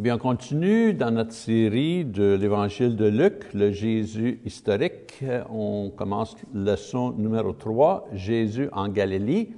bien, 0.00 0.14
on 0.14 0.18
continue 0.18 0.94
dans 0.94 1.10
notre 1.10 1.32
série 1.32 2.04
de 2.04 2.38
l'Évangile 2.40 2.94
de 2.94 3.06
Luc, 3.06 3.52
le 3.52 3.72
Jésus 3.72 4.40
historique. 4.44 5.24
On 5.50 5.90
commence 5.90 6.36
leçon 6.54 7.10
numéro 7.18 7.52
3, 7.52 8.06
Jésus 8.12 8.68
en 8.70 8.86
Galilée, 8.90 9.50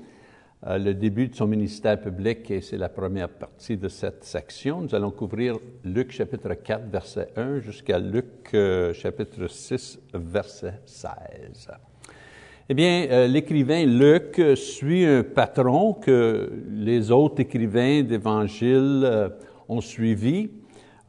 euh, 0.66 0.78
le 0.78 0.94
début 0.94 1.28
de 1.28 1.34
son 1.34 1.46
ministère 1.46 2.00
public, 2.00 2.50
et 2.50 2.62
c'est 2.62 2.78
la 2.78 2.88
première 2.88 3.28
partie 3.28 3.76
de 3.76 3.88
cette 3.88 4.24
section. 4.24 4.80
Nous 4.80 4.94
allons 4.94 5.10
couvrir 5.10 5.58
Luc 5.84 6.10
chapitre 6.10 6.54
4, 6.54 6.88
verset 6.90 7.28
1, 7.36 7.60
jusqu'à 7.60 7.98
Luc 7.98 8.54
euh, 8.54 8.94
chapitre 8.94 9.46
6, 9.46 10.00
verset 10.14 10.80
16. 10.86 11.68
Eh 12.70 12.72
bien, 12.72 13.08
euh, 13.10 13.26
l'écrivain 13.26 13.84
Luc 13.84 14.40
suit 14.56 15.04
un 15.04 15.22
patron 15.22 15.92
que 15.92 16.50
les 16.70 17.10
autres 17.10 17.42
écrivains 17.42 18.02
d'Évangile 18.02 19.32
ont 19.70 19.80
suivi. 19.80 20.50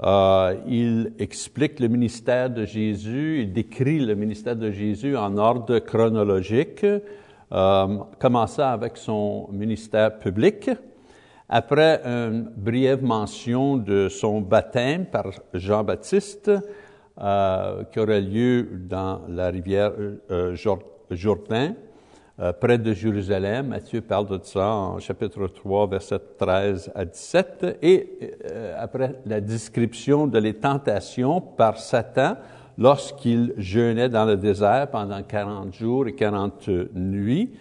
Euh, 0.03 0.55
il 0.67 1.13
explique 1.19 1.79
le 1.79 1.87
ministère 1.87 2.49
de 2.49 2.65
Jésus, 2.65 3.41
il 3.41 3.53
décrit 3.53 3.99
le 3.99 4.15
ministère 4.15 4.55
de 4.55 4.71
Jésus 4.71 5.15
en 5.15 5.37
ordre 5.37 5.79
chronologique, 5.79 6.83
euh, 6.83 7.97
commençant 8.19 8.69
avec 8.69 8.97
son 8.97 9.49
ministère 9.51 10.17
public. 10.17 10.69
Après 11.49 12.01
une 12.05 12.49
brève 12.55 13.03
mention 13.03 13.75
de 13.75 14.07
son 14.07 14.39
baptême 14.41 15.05
par 15.05 15.25
Jean-Baptiste, 15.53 16.49
euh, 17.21 17.83
qui 17.91 17.99
aurait 17.99 18.21
lieu 18.21 18.69
dans 18.71 19.21
la 19.27 19.49
rivière 19.49 19.91
euh, 20.31 20.55
Jourdain, 21.11 21.75
euh, 22.41 22.53
près 22.53 22.79
de 22.79 22.91
Jérusalem. 22.91 23.67
Matthieu 23.67 24.01
parle 24.01 24.25
de 24.25 24.39
ça 24.41 24.73
en 24.73 24.97
chapitre 24.97 25.45
3, 25.45 25.85
verset 25.85 26.19
13 26.39 26.91
à 26.95 27.05
17. 27.05 27.77
Et 27.83 28.17
euh, 28.49 28.75
après 28.79 29.13
la 29.27 29.39
description 29.39 30.25
de 30.25 30.39
les 30.39 30.55
tentations 30.55 31.39
par 31.39 31.77
Satan 31.77 32.37
lorsqu'il 32.79 33.53
jeûnait 33.57 34.09
dans 34.09 34.25
le 34.25 34.37
désert 34.37 34.89
pendant 34.89 35.21
40 35.21 35.71
jours 35.75 36.07
et 36.07 36.15
40 36.15 36.67
nuits. 36.95 37.51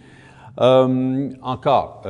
Euh, 0.59 1.29
encore, 1.43 2.01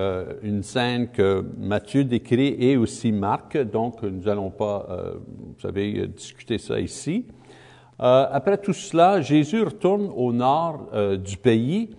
une 0.42 0.64
scène 0.64 1.10
que 1.10 1.46
Matthieu 1.58 2.06
décrit 2.06 2.56
et 2.58 2.78
aussi 2.78 3.12
Marc, 3.12 3.58
donc 3.58 4.02
nous 4.02 4.24
n'allons 4.24 4.50
pas, 4.50 4.88
vous 5.18 5.60
savez, 5.62 6.08
discuter 6.08 6.58
ça 6.58 6.80
ici. 6.80 7.26
après 8.00 8.58
tout 8.58 8.74
cela, 8.74 9.20
Jésus 9.20 9.62
retourne 9.62 10.10
au 10.16 10.32
nord 10.32 10.90
du 11.20 11.36
pays 11.36 11.90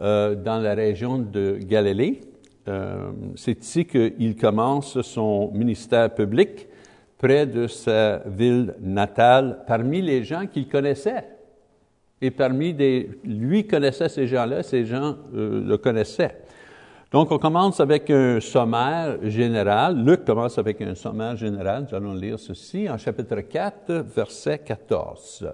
euh, 0.00 0.34
dans 0.34 0.58
la 0.58 0.74
région 0.74 1.18
de 1.18 1.58
Galilée. 1.60 2.20
Euh, 2.68 3.10
c'est 3.36 3.62
ici 3.62 3.84
qu'il 3.84 4.36
commence 4.36 5.00
son 5.02 5.50
ministère 5.52 6.14
public 6.14 6.68
près 7.18 7.46
de 7.46 7.66
sa 7.66 8.22
ville 8.26 8.74
natale, 8.80 9.62
parmi 9.66 10.00
les 10.00 10.24
gens 10.24 10.46
qu'il 10.46 10.68
connaissait. 10.68 11.26
Et 12.22 12.30
parmi 12.30 12.72
des, 12.72 13.10
lui 13.24 13.66
connaissait 13.66 14.08
ces 14.08 14.26
gens-là, 14.26 14.62
ces 14.62 14.86
gens 14.86 15.16
euh, 15.34 15.62
le 15.66 15.76
connaissaient. 15.76 16.36
Donc, 17.12 17.30
on 17.32 17.38
commence 17.38 17.80
avec 17.80 18.08
un 18.08 18.40
sommaire 18.40 19.18
général. 19.24 20.02
Luc 20.02 20.24
commence 20.24 20.56
avec 20.58 20.80
un 20.80 20.94
sommaire 20.94 21.36
général. 21.36 21.86
Nous 21.90 21.96
allons 21.96 22.14
lire 22.14 22.38
ceci 22.38 22.88
en 22.88 22.96
chapitre 22.96 23.40
4, 23.40 23.92
verset 24.14 24.60
14. 24.60 25.50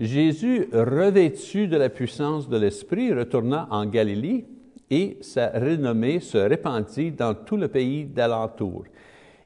Jésus, 0.00 0.66
revêtu 0.72 1.68
de 1.68 1.76
la 1.76 1.90
puissance 1.90 2.48
de 2.48 2.56
l'Esprit, 2.56 3.12
retourna 3.12 3.68
en 3.70 3.84
Galilée 3.84 4.46
et 4.90 5.18
sa 5.20 5.50
renommée 5.50 6.20
se 6.20 6.38
répandit 6.38 7.10
dans 7.10 7.34
tout 7.34 7.58
le 7.58 7.68
pays 7.68 8.06
d'alentour. 8.06 8.84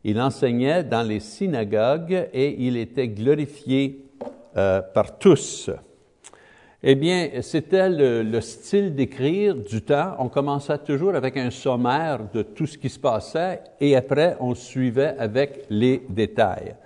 Il 0.05 0.21
enseignait 0.21 0.85
dans 0.85 1.03
les 1.03 1.19
synagogues 1.19 2.29
et 2.33 2.55
il 2.67 2.77
était 2.77 3.09
glorifié 3.09 4.05
euh, 4.57 4.81
par 4.81 5.19
tous. 5.19 5.71
Eh 6.85 6.95
bien, 6.95 7.31
c'était 7.41 7.91
le, 7.91 8.23
le, 8.23 8.41
style 8.41 8.95
d'écrire 8.95 9.57
du 9.57 9.83
temps. 9.83 10.15
On 10.21 10.29
commençait 10.29 10.79
toujours 10.79 11.17
avec 11.17 11.37
un 11.37 11.51
sommaire 11.51 12.21
de 12.33 12.43
tout 12.43 12.67
ce 12.67 12.79
qui 12.79 12.91
se 12.91 13.01
passait 13.01 13.61
et 13.81 13.97
après, 13.97 14.37
on 14.39 14.55
suivait 14.55 15.17
avec 15.19 15.65
les 15.69 16.03
détails. 16.09 16.77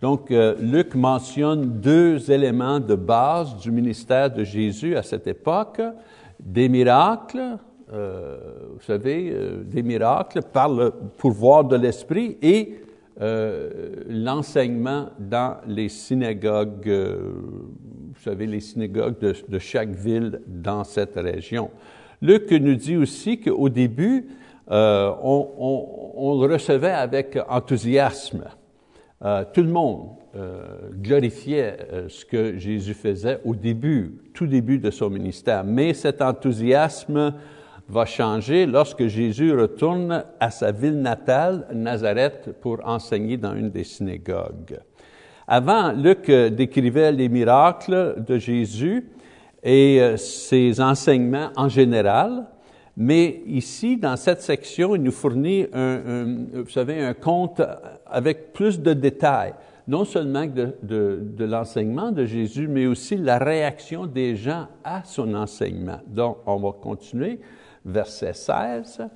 Donc, 0.00 0.30
euh, 0.30 0.54
Luc 0.60 0.94
mentionne 0.94 1.78
deux 1.80 2.30
éléments 2.30 2.80
de 2.80 2.94
base 2.94 3.56
du 3.58 3.70
ministère 3.70 4.30
de 4.30 4.44
Jésus 4.44 4.96
à 4.96 5.02
cette 5.02 5.26
époque, 5.26 5.82
des 6.38 6.70
miracles, 6.70 7.58
euh, 7.92 8.38
vous 8.72 8.80
savez, 8.80 9.30
euh, 9.30 9.62
des 9.62 9.82
miracles 9.82 10.40
par 10.40 10.70
le 10.70 10.90
pouvoir 10.90 11.64
de 11.64 11.76
l'Esprit 11.76 12.38
et 12.42 12.76
l'enseignement 14.08 15.10
dans 15.18 15.58
les 15.66 15.90
synagogues, 15.90 16.88
vous 16.88 18.20
savez, 18.22 18.46
les 18.46 18.60
synagogues 18.60 19.18
de, 19.18 19.58
chaque 19.58 19.90
ville 19.90 20.40
dans 20.46 20.84
cette 20.84 21.16
région. 21.16 21.68
Luc 22.22 22.50
nous 22.50 22.76
dit 22.76 22.96
aussi 22.96 23.38
qu'au 23.38 23.68
début, 23.68 24.26
on, 24.70 25.48
on, 25.58 25.86
on 26.14 26.40
le 26.40 26.54
recevait 26.54 26.92
avec 26.92 27.38
enthousiasme. 27.50 28.44
Euh, 29.22 29.44
tout 29.52 29.60
le 29.60 29.68
monde 29.68 30.12
euh, 30.34 30.62
glorifiait 30.94 31.76
euh, 31.92 32.08
ce 32.08 32.24
que 32.24 32.56
Jésus 32.56 32.94
faisait 32.94 33.38
au 33.44 33.54
début, 33.54 34.14
tout 34.32 34.46
début 34.46 34.78
de 34.78 34.90
son 34.90 35.10
ministère. 35.10 35.62
Mais 35.62 35.92
cet 35.92 36.22
enthousiasme 36.22 37.34
va 37.86 38.06
changer 38.06 38.64
lorsque 38.64 39.06
Jésus 39.08 39.52
retourne 39.52 40.24
à 40.38 40.50
sa 40.50 40.72
ville 40.72 40.98
natale, 41.02 41.66
Nazareth, 41.74 42.52
pour 42.62 42.78
enseigner 42.82 43.36
dans 43.36 43.54
une 43.54 43.68
des 43.70 43.84
synagogues. 43.84 44.80
Avant, 45.46 45.92
Luc 45.92 46.30
décrivait 46.30 47.12
les 47.12 47.28
miracles 47.28 48.24
de 48.26 48.38
Jésus 48.38 49.10
et 49.62 50.14
ses 50.16 50.80
enseignements 50.80 51.50
en 51.56 51.68
général, 51.68 52.46
mais 53.02 53.40
ici, 53.46 53.96
dans 53.96 54.14
cette 54.16 54.42
section, 54.42 54.94
il 54.94 55.02
nous 55.02 55.10
fournit 55.10 55.66
un, 55.72 56.02
un, 56.06 56.24
vous 56.52 56.68
savez, 56.68 57.02
un 57.02 57.14
compte 57.14 57.62
avec 58.04 58.52
plus 58.52 58.78
de 58.78 58.92
détails, 58.92 59.54
non 59.88 60.04
seulement 60.04 60.44
de, 60.44 60.76
de, 60.82 61.18
de 61.22 61.44
l'enseignement 61.46 62.12
de 62.12 62.26
Jésus, 62.26 62.68
mais 62.68 62.86
aussi 62.86 63.16
la 63.16 63.38
réaction 63.38 64.04
des 64.04 64.36
gens 64.36 64.66
à 64.84 65.02
son 65.02 65.32
enseignement. 65.32 66.00
Donc, 66.08 66.40
on 66.44 66.58
va 66.58 66.72
continuer. 66.72 67.40
Verset 67.86 68.34
16. 68.34 69.08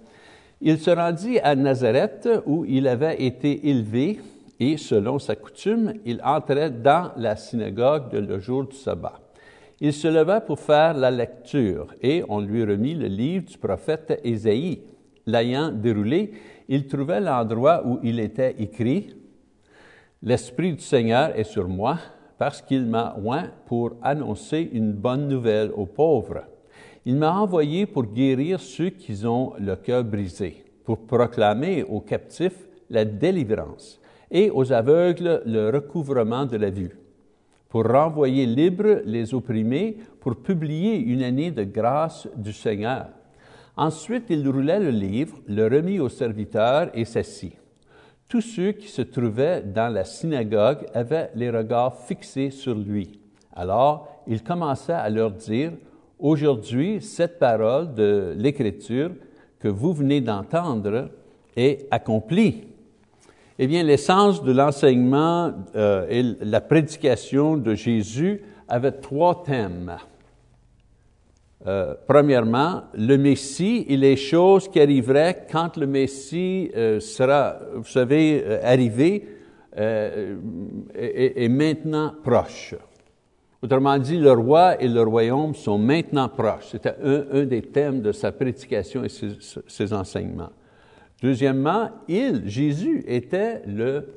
Il 0.62 0.78
se 0.78 0.90
rendit 0.90 1.38
à 1.40 1.54
Nazareth 1.54 2.26
où 2.46 2.64
il 2.64 2.88
avait 2.88 3.22
été 3.22 3.68
élevé 3.68 4.18
et, 4.60 4.78
selon 4.78 5.18
sa 5.18 5.36
coutume, 5.36 5.92
il 6.06 6.22
entrait 6.24 6.70
dans 6.70 7.10
la 7.18 7.36
synagogue 7.36 8.14
le 8.14 8.40
jour 8.40 8.64
du 8.64 8.76
sabbat. 8.76 9.23
Il 9.80 9.92
se 9.92 10.06
leva 10.06 10.40
pour 10.40 10.60
faire 10.60 10.94
la 10.94 11.10
lecture 11.10 11.88
et 12.00 12.22
on 12.28 12.40
lui 12.40 12.64
remit 12.64 12.94
le 12.94 13.08
livre 13.08 13.46
du 13.46 13.58
prophète 13.58 14.20
Ésaïe. 14.22 14.82
L'ayant 15.26 15.72
déroulé, 15.72 16.32
il 16.68 16.86
trouvait 16.86 17.20
l'endroit 17.20 17.82
où 17.84 17.98
il 18.02 18.20
était 18.20 18.54
écrit 18.58 19.16
L'Esprit 20.22 20.74
du 20.74 20.80
Seigneur 20.80 21.36
est 21.38 21.44
sur 21.44 21.68
moi 21.68 21.98
parce 22.38 22.62
qu'il 22.62 22.86
m'a 22.86 23.16
oint 23.24 23.50
pour 23.66 23.92
annoncer 24.02 24.68
une 24.72 24.92
bonne 24.92 25.28
nouvelle 25.28 25.70
aux 25.74 25.86
pauvres. 25.86 26.44
Il 27.04 27.16
m'a 27.16 27.32
envoyé 27.32 27.86
pour 27.86 28.04
guérir 28.04 28.60
ceux 28.60 28.90
qui 28.90 29.26
ont 29.26 29.52
le 29.58 29.76
cœur 29.76 30.04
brisé, 30.04 30.64
pour 30.84 31.06
proclamer 31.06 31.82
aux 31.82 32.00
captifs 32.00 32.68
la 32.90 33.04
délivrance 33.04 34.00
et 34.30 34.50
aux 34.50 34.72
aveugles 34.72 35.42
le 35.44 35.70
recouvrement 35.70 36.46
de 36.46 36.56
la 36.56 36.70
vue 36.70 37.03
pour 37.74 37.88
renvoyer 37.88 38.46
libres 38.46 39.00
les 39.04 39.34
opprimés, 39.34 39.96
pour 40.20 40.36
publier 40.36 40.94
une 40.96 41.24
année 41.24 41.50
de 41.50 41.64
grâce 41.64 42.28
du 42.36 42.52
Seigneur. 42.52 43.08
Ensuite, 43.76 44.26
il 44.28 44.48
roulait 44.48 44.78
le 44.78 44.90
livre, 44.90 45.36
le 45.48 45.66
remit 45.66 45.98
au 45.98 46.08
serviteur 46.08 46.90
et 46.94 47.04
s'assit. 47.04 47.56
Tous 48.28 48.42
ceux 48.42 48.70
qui 48.70 48.86
se 48.86 49.02
trouvaient 49.02 49.60
dans 49.60 49.92
la 49.92 50.04
synagogue 50.04 50.86
avaient 50.94 51.32
les 51.34 51.50
regards 51.50 51.98
fixés 51.98 52.50
sur 52.50 52.76
lui. 52.76 53.18
Alors, 53.52 54.22
il 54.28 54.44
commença 54.44 54.96
à 54.96 55.10
leur 55.10 55.32
dire, 55.32 55.72
Aujourd'hui, 56.20 57.02
cette 57.02 57.40
parole 57.40 57.92
de 57.92 58.36
l'Écriture 58.38 59.10
que 59.58 59.66
vous 59.66 59.92
venez 59.92 60.20
d'entendre 60.20 61.10
est 61.56 61.88
accomplie. 61.90 62.68
Eh 63.56 63.68
bien, 63.68 63.84
l'essence 63.84 64.42
de 64.42 64.50
l'enseignement 64.50 65.52
euh, 65.76 66.06
et 66.10 66.22
la 66.44 66.60
prédication 66.60 67.56
de 67.56 67.74
Jésus 67.76 68.42
avait 68.66 68.90
trois 68.90 69.44
thèmes. 69.44 69.96
Euh, 71.66 71.94
premièrement, 72.08 72.82
le 72.94 73.16
Messie 73.16 73.86
et 73.88 73.96
les 73.96 74.16
choses 74.16 74.68
qui 74.68 74.80
arriveraient 74.80 75.46
quand 75.50 75.76
le 75.76 75.86
Messie 75.86 76.72
euh, 76.74 76.98
sera, 76.98 77.58
vous 77.74 77.84
savez, 77.84 78.44
arrivé 78.62 79.28
est, 79.76 80.36
est, 80.94 81.48
maintenant 81.48 82.12
proche. 82.22 82.74
Autrement 83.62 83.98
dit, 83.98 84.18
le 84.18 84.32
roi 84.32 84.80
et 84.80 84.88
le 84.88 85.02
royaume 85.02 85.54
sont 85.54 85.78
maintenant 85.78 86.28
proches. 86.28 86.68
C'était 86.72 86.94
un, 87.02 87.24
un, 87.32 87.44
des 87.44 87.62
thèmes 87.62 88.02
de 88.02 88.12
sa 88.12 88.30
prédication 88.30 89.04
et 89.04 89.08
ses, 89.08 89.30
ses 89.66 89.92
enseignements. 89.92 90.50
Deuxièmement, 91.24 91.88
il, 92.06 92.46
Jésus, 92.46 93.02
était 93.06 93.62
le 93.66 94.08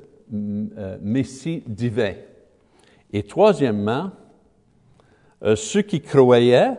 Messie 1.00 1.62
divin. 1.66 2.12
Et 3.14 3.22
troisièmement, 3.22 4.10
ceux 5.54 5.80
qui 5.80 6.02
croyaient 6.02 6.76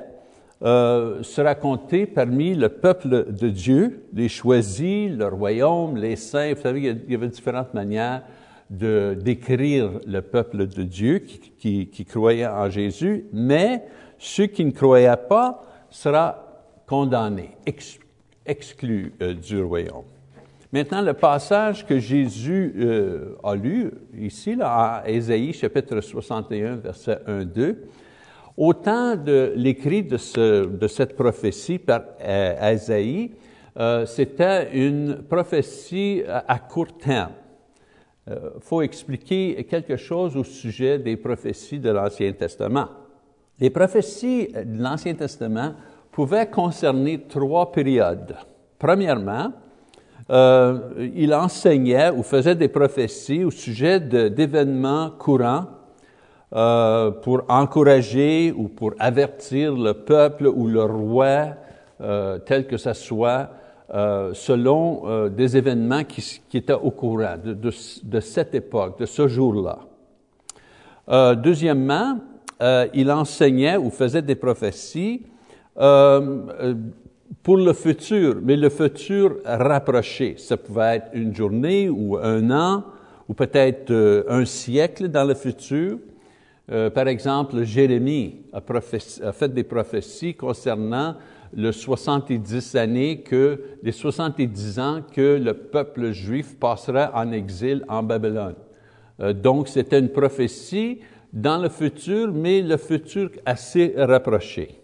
euh, 0.61 1.23
sera 1.23 1.55
compté 1.55 2.05
parmi 2.05 2.53
le 2.53 2.69
peuple 2.69 3.31
de 3.31 3.49
Dieu, 3.49 4.03
les 4.13 4.29
choisis, 4.29 5.09
le 5.09 5.25
royaume, 5.25 5.97
les 5.97 6.15
saints. 6.15 6.53
Vous 6.53 6.61
savez, 6.61 6.79
il 7.07 7.11
y 7.11 7.15
avait 7.15 7.29
différentes 7.29 7.73
manières 7.73 8.21
de 8.69 9.17
décrire 9.19 9.99
le 10.05 10.21
peuple 10.21 10.67
de 10.67 10.83
Dieu 10.83 11.23
qui 11.57 12.05
croyait 12.07 12.45
en 12.45 12.69
Jésus, 12.69 13.25
mais 13.33 13.83
ceux 14.19 14.45
qui 14.45 14.63
ne 14.63 14.71
croyaient 14.71 15.17
pas 15.27 15.63
sera 15.89 16.67
condamnés, 16.85 17.57
exclus 18.45 19.11
euh, 19.23 19.33
du 19.33 19.63
royaume. 19.63 20.05
Maintenant, 20.71 21.01
le 21.01 21.13
passage 21.13 21.86
que 21.86 21.98
Jésus 21.98 22.75
euh, 22.77 23.36
a 23.44 23.56
lu 23.56 23.92
ici, 24.18 24.56
là, 24.56 25.01
à 25.04 25.10
Ésaïe 25.10 25.51
chapitre 25.51 26.00
61, 26.00 26.75
verset 26.75 27.19
1-2, 27.27 27.75
au 28.60 28.74
temps 28.74 29.16
de 29.16 29.54
l'écrit 29.56 30.04
de, 30.04 30.18
ce, 30.18 30.66
de, 30.66 30.88
cette 30.88 31.16
prophétie 31.16 31.80
par 31.80 32.01
euh, 32.21 32.74
Isaïe, 32.74 33.31
euh, 33.77 34.06
c'était 34.06 34.69
une 34.74 35.24
prophétie 35.24 36.24
à, 36.27 36.60
court 36.60 36.98
terme. 36.98 37.31
Il 38.27 38.33
euh, 38.33 38.50
faut 38.60 38.81
expliquer 38.81 39.63
quelque 39.63 39.95
chose 39.95 40.36
au 40.36 40.44
sujet 40.44 41.00
des 41.00 41.16
prophéties 41.16 41.80
de 41.80 41.89
l'Ancien 41.89 42.33
Testament. 42.33 42.89
Les 43.62 43.69
prophéties 43.69 44.50
de 44.50 44.83
l'Ancien 44.83 45.13
Testament 45.13 45.75
pouvaient 46.12 46.50
concerner 46.50 47.21
trois 47.30 47.71
périodes. 47.71 48.36
Premièrement, 48.77 49.54
euh, 50.29 51.09
il 51.15 51.33
enseignait 51.33 52.11
ou 52.11 52.21
faisait 52.21 52.53
des 52.53 52.67
prophéties 52.67 53.43
au 53.43 53.49
sujet 53.49 53.99
d'événements 53.99 55.09
courants 55.09 55.65
euh, 56.53 57.09
pour 57.09 57.43
encourager 57.47 58.53
ou 58.55 58.67
pour 58.67 58.93
avertir 58.99 59.73
le 59.73 59.93
peuple 59.93 60.45
ou 60.47 60.67
le 60.67 60.83
roi, 60.83 61.55
euh, 62.01 62.37
tel 62.39 62.67
que 62.67 62.77
ce 62.77 62.93
soit, 62.93 63.49
selon 64.33 65.29
des 65.29 65.57
événements 65.57 66.03
qui, 66.03 66.39
étaient 66.53 66.73
au 66.73 66.91
courant 66.91 67.37
de, 67.43 68.19
cette 68.19 68.53
époque, 68.53 68.99
de 68.99 69.07
ce 69.07 69.27
jour-là. 69.27 69.79
Deuxièmement, 71.33 72.19
il 72.93 73.11
enseignait 73.11 73.77
ou 73.77 73.89
faisait 73.89 74.21
des 74.21 74.35
prophéties 74.35 75.23
pour 77.43 77.57
le 77.57 77.73
futur, 77.73 78.37
mais 78.41 78.55
le 78.55 78.69
futur 78.69 79.37
rapproché. 79.45 80.35
Ça 80.37 80.57
pouvait 80.57 80.97
être 80.97 81.09
une 81.13 81.35
journée 81.35 81.89
ou 81.89 82.17
un 82.17 82.49
an 82.51 82.83
ou 83.27 83.33
peut-être 83.33 84.25
un 84.27 84.45
siècle 84.45 85.07
dans 85.07 85.23
le 85.23 85.35
futur. 85.35 85.99
Euh, 86.71 86.89
par 86.89 87.07
exemple, 87.07 87.63
Jérémie 87.63 88.41
a, 88.53 88.61
fait 89.31 89.53
des 89.53 89.63
prophéties 89.63 90.35
concernant 90.35 91.15
le 91.55 91.71
70 91.71 92.75
années 92.75 93.21
que, 93.21 93.59
les 93.81 93.91
70 93.91 94.79
ans 94.79 95.01
que 95.11 95.39
le 95.43 95.53
peuple 95.53 96.11
juif 96.11 96.55
passera 96.59 97.11
en 97.15 97.31
exil 97.31 97.83
en 97.87 98.03
Babylone. 98.03 98.55
Euh, 99.19 99.33
donc, 99.33 99.67
c'était 99.67 99.99
une 99.99 100.09
prophétie 100.09 100.99
dans 101.33 101.57
le 101.57 101.69
futur, 101.69 102.31
mais 102.31 102.61
le 102.61 102.77
futur 102.77 103.31
assez 103.45 103.93
rapproché. 103.97 104.78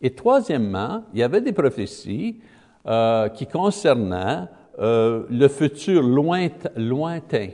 Et 0.00 0.10
troisièmement, 0.10 1.04
il 1.12 1.20
y 1.20 1.22
avait 1.22 1.40
des 1.40 1.52
prophéties 1.52 2.40
euh, 2.86 3.28
qui 3.28 3.46
concernaient 3.46 4.44
euh, 4.78 5.24
le 5.28 5.48
futur 5.48 6.02
lointain, 6.02 7.48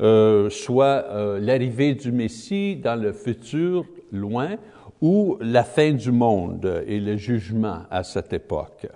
euh, 0.00 0.50
soit 0.50 1.38
l'arrivée 1.40 1.94
du 1.94 2.10
Messie 2.12 2.76
dans 2.76 3.00
le 3.00 3.12
futur 3.12 3.84
loin 4.10 4.56
ou 5.00 5.36
la 5.40 5.62
fin 5.62 5.92
du 5.92 6.10
monde 6.10 6.84
et 6.86 6.98
le 6.98 7.16
jugement 7.16 7.82
à 7.90 8.02
cette 8.02 8.32
époque. 8.32 8.88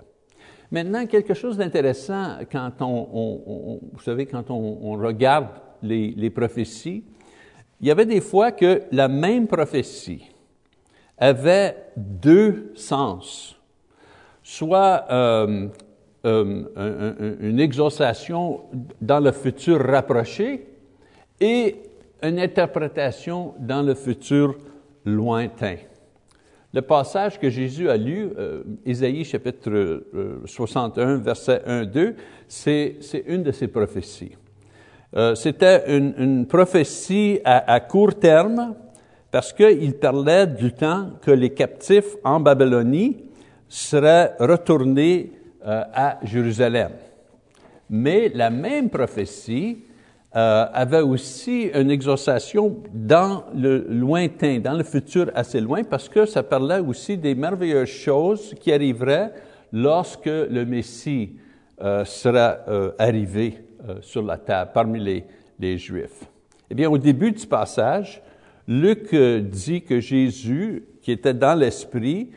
Maintenant, 0.69 1.05
quelque 1.05 1.33
chose 1.33 1.57
d'intéressant 1.57 2.39
quand 2.51 2.71
on, 2.81 3.79
vous 3.93 4.01
savez, 4.01 4.25
quand 4.25 4.49
on, 4.49 4.97
regarde 4.97 5.47
les, 5.81 6.29
prophéties, 6.29 7.03
il 7.79 7.87
y 7.87 7.91
avait 7.91 8.05
des 8.05 8.21
fois 8.21 8.51
que 8.51 8.81
la 8.91 9.07
même 9.07 9.47
prophétie 9.47 10.32
avait 11.23 11.75
deux 11.95 12.71
sens, 12.75 13.55
soit 14.43 15.05
euh, 15.09 15.67
euh, 16.25 17.35
une 17.39 17.59
exaucation 17.61 18.61
dans 19.01 19.21
le 19.21 19.31
futur 19.31 19.79
rapproché 19.79 20.67
et 21.39 21.77
une 22.21 22.39
interprétation 22.39 23.53
dans 23.57 23.83
le 23.83 23.93
futur 23.93 24.57
lointain. 25.05 25.77
Le 26.73 26.81
passage 26.81 27.39
que 27.39 27.49
Jésus 27.49 27.89
a 27.89 27.95
lu, 27.95 28.31
euh, 28.37 28.63
Isaïe 28.85 29.23
chapitre 29.23 29.69
euh, 29.69 30.41
61, 30.45 31.17
verset 31.17 31.61
1-2, 31.65 32.15
c'est 32.47 32.97
une 33.27 33.43
de 33.43 33.51
ses 33.51 33.67
prophéties. 33.67 34.35
Euh, 35.15 35.35
C'était 35.35 35.95
une, 35.95 36.47
prophétie 36.47 37.39
à, 37.45 37.79
court 37.79 38.15
terme 38.15 38.75
parce 39.33 39.51
qu'il 39.51 39.95
parlait 39.95 40.45
du 40.45 40.73
temps 40.73 41.09
que 41.19 41.31
les 41.31 41.49
captifs 41.49 42.17
en 42.23 42.39
Babylonie 42.39 43.17
seraient 43.67 44.35
retournés 44.39 45.31
euh, 45.65 45.81
à 45.91 46.19
Jérusalem. 46.21 46.91
Mais 47.89 48.29
la 48.35 48.51
même 48.51 48.91
prophétie 48.91 49.79
euh, 50.35 50.65
avait 50.71 51.01
aussi 51.01 51.71
une 51.73 51.89
exaucation 51.89 52.77
dans 52.93 53.45
le 53.55 53.87
lointain, 53.89 54.59
dans 54.59 54.77
le 54.77 54.83
futur 54.83 55.31
assez 55.33 55.59
loin, 55.59 55.83
parce 55.83 56.07
que 56.07 56.27
ça 56.27 56.43
parlait 56.43 56.81
aussi 56.81 57.17
des 57.17 57.33
merveilleuses 57.33 57.89
choses 57.89 58.53
qui 58.59 58.71
arriveraient 58.71 59.33
lorsque 59.71 60.27
le 60.27 60.63
Messie 60.63 61.37
euh, 61.81 62.05
sera 62.05 62.57
euh, 62.67 62.91
arrivé 62.99 63.65
sur 64.01 64.21
la 64.21 64.37
table 64.37 64.71
parmi 64.75 64.99
les, 64.99 65.25
les, 65.59 65.79
Juifs. 65.79 66.23
Eh 66.69 66.75
bien, 66.75 66.87
au 66.87 66.99
début 66.99 67.31
du 67.31 67.47
passage, 67.47 68.21
Luc 68.67 69.13
euh, 69.13 69.41
dit 69.41 69.81
que 69.81 69.99
Jésus, 69.99 70.83
qui 71.01 71.11
était 71.11 71.33
dans 71.33 71.57
l'Esprit, 71.57 72.29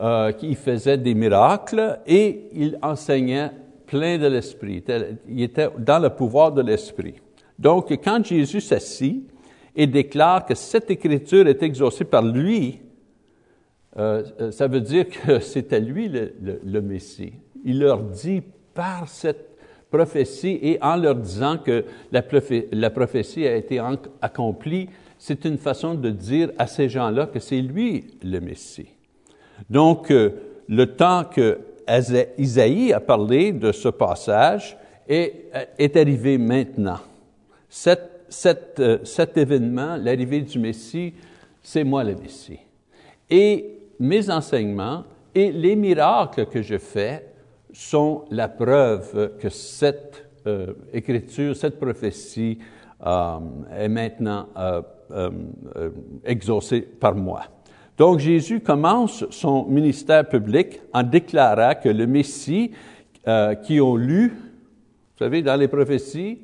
euh, 0.00 0.32
qui 0.32 0.54
faisait 0.54 0.98
des 0.98 1.14
miracles 1.14 2.00
et 2.06 2.48
il 2.52 2.78
enseignait 2.82 3.50
plein 3.86 4.18
de 4.18 4.26
l'Esprit. 4.26 4.82
Il 5.28 5.42
était 5.42 5.68
dans 5.78 5.98
le 5.98 6.10
pouvoir 6.10 6.52
de 6.52 6.62
l'Esprit. 6.62 7.14
Donc, 7.58 7.92
quand 8.02 8.24
Jésus 8.24 8.60
s'assit 8.60 9.28
et 9.76 9.86
déclare 9.86 10.46
que 10.46 10.54
cette 10.54 10.90
écriture 10.90 11.46
est 11.46 11.62
exaucée 11.62 12.04
par 12.04 12.22
lui, 12.22 12.80
euh, 13.96 14.24
euh 14.40 14.50
ça 14.50 14.66
veut 14.66 14.80
dire 14.80 15.06
que 15.08 15.38
c'était 15.52 15.80
lui 15.80 16.08
le, 16.08 16.80
Messie. 16.80 17.34
Il 17.64 17.80
leur 17.80 18.02
dit 18.02 18.42
par 18.74 19.08
cette 19.08 19.50
prophétie 19.90 20.58
et 20.60 20.82
en 20.82 20.96
leur 20.96 21.14
disant 21.14 21.58
que 21.58 21.84
la 22.10 22.90
prophétie 22.90 23.46
a 23.46 23.54
été 23.54 23.80
accomplie, 24.20 24.88
c'est 25.26 25.46
une 25.46 25.56
façon 25.56 25.94
de 25.94 26.10
dire 26.10 26.50
à 26.58 26.66
ces 26.66 26.86
gens-là 26.86 27.24
que 27.24 27.38
c'est 27.38 27.62
lui 27.62 28.18
le 28.22 28.40
Messie. 28.40 28.90
Donc, 29.70 30.10
euh, 30.10 30.32
le 30.68 30.84
temps 30.96 31.24
que 31.24 31.60
Isaïe 32.36 32.92
a 32.92 33.00
parlé 33.00 33.50
de 33.52 33.72
ce 33.72 33.88
passage 33.88 34.76
est, 35.08 35.46
est 35.78 35.96
arrivé 35.96 36.36
maintenant. 36.36 36.98
Cet, 37.70 38.26
cet, 38.28 38.78
euh, 38.80 38.98
cet 39.04 39.38
événement, 39.38 39.96
l'arrivée 39.96 40.42
du 40.42 40.58
Messie, 40.58 41.14
c'est 41.62 41.84
moi 41.84 42.04
le 42.04 42.16
Messie. 42.16 42.60
Et 43.30 43.78
mes 43.98 44.28
enseignements 44.28 45.04
et 45.34 45.50
les 45.50 45.74
miracles 45.74 46.44
que 46.44 46.60
je 46.60 46.76
fais 46.76 47.30
sont 47.72 48.26
la 48.30 48.48
preuve 48.48 49.38
que 49.38 49.48
cette 49.48 50.26
euh, 50.46 50.74
écriture, 50.92 51.56
cette 51.56 51.80
prophétie 51.80 52.58
euh, 53.06 53.38
est 53.76 53.88
maintenant 53.88 54.48
euh, 54.56 54.80
euh, 55.10 55.30
euh, 55.76 55.90
exaucée 56.24 56.80
par 56.80 57.14
moi. 57.14 57.42
Donc 57.96 58.18
Jésus 58.18 58.60
commence 58.60 59.24
son 59.30 59.64
ministère 59.66 60.28
public 60.28 60.80
en 60.92 61.02
déclarant 61.02 61.74
que 61.80 61.88
le 61.88 62.06
Messie 62.06 62.72
qui 63.64 63.80
ont 63.80 63.96
lu, 63.96 64.28
vous 64.28 65.18
savez, 65.18 65.40
dans 65.40 65.56
les 65.56 65.68
prophéties, 65.68 66.40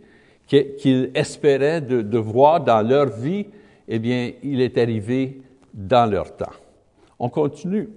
qu'ils 0.46 1.10
espéraient 1.14 1.80
de, 1.80 2.18
voir 2.18 2.62
dans 2.64 2.80
leur 2.80 3.10
vie, 3.10 3.46
eh 3.86 3.98
bien, 3.98 4.32
il 4.42 4.60
est 4.60 4.78
arrivé 4.78 5.42
dans 5.72 6.10
leur 6.10 6.36
temps. 6.36 6.52
On 7.18 7.28
continue, 7.28 7.88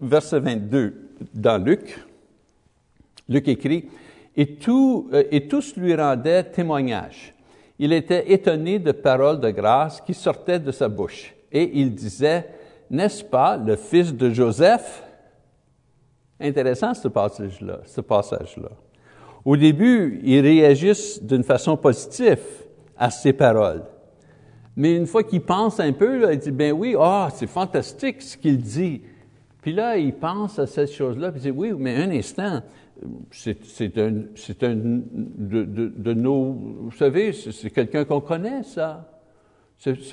verset 0.00 0.40
22 0.40 0.94
dans 1.34 1.62
Luc. 1.62 1.98
Luc 3.28 3.48
écrit, 3.48 3.88
euh, 4.38 5.22
et 5.30 5.48
tous 5.48 5.76
lui 5.76 5.94
rendaient 5.94 6.44
témoignage. 6.44 7.34
Il 7.78 7.92
était 7.92 8.32
étonné 8.32 8.78
de 8.78 8.92
paroles 8.92 9.40
de 9.40 9.50
grâce 9.50 10.00
qui 10.00 10.14
sortaient 10.14 10.58
de 10.58 10.72
sa 10.72 10.88
bouche. 10.88 11.34
Et 11.52 11.78
il 11.80 11.94
disait, 11.94 12.48
n'est-ce 12.90 13.22
pas 13.22 13.56
le 13.56 13.76
fils 13.76 14.14
de 14.14 14.30
Joseph? 14.30 15.02
Intéressant 16.40 16.94
ce 16.94 17.08
passage-là. 17.08 17.80
Ce 17.84 18.00
passage-là. 18.00 18.70
Au 19.44 19.56
début, 19.56 20.20
ils 20.24 20.40
réagissent 20.40 21.22
d'une 21.22 21.44
façon 21.44 21.76
positive 21.76 22.40
à 22.96 23.10
ces 23.10 23.32
paroles. 23.32 23.84
Mais 24.74 24.94
une 24.94 25.06
fois 25.06 25.22
qu'il 25.22 25.40
pense 25.40 25.80
un 25.80 25.92
peu, 25.92 26.18
là, 26.18 26.32
il 26.32 26.38
dit, 26.38 26.50
ben 26.50 26.72
oui, 26.72 26.96
ah, 26.98 27.28
c'est 27.34 27.46
fantastique 27.46 28.20
ce 28.22 28.36
qu'il 28.36 28.58
dit. 28.58 29.02
Puis 29.62 29.72
là, 29.72 29.96
il 29.96 30.14
pense 30.14 30.58
à 30.58 30.66
cette 30.66 30.92
chose-là, 30.92 31.30
puis 31.30 31.40
il 31.40 31.52
dit, 31.52 31.58
oui, 31.58 31.72
mais 31.78 31.96
un 31.96 32.10
instant, 32.10 32.60
c'est 33.30 33.98
un, 33.98 34.12
de, 34.72 36.12
nos, 36.14 36.52
vous 36.52 36.92
savez, 36.92 37.32
c'est 37.32 37.70
quelqu'un 37.70 38.04
qu'on 38.04 38.20
connaît, 38.20 38.62
ça. 38.62 39.08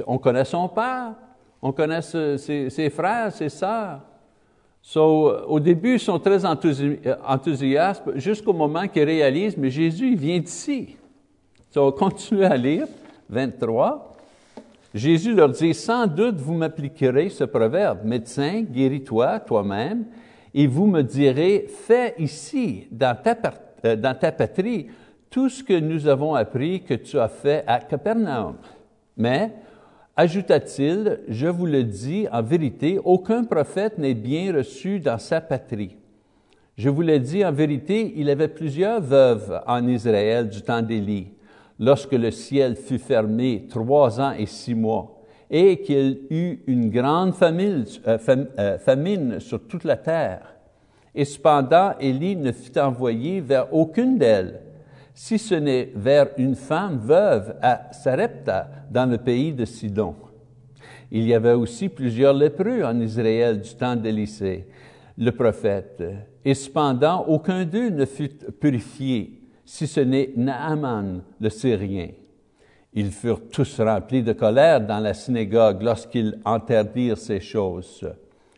on 0.05 0.17
connaît 0.17 0.45
son 0.45 0.67
père, 0.67 1.13
on 1.61 1.71
connaît 1.71 2.01
ses, 2.01 2.89
frères, 2.89 3.31
ses 3.31 3.49
sœurs. 3.49 4.01
So, 4.81 5.45
au 5.47 5.59
début, 5.61 5.93
ils 5.93 5.99
sont 5.99 6.19
très 6.19 6.43
enthousiastes 6.45 8.03
jusqu'au 8.15 8.51
moment 8.51 8.87
qu'ils 8.87 9.05
réalisent, 9.05 9.55
mais 9.55 9.69
Jésus, 9.69 10.11
il 10.11 10.17
vient 10.17 10.39
d'ici. 10.39 10.97
So, 11.71 11.87
on 11.87 11.91
continue 11.93 12.43
à 12.43 12.57
lire, 12.57 12.87
23. 13.29 14.13
Jésus 14.93 15.33
leur 15.33 15.49
dit, 15.49 15.73
sans 15.73 16.05
doute 16.05 16.35
vous 16.35 16.53
m'appliquerez 16.53 17.29
ce 17.29 17.45
proverbe, 17.45 18.03
médecin, 18.03 18.61
guéris-toi 18.61 19.39
toi-même, 19.39 20.05
et 20.53 20.67
vous 20.67 20.85
me 20.85 21.01
direz, 21.01 21.65
fais 21.67 22.13
ici, 22.19 22.87
dans 22.91 23.15
ta, 23.15 23.35
euh, 23.85 23.95
dans 23.95 24.17
ta 24.17 24.31
patrie, 24.31 24.87
tout 25.29 25.49
ce 25.49 25.63
que 25.63 25.79
nous 25.79 26.07
avons 26.07 26.35
appris 26.35 26.83
que 26.83 26.93
tu 26.93 27.17
as 27.19 27.27
fait 27.27 27.63
à 27.65 27.79
Capernaum. 27.79 28.55
Mais, 29.17 29.51
ajouta-t-il, 30.15 31.21
je 31.27 31.47
vous 31.47 31.65
le 31.65 31.83
dis 31.83 32.27
en 32.31 32.43
vérité, 32.43 32.99
aucun 33.03 33.43
prophète 33.43 33.97
n'est 33.97 34.13
bien 34.13 34.53
reçu 34.55 34.99
dans 34.99 35.17
sa 35.17 35.41
patrie. 35.41 35.97
Je 36.77 36.89
vous 36.89 37.01
l'ai 37.01 37.19
dit 37.19 37.43
en 37.43 37.51
vérité, 37.51 38.13
il 38.15 38.29
avait 38.29 38.47
plusieurs 38.47 39.01
veuves 39.01 39.59
en 39.65 39.87
Israël 39.87 40.49
du 40.49 40.61
temps 40.61 40.81
d'Élie, 40.81 41.27
lorsque 41.79 42.13
le 42.13 42.29
ciel 42.29 42.75
fut 42.75 42.99
fermé 42.99 43.65
trois 43.69 44.19
ans 44.19 44.33
et 44.37 44.45
six 44.45 44.75
mois, 44.75 45.22
et 45.49 45.81
qu'il 45.81 46.21
eut 46.29 46.59
une 46.67 46.89
grande 46.89 47.33
famine, 47.33 47.85
euh, 48.07 48.17
euh, 48.59 48.77
famine 48.79 49.39
sur 49.39 49.67
toute 49.67 49.83
la 49.83 49.97
terre. 49.97 50.55
Et 51.15 51.25
cependant, 51.25 51.93
Élie 51.99 52.35
ne 52.35 52.51
fut 52.51 52.77
envoyé 52.79 53.39
vers 53.39 53.73
aucune 53.73 54.17
d'elles, 54.17 54.61
si 55.13 55.37
ce 55.37 55.55
n'est 55.55 55.91
vers 55.95 56.29
une 56.37 56.55
femme 56.55 56.97
veuve 56.97 57.55
à 57.61 57.91
Sarepta, 57.91 58.67
dans 58.89 59.09
le 59.09 59.17
pays 59.17 59.53
de 59.53 59.65
Sidon. 59.65 60.15
Il 61.11 61.27
y 61.27 61.35
avait 61.35 61.53
aussi 61.53 61.89
plusieurs 61.89 62.33
lépreux 62.33 62.83
en 62.83 62.99
Israël 62.99 63.61
du 63.61 63.75
temps 63.75 63.95
d'Élysée, 63.95 64.65
le 65.15 65.31
prophète, 65.31 66.03
et 66.43 66.55
cependant 66.55 67.25
aucun 67.27 67.65
d'eux 67.65 67.89
ne 67.89 68.05
fut 68.05 68.29
purifié, 68.59 69.39
si 69.63 69.85
ce 69.85 69.99
n'est 69.99 70.31
Naaman, 70.35 71.21
le 71.39 71.49
Syrien. 71.49 72.09
Ils 72.95 73.11
furent 73.11 73.49
tous 73.49 73.79
remplis 73.79 74.21
de 74.21 74.33
colère 74.33 74.81
dans 74.81 74.99
la 74.99 75.13
synagogue 75.13 75.81
lorsqu'ils 75.81 76.39
interdirent 76.45 77.17
ces 77.17 77.39
choses. 77.39 78.07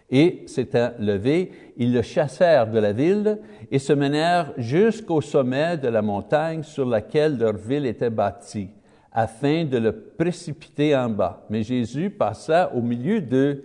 Et 0.09 0.43
s'étant 0.45 0.91
levés, 0.99 1.51
ils 1.77 1.93
le 1.93 2.01
chassèrent 2.01 2.69
de 2.69 2.79
la 2.79 2.91
ville 2.91 3.39
et 3.71 3.79
se 3.79 3.93
menèrent 3.93 4.53
jusqu'au 4.57 5.21
sommet 5.21 5.77
de 5.77 5.87
la 5.87 6.01
montagne 6.01 6.63
sur 6.63 6.85
laquelle 6.85 7.37
leur 7.37 7.55
ville 7.57 7.85
était 7.85 8.09
bâtie, 8.09 8.69
afin 9.11 9.65
de 9.65 9.77
le 9.77 9.93
précipiter 9.93 10.95
en 10.95 11.09
bas. 11.09 11.45
Mais 11.49 11.63
Jésus 11.63 12.11
passa 12.11 12.71
au 12.75 12.81
milieu 12.81 13.21
d'eux 13.21 13.63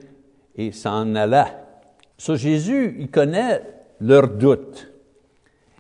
et 0.57 0.73
s'en 0.73 1.15
alla. 1.15 1.49
So, 2.17 2.37
Jésus, 2.37 2.97
il 2.99 3.11
connaît 3.11 3.63
leurs 4.01 4.29
doutes. 4.29 4.91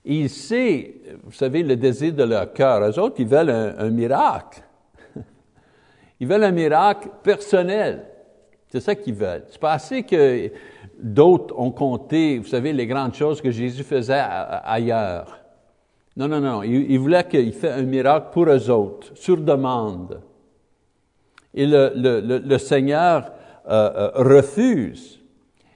Il 0.04 0.28
sait, 0.28 0.94
vous 1.24 1.32
savez, 1.32 1.62
le 1.62 1.76
désir 1.76 2.12
de 2.12 2.24
leur 2.24 2.52
cœur. 2.52 2.82
Eux 2.82 2.98
autres, 2.98 3.16
ils 3.18 3.26
veulent 3.26 3.50
un 3.50 3.90
miracle. 3.90 4.62
Ils 6.20 6.26
veulent 6.26 6.44
un 6.44 6.52
miracle 6.52 7.08
personnel. 7.22 8.04
C'est 8.68 8.80
ça 8.80 8.94
qu'ils 8.94 9.14
veulent. 9.14 9.44
C'est 9.48 9.60
pas 9.60 9.72
assez 9.72 10.02
que 10.02 10.50
d'autres 11.02 11.58
ont 11.58 11.72
compté, 11.72 12.38
vous 12.38 12.46
savez, 12.46 12.72
les 12.72 12.86
grandes 12.86 13.14
choses 13.14 13.40
que 13.40 13.50
Jésus 13.50 13.82
faisait 13.82 14.22
ailleurs. 14.22 15.38
Non, 16.16 16.28
non, 16.28 16.40
non. 16.40 16.62
Il, 16.62 16.98
voulait 16.98 17.24
qu'il 17.24 17.52
fasse 17.52 17.78
un 17.78 17.82
miracle 17.82 18.28
pour 18.32 18.44
eux 18.44 18.70
autres, 18.70 19.08
sur 19.14 19.38
demande. 19.38 20.20
Et 21.54 21.66
le, 21.66 22.58
Seigneur 22.58 23.32
euh, 23.68 23.90
euh, 23.96 24.10
refuse. 24.14 25.18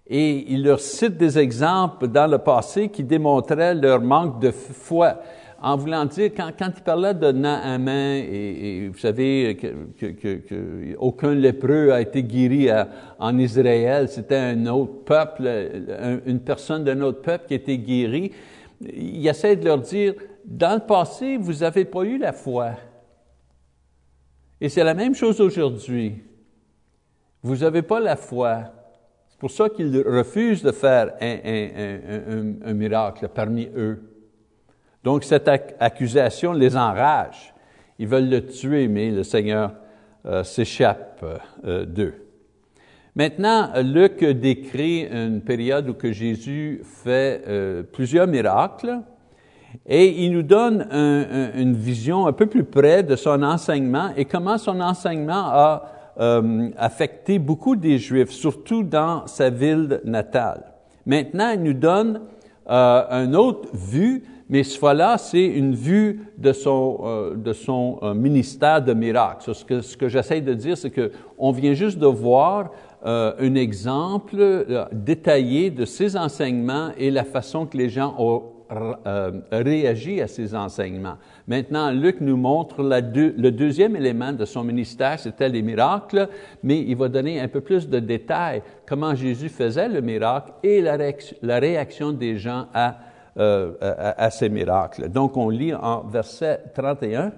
Et 0.07 0.53
il 0.53 0.65
leur 0.65 0.81
cite 0.81 1.17
des 1.17 1.39
exemples 1.39 2.09
dans 2.09 2.31
le 2.31 2.39
passé 2.39 2.91
qui 2.91 3.03
démontraient 3.03 3.75
leur 3.75 4.01
manque 4.01 4.39
de 4.41 4.51
foi 4.51 5.17
en 5.65 5.79
voulant 5.79 6.05
dire, 6.05 6.31
quand, 6.37 6.51
il 6.77 6.83
parlait 6.83 7.15
de 7.15 7.33
Naaman, 7.33 8.19
et, 8.19 8.83
et 8.85 8.89
vous 8.89 8.99
savez 8.99 9.57
que, 9.57 11.27
lépreux 11.29 11.91
a 11.91 12.03
été 12.03 12.23
guéri 12.23 12.69
en 13.19 13.39
Israël, 13.39 14.11
c'était 14.11 14.37
un 14.37 14.67
autre 14.67 15.05
peuple, 15.07 15.49
une 16.27 16.41
personne 16.41 16.85
d'un 16.85 17.01
autre 17.01 17.23
peuple 17.23 17.47
qui 17.49 17.55
a 17.55 17.57
été 17.57 17.79
guérie, 17.79 18.31
il 18.83 19.27
essaie 19.27 19.57
de 19.57 19.65
leur 19.65 19.79
dire, 19.79 20.13
dans 20.45 20.75
le 20.75 20.87
passé, 20.87 21.39
vous 21.39 21.55
n'avez 21.55 21.87
pas 21.87 22.03
eu 22.03 22.19
la 22.19 22.35
foi. 22.35 22.73
Et 24.61 24.69
c'est 24.69 24.85
la 24.85 24.93
même 24.93 25.15
chose 25.15 25.41
aujourd'hui. 25.41 26.23
Vous 27.43 27.57
n'avez 27.57 27.81
pas 27.81 28.01
la 28.01 28.17
foi. 28.17 28.65
C'est 29.29 29.39
pour 29.39 29.51
ça 29.51 29.71
qu'ils 29.71 29.99
refusent 30.07 30.63
de 30.63 30.73
faire 30.73 31.15
un 31.23 32.75
miracle 32.75 33.31
parmi 33.35 33.67
eux. 33.75 34.14
Donc 35.05 35.23
cette 35.23 35.49
accusation 35.81 36.55
les 36.55 36.77
enrage. 36.77 37.55
Ils 37.99 38.09
veulent 38.09 38.31
le 38.31 38.47
tuer, 38.47 38.89
mais 38.89 39.11
le 39.11 39.23
Seigneur 39.23 39.73
euh, 40.25 40.43
s'échappe 40.43 41.25
euh, 41.65 41.85
d'eux. 41.85 42.15
Maintenant, 43.15 43.71
Luc 43.83 44.25
décrit 44.25 45.03
une 45.03 45.43
période 45.43 45.89
où 45.91 45.95
que 45.95 46.11
Jésus 46.11 46.81
fait 46.83 47.43
euh, 47.47 47.83
plusieurs 47.83 48.27
miracles 48.27 49.01
et 49.87 50.25
il 50.25 50.33
nous 50.33 50.43
donne 50.43 50.87
une 50.93 51.75
vision 51.75 52.27
un 52.29 52.33
peu 52.33 52.47
plus 52.47 52.63
près 52.63 53.03
de 53.03 53.17
son 53.17 53.43
enseignement 53.43 54.11
et 54.17 54.25
comment 54.25 54.57
son 54.57 54.81
enseignement 54.81 55.51
a 55.51 55.91
affecté 56.77 57.41
beaucoup 57.41 57.75
des 57.75 57.99
Juifs, 57.99 58.31
surtout 58.31 58.85
dans 58.85 59.27
sa 59.27 59.51
ville 59.51 60.01
natale. 60.05 60.63
Maintenant, 61.07 61.51
il 61.51 61.65
nous 61.65 61.73
donne 61.73 62.21
une 62.69 63.35
autre 63.35 63.69
vue 63.75 64.23
mais 64.49 64.63
fois-là, 64.63 65.17
c'est 65.17 65.45
une 65.45 65.75
vue 65.75 66.21
de 66.37 66.53
son, 66.53 67.01
euh, 67.05 67.35
euh, 68.03 68.15
ministère 68.15 68.83
de 68.83 68.93
miracles. 68.93 69.55
Ce 69.55 69.65
que, 69.65 69.81
ce 69.81 70.09
j'essaie 70.09 70.43
de 70.43 70.53
dire, 70.53 70.77
c'est 70.77 70.91
qu'on 70.91 71.51
vient 71.51 71.73
juste 71.73 71.99
de 71.99 72.07
voir 72.07 72.71
euh, 73.07 73.33
un 73.39 73.55
exemple 73.55 74.87
détaillé 74.93 75.71
de 75.71 75.85
ses 75.85 76.17
enseignements 76.17 76.91
et 76.99 77.11
la 77.11 77.25
façon 77.25 77.67
que 77.67 77.77
les 77.77 77.89
gens 77.89 78.15
ont 78.19 78.43
réagi 79.53 80.21
à 80.21 80.27
ces 80.27 80.55
enseignements. 80.55 81.17
Maintenant, 81.47 81.91
Luc 81.91 82.21
nous 82.21 82.37
montre 82.37 82.83
le 82.83 83.51
deuxième 83.51 83.95
élément 83.95 84.33
de 84.33 84.45
son 84.47 84.65
ministère, 84.65 85.21
c'était 85.21 85.51
les 85.51 85.63
miracles, 85.63 86.29
mais 86.63 86.81
il 86.81 86.97
va 86.97 87.09
donner 87.09 87.41
un 87.41 87.49
peu 87.49 87.61
plus 87.61 87.89
de 87.89 88.01
détails, 88.01 88.63
comment 88.87 89.15
Jésus 89.15 89.51
faisait 89.51 89.89
le 89.89 90.01
miracle 90.01 90.53
et 90.63 90.81
la 90.81 90.97
réaction, 90.97 91.37
la 91.43 91.59
réaction 91.59 92.13
des 92.13 92.39
gens 92.39 92.67
à 92.73 92.97
euh, 93.37 93.73
à, 93.81 94.31
ces 94.31 94.49
miracles. 94.49 95.09
Donc, 95.09 95.37
on 95.37 95.49
lit 95.49 95.75
en 95.75 96.03
verset 96.05 96.63
31, 96.75 97.33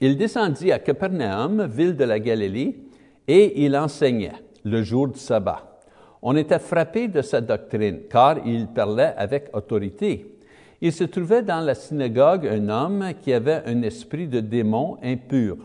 Il 0.00 0.16
descendit 0.16 0.70
à 0.70 0.78
Capernaum, 0.78 1.66
ville 1.66 1.96
de 1.96 2.04
la 2.04 2.18
Galilée, 2.18 2.78
et 3.26 3.64
il 3.64 3.76
enseignait 3.76 4.32
le 4.64 4.82
jour 4.82 5.08
du 5.08 5.18
sabbat. 5.18 5.80
On 6.22 6.36
était 6.36 6.58
frappé 6.58 7.08
de 7.08 7.22
sa 7.22 7.40
doctrine, 7.40 8.02
car 8.08 8.46
il 8.46 8.68
parlait 8.68 9.14
avec 9.16 9.48
autorité. 9.52 10.36
Il 10.80 10.92
se 10.92 11.04
trouvait 11.04 11.42
dans 11.42 11.60
la 11.60 11.74
synagogue 11.74 12.46
un 12.46 12.68
homme 12.68 13.12
qui 13.20 13.32
avait 13.32 13.62
un 13.66 13.82
esprit 13.82 14.28
de 14.28 14.40
démon 14.40 14.96
impur 15.02 15.56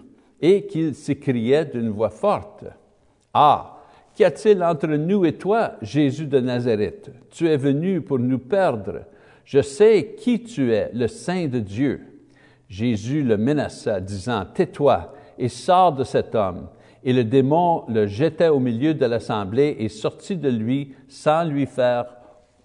et 0.42 0.66
qu'il 0.66 0.94
s'écriait 0.96 1.66
d'une 1.66 1.90
voix 1.90 2.10
forte. 2.10 2.66
Ah, 3.34 3.78
qu'y 4.14 4.24
a-t-il 4.24 4.64
entre 4.64 4.88
nous 4.88 5.26
et 5.26 5.34
toi, 5.34 5.74
Jésus 5.82 6.26
de 6.26 6.40
Nazareth? 6.40 7.12
Tu 7.32 7.48
es 7.48 7.58
venu 7.58 8.02
pour 8.02 8.20
nous 8.20 8.40
perdre. 8.40 9.02
Je 9.46 9.62
sais 9.62 10.16
qui 10.18 10.42
tu 10.44 10.74
es, 10.74 10.90
le 10.94 11.08
Saint 11.08 11.48
de 11.48 11.60
Dieu. 11.60 12.02
Jésus 12.68 13.24
le 13.24 13.38
menaça, 13.38 14.02
disant, 14.02 14.44
Tais-toi 14.52 15.14
et 15.38 15.50
sors 15.50 15.94
de 15.94 16.04
cet 16.04 16.34
homme. 16.34 16.68
Et 17.04 17.14
le 17.14 17.24
démon 17.24 17.84
le 17.88 18.08
jetait 18.08 18.48
au 18.48 18.60
milieu 18.60 18.96
de 18.96 19.06
l'assemblée 19.06 19.76
et 19.80 19.90
sortit 19.90 20.38
de 20.38 20.50
lui 20.50 20.96
sans 21.08 21.44
lui 21.44 21.68
faire 21.68 22.08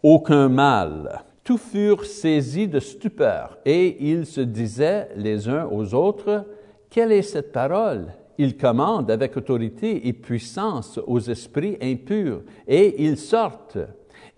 aucun 0.03 0.49
mal. 0.49 1.23
Tous 1.45 1.59
furent 1.59 2.07
saisis 2.07 2.69
de 2.69 2.81
stupeur 2.81 3.59
et 3.67 3.97
ils 4.01 4.25
se 4.25 4.41
disaient 4.41 5.09
les 5.17 5.49
uns 5.49 5.69
aux 5.71 5.95
autres, 5.95 6.47
Quelle 6.89 7.13
est 7.13 7.23
cette 7.23 7.53
parole? 7.53 8.07
Il 8.39 8.57
commande 8.57 9.11
avec 9.11 9.37
autorité 9.37 10.09
et 10.09 10.15
puissance 10.15 10.99
aux 11.07 11.21
esprits 11.21 11.77
impurs 11.83 12.41
et 12.67 13.05
ils 13.05 13.19
sortent 13.19 13.79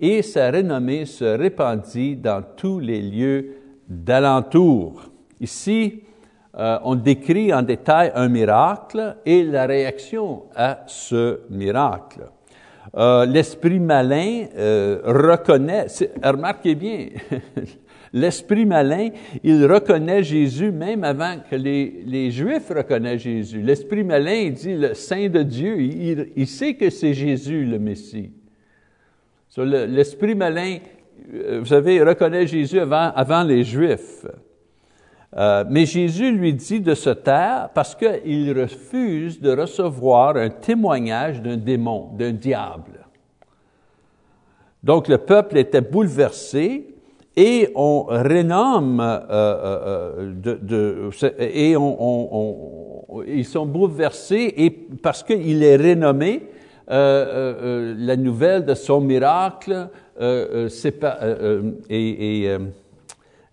et 0.02 0.20
sa 0.22 0.50
renommée 0.50 1.06
se 1.06 1.24
répandit 1.24 2.16
dans 2.16 2.42
tous 2.42 2.80
les 2.80 3.00
lieux 3.00 3.54
d'alentour. 3.88 5.04
Ici, 5.40 6.02
euh, 6.58 6.78
on 6.82 6.96
décrit 6.96 7.54
en 7.54 7.62
détail 7.62 8.10
un 8.16 8.28
miracle 8.28 9.16
et 9.24 9.44
la 9.44 9.64
réaction 9.64 10.42
à 10.56 10.80
ce 10.88 11.40
miracle. 11.48 12.22
Euh, 12.96 13.24
l'esprit 13.24 13.78
malin 13.78 14.46
euh, 14.56 15.00
reconnaît, 15.04 15.86
remarquez 16.22 16.74
bien, 16.74 17.06
l'esprit 18.12 18.66
malin, 18.66 19.10
il 19.44 19.64
reconnaît 19.64 20.24
Jésus 20.24 20.72
même 20.72 21.04
avant 21.04 21.36
que 21.48 21.54
les, 21.54 22.02
les 22.04 22.32
Juifs 22.32 22.70
reconnaissent 22.74 23.22
Jésus. 23.22 23.62
L'esprit 23.62 24.02
malin, 24.02 24.34
il 24.34 24.52
dit 24.52 24.74
le 24.74 24.94
Saint 24.94 25.28
de 25.28 25.44
Dieu, 25.44 25.80
il, 25.80 26.32
il 26.34 26.46
sait 26.48 26.74
que 26.74 26.90
c'est 26.90 27.14
Jésus 27.14 27.64
le 27.64 27.78
Messie. 27.78 28.32
L'esprit 29.56 30.34
malin, 30.34 30.78
vous 31.58 31.66
savez, 31.66 32.02
reconnaît 32.02 32.46
Jésus 32.46 32.80
avant, 32.80 33.42
les 33.42 33.64
Juifs. 33.64 34.26
Euh, 35.34 35.64
mais 35.68 35.86
Jésus 35.86 36.30
lui 36.30 36.52
dit 36.52 36.80
de 36.80 36.94
se 36.94 37.08
taire 37.10 37.70
parce 37.74 37.94
qu'il 37.94 38.58
refuse 38.58 39.40
de 39.40 39.56
recevoir 39.56 40.36
un 40.36 40.50
témoignage 40.50 41.40
d'un 41.40 41.56
démon, 41.56 42.10
d'un 42.18 42.32
diable. 42.32 43.06
Donc 44.82 45.08
le 45.08 45.16
peuple 45.18 45.56
était 45.56 45.80
bouleversé 45.80 46.88
et 47.34 47.70
on 47.74 48.02
renomme, 48.02 49.00
euh, 49.00 49.22
euh, 49.30 50.76
et 51.38 51.74
ils 53.26 53.44
sont 53.46 53.64
bouleversés 53.64 54.86
parce 55.02 55.22
qu'il 55.22 55.62
est 55.62 55.76
renommé, 55.76 56.42
la 56.92 58.16
nouvelle 58.16 58.64
de 58.64 58.74
son 58.74 59.00
miracle 59.00 59.88
pas, 60.18 61.18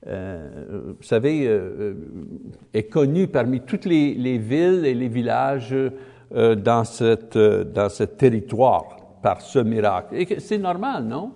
euh, 0.07 0.93
vous 0.97 1.03
savez, 1.03 1.45
euh, 1.47 1.59
euh, 1.79 1.93
est 2.73 2.83
connu 2.83 3.27
parmi 3.27 3.61
toutes 3.61 3.85
les, 3.85 4.13
les, 4.13 4.37
villes 4.37 4.85
et 4.85 4.93
les 4.93 5.09
villages 5.09 5.75
dans, 6.31 6.83
cette, 6.83 7.37
dans 7.37 7.89
ce 7.89 8.03
territoire 8.03 8.97
par 9.21 9.41
ce 9.41 9.59
miracle. 9.59 10.15
Et 10.15 10.39
c'est 10.39 10.57
normal, 10.57 11.03
non? 11.03 11.31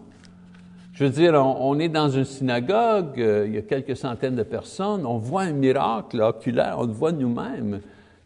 Je 0.94 1.06
veux 1.06 1.10
dire, 1.10 1.34
on, 1.34 1.80
est 1.80 1.90
dans 1.90 2.10
une 2.10 2.24
synagogue, 2.24 3.16
il 3.18 3.56
y 3.56 3.58
a 3.58 3.64
quelques 3.64 3.98
centaines 3.98 4.36
de 4.36 4.44
personnes, 4.44 5.08
on 5.08 5.18
voit 5.18 5.42
un 5.42 5.52
miracle 5.52 6.22
oculaire, 6.22 6.76
on 6.78 6.86
le 6.86 6.94
voit 6.94 7.12
nous-mêmes 7.12 7.82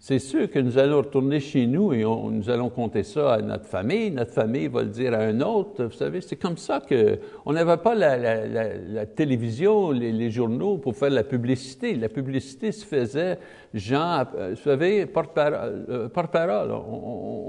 c'est 0.08 0.20
sûr 0.20 0.50
que 0.50 0.60
nous 0.60 0.78
allons 0.78 1.00
retourner 1.00 1.42
chez 1.42 1.68
nous 1.68 1.92
et 1.92 2.04
nous 2.04 2.50
allons 2.50 2.70
compter 2.70 3.04
ça 3.04 3.34
à 3.34 3.42
notre 3.42 3.66
famille. 3.66 4.10
Notre 4.10 4.32
famille 4.32 4.70
va 4.70 4.84
le 4.84 4.88
dire 4.88 5.14
à 5.14 5.18
un 5.18 5.42
autre. 5.42 5.84
Vous 5.84 5.98
savez, 5.98 6.22
c'est 6.22 6.38
comme 6.38 6.56
ça 6.56 6.80
que 6.80 7.20
on 7.46 7.52
n'avait 7.52 7.76
pas 7.76 7.94
la, 7.94 9.06
télévision, 9.06 9.92
les, 9.92 10.32
journaux 10.32 10.78
pour 10.78 10.96
faire 10.96 11.10
la 11.10 11.26
publicité. 11.26 11.94
La 11.96 12.08
publicité 12.08 12.72
se 12.72 12.86
faisait, 12.86 13.38
gens, 13.74 14.24
euh, 14.38 14.52
vous 14.52 14.64
savez, 14.64 15.08
porte-parole. 15.08 16.72
Euh, 16.72 16.78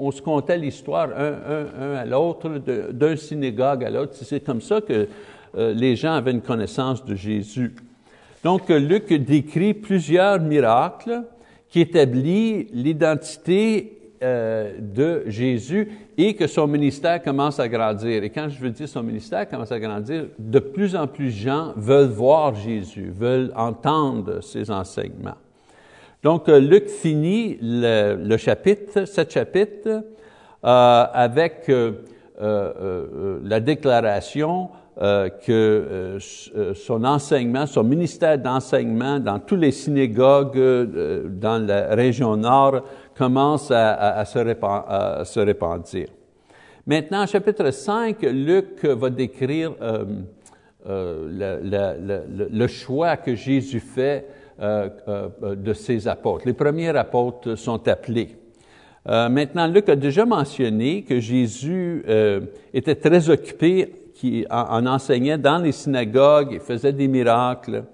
on, 0.01 0.11
se 0.11 0.21
comptait 0.21 0.59
l'histoire 0.59 1.11
un, 1.17 1.95
à 1.95 2.05
l'autre, 2.07 2.49
d'un 2.91 3.15
synagogue 3.15 3.85
à 3.85 3.91
l'autre. 3.91 4.15
C'est 4.15 4.41
comme 4.41 4.63
ça 4.63 4.81
que 4.81 5.07
euh, 5.57 5.73
les 5.75 5.95
gens 5.95 6.15
avaient 6.15 6.33
une 6.33 6.43
connaissance 6.43 7.05
de 7.05 7.15
Jésus. 7.15 7.77
Donc, 8.43 8.69
Luc 8.69 9.13
décrit 9.13 9.75
plusieurs 9.75 10.41
miracles 10.41 11.23
qui 11.69 11.81
établit 11.81 12.69
l'identité 12.73 13.99
euh, 14.23 14.73
de 14.81 15.25
Jésus 15.27 15.89
et 16.17 16.35
que 16.35 16.47
son 16.47 16.67
ministère 16.67 17.23
commence 17.23 17.61
à 17.61 17.69
grandir. 17.69 18.25
Et 18.25 18.31
quand 18.31 18.49
je 18.49 18.59
veux 18.59 18.71
dire 18.71 18.89
son 18.89 19.03
ministère 19.03 19.49
commence 19.49 19.71
à 19.71 19.79
grandir, 19.79 20.27
de 20.39 20.59
plus 20.59 20.97
en 20.97 21.07
plus 21.07 21.27
de 21.27 21.31
gens 21.31 21.73
veulent 21.77 22.09
voir 22.09 22.55
Jésus, 22.55 23.13
veulent 23.15 23.53
entendre 23.55 24.43
ses 24.43 24.71
enseignements. 24.71 25.37
Donc, 26.23 26.49
euh, 26.49 26.59
Luc 26.59 26.89
finit 26.89 27.59
le, 27.63 28.37
chapitre, 28.37 29.05
cet 29.05 29.33
chapitre, 29.33 29.89
euh, 29.89 31.07
avec 31.13 31.69
euh, 31.69 33.39
la 33.45 33.61
déclaration 33.61 34.69
euh, 35.01 35.29
que 35.29 35.53
euh, 35.53 36.19
euh, 36.57 36.75
son 36.75 37.05
enseignement, 37.05 37.67
son 37.67 37.85
ministère 37.85 38.37
d'enseignement 38.37 39.21
dans 39.21 39.39
toutes 39.39 39.61
les 39.61 39.71
synagogues 39.71 40.59
dans 40.59 41.65
la 41.65 41.95
région 41.95 42.37
nord 42.37 42.83
commence 43.17 43.71
à, 43.71 44.25
se, 44.25 44.41
répand, 44.41 44.83
se, 45.25 45.39
répandir. 45.39 46.09
Maintenant, 46.85 47.25
chapitre 47.27 47.71
5, 47.71 48.23
Luc 48.23 48.85
va 48.85 49.09
décrire 49.11 49.73
le, 50.85 52.67
choix 52.67 53.19
que 53.19 53.37
Jésus 53.37 53.79
fait 53.79 54.27
de 54.61 55.73
ses 55.75 56.09
apôtres. 56.09 56.45
Les 56.45 56.55
premiers 56.55 56.97
apôtres 56.97 57.55
sont 57.57 57.87
appelés. 57.87 58.35
maintenant, 59.07 59.69
Luc 59.69 59.89
a 59.89 59.95
déjà 59.95 60.25
mentionné 60.25 61.03
que 61.03 61.21
Jésus 61.21 62.05
était 62.73 62.97
très 62.97 63.31
occupé 63.31 63.93
qui 64.19 64.45
en, 64.51 64.85
enseignait 64.85 65.39
dans 65.39 65.59
les 65.59 65.71
synagogues, 65.71 66.49
il 66.51 66.61
faisait 66.61 66.93
des 66.93 67.07
miracles. 67.07 67.85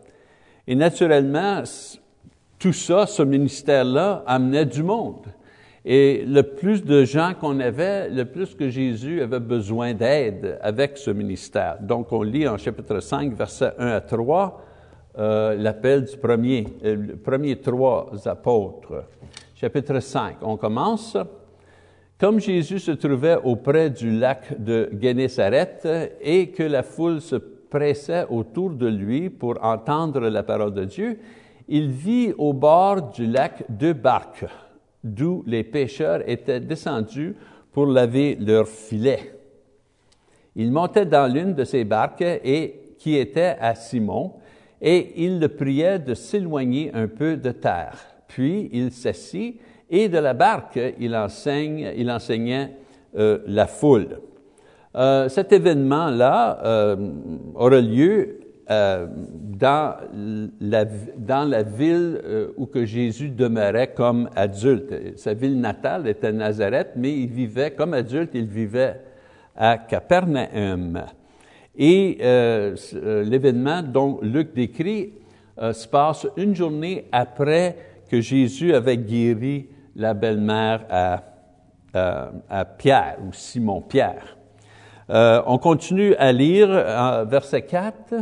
Et 0.67 0.75
naturellement, 0.75 1.63
tout 2.59 2.73
ça, 2.73 3.07
ce 3.07 3.23
ministère-là, 3.23 4.25
amenait 4.27 4.65
du 4.65 4.83
monde. 4.83 5.27
Et 5.85 6.25
le 6.27 6.43
plus 6.43 6.83
de 6.83 7.05
gens 7.05 7.35
qu'on 7.39 7.61
avait, 7.61 8.09
le 8.09 8.25
plus 8.25 8.55
que 8.55 8.71
Jésus 8.71 9.21
avait 9.21 9.39
besoin 9.39 9.93
d'aide 9.93 10.59
avec 10.63 10.97
ce 10.97 11.11
ministère. 11.11 11.77
Donc, 11.83 12.11
on 12.11 12.23
lit 12.23 12.49
en 12.49 12.57
chapitre 12.57 13.01
5, 13.01 13.35
versets 13.35 13.75
1 13.79 13.89
à 13.89 14.01
3, 14.01 14.65
euh, 15.19 15.55
l'appel 15.57 16.07
du 16.07 16.17
premier, 16.17 16.67
euh, 16.87 16.97
le 16.97 17.17
premier 17.17 17.57
trois 17.57 18.11
apôtres. 18.25 19.05
Chapitre 19.55 20.01
5, 20.01 20.37
on 20.41 20.57
commence. 20.57 21.19
Comme 22.19 22.39
Jésus 22.39 22.79
se 22.79 22.93
trouvait 22.93 23.39
auprès 23.43 23.91
du 23.91 24.11
lac 24.11 24.63
de 24.63 24.89
Génézareth 25.01 25.89
et 26.21 26.51
que 26.51 26.63
la 26.63 26.83
foule 26.83 27.21
se 27.21 27.37
pressait 27.37 28.25
autour 28.31 28.71
de 28.71 28.87
lui 28.87 29.31
pour 29.31 29.59
entendre 29.63 30.21
la 30.29 30.45
parole 30.45 30.73
de 30.73 30.85
Dieu, 30.85 31.19
il 31.69 31.91
vit 31.91 32.33
au 32.39 32.53
bord 32.53 33.11
du 33.11 33.27
lac 33.27 33.65
deux 33.69 33.95
barques, 33.95 34.47
d'où 35.03 35.43
les 35.47 35.65
pêcheurs 35.65 36.29
étaient 36.29 36.61
descendus 36.61 37.35
pour 37.73 37.87
laver 37.87 38.37
leurs 38.37 38.69
filets. 38.69 39.35
Il 40.55 40.71
montait 40.71 41.07
dans 41.07 41.33
l'une 41.33 41.55
de 41.55 41.65
ces 41.65 41.83
barques 41.83 42.23
et 42.23 42.95
qui 42.97 43.17
était 43.17 43.57
à 43.61 43.75
Simon, 43.75 44.35
et 44.81 45.25
il 45.25 45.41
le 45.41 45.49
priait 45.49 45.99
de 45.99 46.15
s'éloigner 46.15 46.93
un 46.95 47.09
peu 47.09 47.37
de 47.37 47.51
terre. 47.51 47.99
Puis 48.29 48.71
il 48.73 48.93
s'assit 48.93 49.59
et 49.95 50.09
de 50.09 50.19
la 50.19 50.35
barque, 50.35 50.79
il, 50.99 51.15
enseigne, 51.15 51.93
il 51.97 52.11
enseignait 52.11 52.73
euh, 53.17 53.39
la 53.47 53.67
foule. 53.67 54.19
Euh, 54.97 55.29
cet 55.29 55.53
événement-là 55.53 56.61
euh, 56.65 56.97
aura 57.55 57.81
lieu 57.81 58.41
euh, 58.71 59.07
dans, 59.09 59.97
la, 60.61 61.63
ville 61.63 62.21
où 62.57 62.67
que 62.67 62.85
Jésus 62.85 63.31
demeurait 63.31 63.93
comme 63.95 64.29
adulte. 64.35 65.17
Sa 65.17 65.35
ville 65.35 65.61
natale 65.61 66.09
était 66.09 66.33
Nazareth, 66.33 66.93
mais 66.97 67.13
il 67.13 67.29
vivait 67.29 67.73
comme 67.73 67.95
adulte, 67.95 68.31
il 68.35 68.47
vivait 68.47 69.01
à 69.57 69.79
Capernaum. 69.79 71.03
Et 71.77 72.19
l'événement 73.03 73.83
dont 73.83 74.19
Luc 74.23 74.55
décrit 74.55 75.13
se 75.59 75.87
passe 75.87 76.27
une 76.37 76.55
journée 76.55 77.07
après 77.13 77.77
que 78.11 78.21
Jésus 78.21 78.75
avait 78.75 78.97
guéri 78.97 79.67
la 79.97 80.15
belle-mère 80.15 80.85
à, 80.91 81.23
à, 81.95 82.65
Pierre 82.65 83.19
ou 83.27 83.33
Simon 83.33 83.81
Pierre. 83.81 84.37
Euh, 85.11 85.43
on 85.47 85.59
continue 85.59 86.15
à 86.17 86.33
lire 86.33 86.69
verset 87.27 87.63
4. 87.63 88.15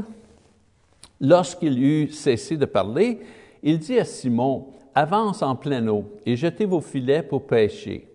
Lorsqu'il 1.21 1.83
eut 1.83 2.09
cessé 2.09 2.57
de 2.57 2.67
parler, 2.67 3.21
il 3.63 3.79
dit 3.79 3.99
à 3.99 4.05
Simon, 4.05 4.73
Avance 4.95 5.43
en 5.43 5.57
pleine 5.57 5.89
eau 5.89 6.05
et 6.27 6.37
jetez 6.37 6.67
vos 6.67 6.83
filets 6.83 7.23
pour 7.23 7.47
pêcher. 7.47 8.09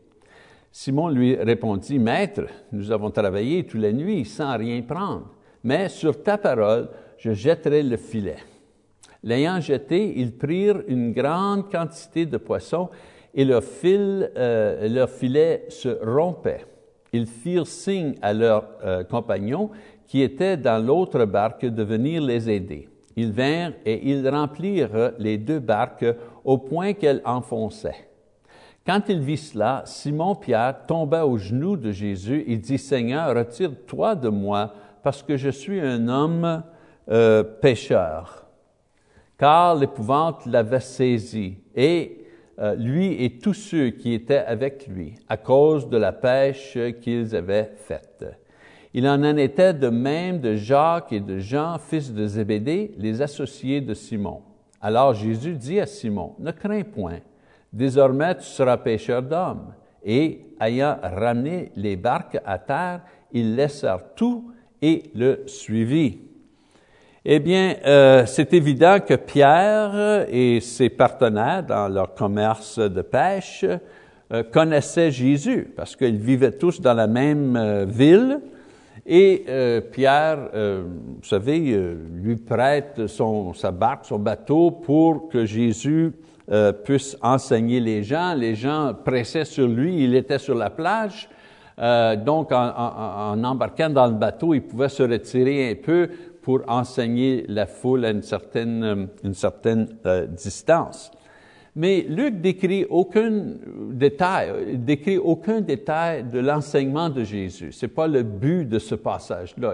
Simon 0.71 1.09
lui 1.09 1.35
répondit, 1.35 1.97
Maître, 1.97 2.45
nous 2.71 2.91
avons 2.91 3.09
travaillé 3.09 3.65
toute 3.65 3.81
la 3.81 3.91
nuit 3.91 4.25
sans 4.25 4.55
rien 4.55 4.83
prendre, 4.83 5.31
mais 5.63 5.89
sur 5.89 6.21
ta 6.21 6.37
parole, 6.37 6.89
je 7.17 7.33
jetterai 7.33 7.81
le 7.81 7.97
filet. 7.97 8.37
L'ayant 9.23 9.59
jeté, 9.59 10.19
ils 10.19 10.37
prirent 10.37 10.83
une 10.87 11.13
grande 11.13 11.71
quantité 11.71 12.27
de 12.27 12.37
poissons 12.37 12.89
et 13.37 13.45
leur, 13.45 13.63
fil, 13.63 14.31
euh, 14.35 14.89
leur 14.89 15.09
filet 15.11 15.65
se 15.69 15.89
rompait. 16.03 16.65
Ils 17.13 17.27
firent 17.27 17.67
signe 17.67 18.15
à 18.19 18.33
leurs 18.33 18.67
euh, 18.83 19.03
compagnons 19.03 19.69
qui 20.07 20.23
étaient 20.23 20.57
dans 20.57 20.83
l'autre 20.83 21.23
barque 21.25 21.65
de 21.65 21.83
venir 21.83 22.21
les 22.23 22.49
aider. 22.49 22.89
Ils 23.15 23.31
vinrent 23.31 23.73
et 23.85 24.09
ils 24.09 24.27
remplirent 24.27 25.11
les 25.19 25.37
deux 25.37 25.59
barques 25.59 26.05
au 26.43 26.57
point 26.57 26.93
qu'elles 26.93 27.21
enfonçaient. 27.25 28.07
Quand 28.85 29.01
il 29.07 29.19
vit 29.19 29.37
cela, 29.37 29.83
Simon-Pierre 29.85 30.85
tomba 30.87 31.25
aux 31.25 31.37
genoux 31.37 31.77
de 31.77 31.91
Jésus 31.91 32.43
et 32.47 32.57
dit, 32.57 32.77
Seigneur, 32.77 33.35
retire-toi 33.35 34.15
de 34.15 34.29
moi, 34.29 34.73
parce 35.03 35.21
que 35.21 35.37
je 35.37 35.49
suis 35.49 35.79
un 35.79 36.07
homme 36.07 36.63
euh, 37.09 37.43
pécheur. 37.43 38.47
car 39.37 39.75
l'épouvante 39.75 40.45
l'avait 40.45 40.79
saisi, 40.79 41.57
et 41.75 42.26
euh, 42.59 42.75
lui 42.75 43.23
et 43.23 43.37
tous 43.37 43.53
ceux 43.53 43.89
qui 43.91 44.13
étaient 44.13 44.37
avec 44.37 44.87
lui, 44.87 45.15
à 45.29 45.37
cause 45.37 45.89
de 45.89 45.97
la 45.97 46.11
pêche 46.11 46.77
qu'ils 47.01 47.35
avaient 47.35 47.71
faite. 47.75 48.25
Il 48.93 49.07
en 49.07 49.23
en 49.23 49.37
était 49.37 49.73
de 49.73 49.89
même 49.89 50.39
de 50.39 50.55
Jacques 50.55 51.13
et 51.13 51.19
de 51.19 51.37
Jean, 51.37 51.77
fils 51.77 52.11
de 52.11 52.25
Zébédée, 52.25 52.93
les 52.97 53.21
associés 53.21 53.81
de 53.81 53.93
Simon. 53.93 54.41
Alors 54.81 55.13
Jésus 55.13 55.53
dit 55.53 55.79
à 55.79 55.85
Simon, 55.85 56.33
Ne 56.39 56.51
crains 56.51 56.83
point, 56.83 57.19
désormais 57.71 58.35
tu 58.35 58.43
seras 58.45 58.77
pêcheur 58.77 59.21
d'hommes. 59.21 59.73
Et 60.03 60.45
ayant 60.61 60.97
ramené 61.01 61.71
les 61.75 61.95
barques 61.95 62.39
à 62.45 62.57
terre, 62.57 63.01
ils 63.31 63.55
laissèrent 63.55 64.15
tout 64.15 64.51
et 64.81 65.03
le 65.13 65.43
suivirent. 65.47 66.17
Eh 67.29 67.39
bien, 67.39 67.75
euh, 67.85 68.25
c'est 68.25 68.53
évident 68.53 68.99
que 69.05 69.15
Pierre 69.15 70.27
et 70.31 70.61
ses 70.61 70.87
partenaires 70.87 71.61
dans 71.61 71.89
leur 71.89 72.13
commerce 72.13 72.79
de 72.79 73.01
pêche 73.01 73.65
euh, 74.31 74.43
connaissaient 74.43 75.11
Jésus 75.11 75.69
parce 75.75 75.93
qu'ils 75.97 76.19
vivaient 76.19 76.53
tous 76.53 76.79
dans 76.79 76.93
la 76.93 77.05
même 77.05 77.57
euh, 77.57 77.85
ville. 77.85 78.39
Et 79.05 79.45
Pierre, 79.91 80.49
vous 80.53 81.23
savez, 81.23 81.79
lui 82.13 82.35
prête 82.35 83.07
son, 83.07 83.53
sa 83.53 83.71
barque, 83.71 84.03
son 84.05 84.19
bateau 84.19 84.71
pour 84.71 85.29
que 85.29 85.45
Jésus 85.45 86.11
puisse 86.83 87.15
enseigner 87.21 87.79
les 87.79 88.03
gens. 88.03 88.33
Les 88.33 88.53
gens 88.53 88.93
pressaient 89.05 89.45
sur 89.45 89.65
lui, 89.65 90.03
il 90.03 90.13
était 90.13 90.39
sur 90.39 90.55
la 90.55 90.69
plage. 90.69 91.29
donc, 92.25 92.51
en, 92.51 92.67
en, 92.67 93.41
embarquant 93.45 93.89
dans 93.89 94.07
le 94.07 94.15
bateau, 94.15 94.53
il 94.53 94.63
pouvait 94.63 94.89
se 94.89 95.03
retirer 95.03 95.71
un 95.71 95.75
peu 95.75 96.09
pour 96.47 96.61
enseigner 96.69 97.43
la 97.49 97.65
foule 97.65 98.05
à 98.05 98.11
une 98.11 98.21
certaine, 98.21 99.09
euh, 99.25 99.85
euh, 100.05 100.27
distance. 100.27 101.11
Mais 101.75 102.05
Luc 102.07 102.39
décrit 102.39 102.85
aucun 102.89 103.55
détail, 103.91 104.77
décrit 104.77 105.17
aucun 105.17 105.59
détail 105.59 106.23
de 106.23 106.39
l'enseignement 106.39 107.09
de 107.09 107.25
Jésus. 107.25 107.73
C'est 107.73 107.89
pas 107.89 108.07
le 108.07 108.23
but 108.23 108.63
de 108.63 108.79
ce 108.79 108.95
passage-là. 108.95 109.73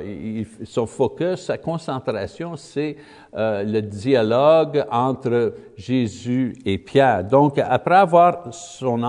son 0.63 0.87
focus, 0.87 1.41
sa 1.41 1.59
concentration, 1.59 2.55
c'est 2.55 2.97
euh, 3.35 3.61
le 3.61 3.83
dialogue 3.83 4.83
entre 4.89 5.53
Jésus 5.77 6.55
et 6.65 6.79
Pierre. 6.79 7.23
Donc, 7.23 7.59
après 7.59 7.97
avoir, 7.97 8.49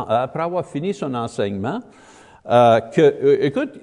après 0.07 0.42
avoir 0.42 0.66
fini 0.66 0.92
son 0.92 1.14
enseignement, 1.14 1.81
euh, 2.46 2.80
que, 2.80 3.00
euh, 3.00 3.44
écoute, 3.44 3.80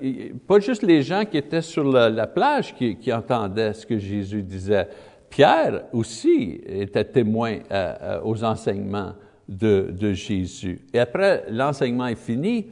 pas 0.48 0.60
juste 0.60 0.84
les 0.84 1.02
gens 1.02 1.26
qui 1.26 1.38
étaient 1.38 1.64
sur 1.64 1.84
la, 1.84 2.28
plage 2.28 2.76
qui, 2.76 3.12
entendaient 3.12 3.74
ce 3.74 3.86
que 3.86 3.98
Jésus 3.98 4.44
disait. 4.44 4.88
Pierre 5.30 5.84
aussi 5.94 6.62
était 6.68 7.06
témoin 7.06 7.58
euh, 7.72 8.20
aux 8.24 8.44
enseignements 8.44 9.14
de, 9.48 10.14
Jésus. 10.14 10.82
Et 10.94 11.00
après 11.00 11.46
l'enseignement 11.50 12.08
est 12.08 12.16
fini, 12.16 12.68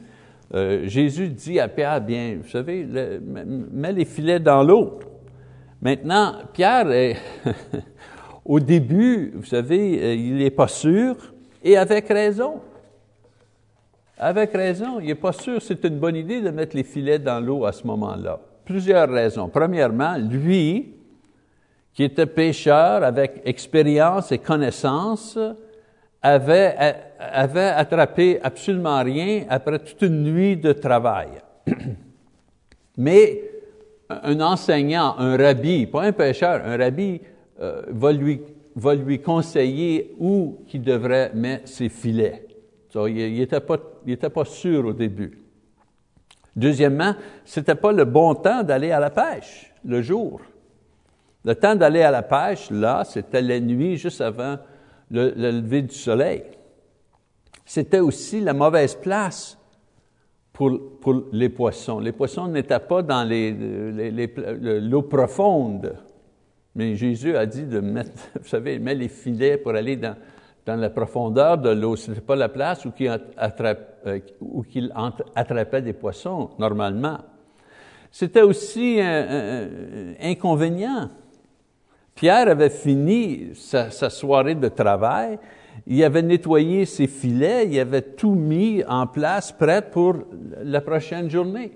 Jésus 0.83 1.29
dit 1.29 1.59
à 1.59 1.67
Pierre, 1.67 2.01
bien, 2.01 2.37
vous 2.41 2.49
savez, 2.49 2.83
mets 2.83 3.93
les 3.93 4.05
filets 4.05 4.39
dans 4.39 4.63
l'eau. 4.63 4.99
Maintenant, 5.79 6.37
Pierre, 6.53 6.91
est 6.91 7.17
au 8.45 8.59
début, 8.59 9.31
vous 9.35 9.45
savez, 9.45 10.15
il 10.15 10.37
n'est 10.37 10.49
pas 10.49 10.67
sûr, 10.67 11.15
et 11.63 11.77
avec 11.77 12.07
raison. 12.07 12.61
Avec 14.21 14.51
raison, 14.51 14.99
il 14.99 15.07
n'est 15.07 15.15
pas 15.15 15.31
sûr 15.31 15.59
que 15.59 15.63
c'est 15.63 15.85
une 15.85 15.97
bonne 15.97 16.17
idée 16.17 16.41
de 16.41 16.49
mettre 16.49 16.75
les 16.75 16.83
filets 16.83 17.19
dans 17.19 17.39
l'eau 17.39 17.65
à 17.65 17.71
ce 17.71 17.87
moment-là. 17.87 18.37
Plusieurs 18.65 19.09
raisons. 19.09 19.47
Premièrement, 19.47 20.17
lui, 20.17 20.93
qui 21.93 22.03
était 22.03 22.25
pêcheur 22.25 23.03
avec 23.03 23.41
expérience 23.45 24.33
et 24.33 24.37
connaissance, 24.37 25.39
avait, 26.21 26.75
attrapé 27.19 28.39
absolument 28.43 29.01
rien 29.01 29.45
après 29.49 29.79
toute 29.79 30.01
une 30.01 30.23
nuit 30.23 30.57
de 30.57 30.73
travail. 30.73 31.29
Mais 32.97 33.41
un 34.09 34.41
enseignant, 34.41 35.15
un 35.17 35.37
rabbi, 35.37 35.85
pas 35.85 36.03
un 36.03 36.11
pêcheur, 36.11 36.61
un 36.65 36.75
rabbi 36.75 37.21
euh, 37.61 37.83
va, 37.87 38.11
lui, 38.11 38.41
va 38.75 38.95
lui 38.95 39.21
conseiller 39.21 40.13
où 40.19 40.57
il 40.73 40.81
devrait 40.81 41.31
mettre 41.33 41.69
ses 41.69 41.87
filets. 41.87 42.48
Il 42.95 43.37
n'était 43.37 43.59
pas 43.59 43.77
il 44.05 44.45
sûr 44.45 44.85
au 44.85 44.93
début. 44.93 45.39
Deuxièmement, 46.55 47.13
ce 47.45 47.59
n'était 47.59 47.75
pas 47.75 47.91
le 47.91 48.05
bon 48.05 48.35
temps 48.35 48.63
d'aller 48.63 48.91
à 48.91 48.99
la 48.99 49.09
pêche, 49.09 49.73
le 49.85 50.01
jour. 50.01 50.41
Le 51.45 51.55
temps 51.55 51.75
d'aller 51.75 52.01
à 52.01 52.11
la 52.11 52.23
pêche, 52.23 52.69
là, 52.69 53.03
c'était 53.05 53.41
la 53.41 53.59
nuit 53.59 53.97
juste 53.97 54.21
avant 54.21 54.57
le, 55.09 55.31
lever 55.35 55.83
du 55.83 55.95
soleil. 55.95 56.43
C'était 57.65 57.99
aussi 57.99 58.41
la 58.41 58.53
mauvaise 58.53 58.95
place 58.95 59.57
pour, 60.51 60.77
les 61.31 61.49
poissons. 61.49 61.99
Les 61.99 62.11
poissons 62.11 62.47
n'étaient 62.47 62.79
pas 62.79 63.01
dans 63.01 63.23
l'eau 63.23 65.01
profonde. 65.03 65.95
Mais 66.75 66.95
Jésus 66.95 67.35
a 67.37 67.45
dit 67.45 67.63
de 67.63 67.79
mettre, 67.79 68.11
vous 68.41 68.47
savez, 68.47 68.79
mettre 68.79 68.99
les 68.99 69.07
filets 69.07 69.57
pour 69.57 69.73
aller 69.75 69.95
dans, 69.95 70.15
dans 70.69 70.75
la 70.75 70.89
profondeur 70.89 71.57
de 71.57 71.69
l'eau. 71.69 71.95
Ce 71.95 72.11
n'était 72.11 72.21
pas 72.21 72.35
la 72.35 72.49
place 72.49 72.85
où 72.85 72.91
il, 72.99 73.07
euh, 73.07 74.15
attrapait 75.35 75.81
des 75.81 75.93
poissons, 75.93 76.51
normalement. 76.59 77.17
C'était 78.11 78.43
aussi 78.43 78.99
un, 79.01 79.67
inconvénient. 80.21 81.09
Pierre 82.13 82.49
avait 82.49 82.69
fini 82.69 83.51
sa, 83.55 83.89
soirée 84.09 84.55
de 84.55 84.67
travail, 84.67 85.39
il 85.87 86.03
avait 86.03 86.21
nettoyé 86.21 86.85
ses 86.85 87.07
filets, 87.07 87.67
il 87.67 87.79
avait 87.79 88.01
tout 88.01 88.35
mis 88.35 88.83
en 88.87 89.07
place, 89.07 89.51
prêt 89.51 89.89
pour 89.89 90.17
la 90.61 90.81
prochaine 90.81 91.29
journée. 91.29 91.71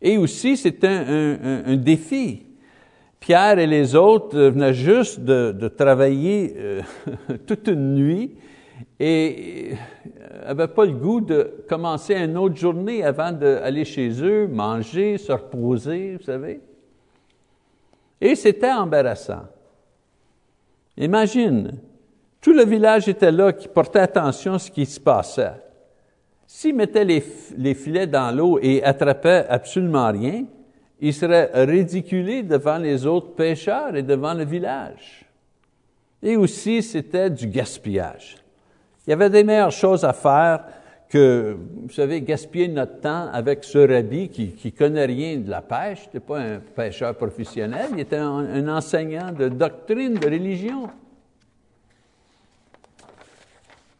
Et 0.00 0.16
aussi, 0.16 0.56
c'était 0.56 0.88
un 0.88 1.76
défi. 1.76 2.51
Pierre 3.22 3.60
et 3.60 3.68
les 3.68 3.94
autres 3.94 4.36
venaient 4.36 4.74
juste 4.74 5.20
de, 5.20 5.68
travailler 5.68 6.54
euh, 6.56 6.82
toute 7.46 7.68
une 7.68 7.94
nuit 7.94 8.36
et 8.98 9.74
n'avaient 10.44 10.66
pas 10.66 10.84
le 10.84 10.92
goût 10.92 11.20
de 11.20 11.64
commencer 11.68 12.16
une 12.16 12.36
autre 12.36 12.56
journée 12.56 13.04
avant 13.04 13.30
d'aller 13.30 13.84
chez 13.84 14.10
eux, 14.24 14.48
manger, 14.48 15.18
se 15.18 15.30
reposer, 15.30 16.16
vous 16.16 16.24
savez. 16.24 16.60
Et 18.20 18.34
c'était 18.34 18.72
embarrassant. 18.72 19.44
Imagine, 20.96 21.78
tout 22.40 22.52
le 22.52 22.64
village 22.64 23.08
était 23.08 23.30
là 23.30 23.52
qui 23.52 23.68
portait 23.68 24.00
attention 24.00 24.54
à 24.54 24.58
ce 24.58 24.68
qui 24.68 24.84
se 24.84 24.98
passait. 24.98 25.52
S'ils 26.44 26.74
mettaient 26.74 27.04
les 27.04 27.74
filets 27.74 28.08
dans 28.08 28.36
l'eau 28.36 28.58
et 28.60 28.82
attrapaient 28.82 29.46
absolument 29.48 30.10
rien, 30.10 30.44
il 31.04 31.12
serait 31.12 31.50
ridiculé 31.64 32.44
devant 32.44 32.78
les 32.78 33.04
autres 33.06 33.34
pêcheurs 33.34 33.96
et 33.96 34.04
devant 34.04 34.34
le 34.34 34.44
village. 34.44 35.26
Et 36.22 36.36
aussi, 36.36 36.80
c'était 36.80 37.28
du 37.28 37.48
gaspillage. 37.48 38.36
Il 39.04 39.10
y 39.10 39.12
avait 39.12 39.28
des 39.28 39.42
meilleures 39.42 39.72
choses 39.72 40.04
à 40.04 40.12
faire 40.12 40.64
que, 41.08 41.56
vous 41.82 41.92
savez, 41.92 42.22
gaspiller 42.22 42.68
notre 42.68 43.00
temps 43.00 43.28
avec 43.32 43.64
ce 43.64 43.78
rabbi 43.78 44.28
qui, 44.28 44.52
qui 44.52 44.70
connaît 44.70 45.06
rien 45.06 45.38
de 45.38 45.50
la 45.50 45.60
pêche. 45.60 46.06
n'était 46.06 46.20
pas 46.20 46.38
un 46.38 46.60
pêcheur 46.60 47.16
professionnel, 47.16 47.88
il 47.94 48.00
était 48.00 48.16
un 48.16 48.68
enseignant 48.68 49.32
de 49.32 49.48
doctrine, 49.48 50.14
de 50.14 50.24
religion. 50.24 50.88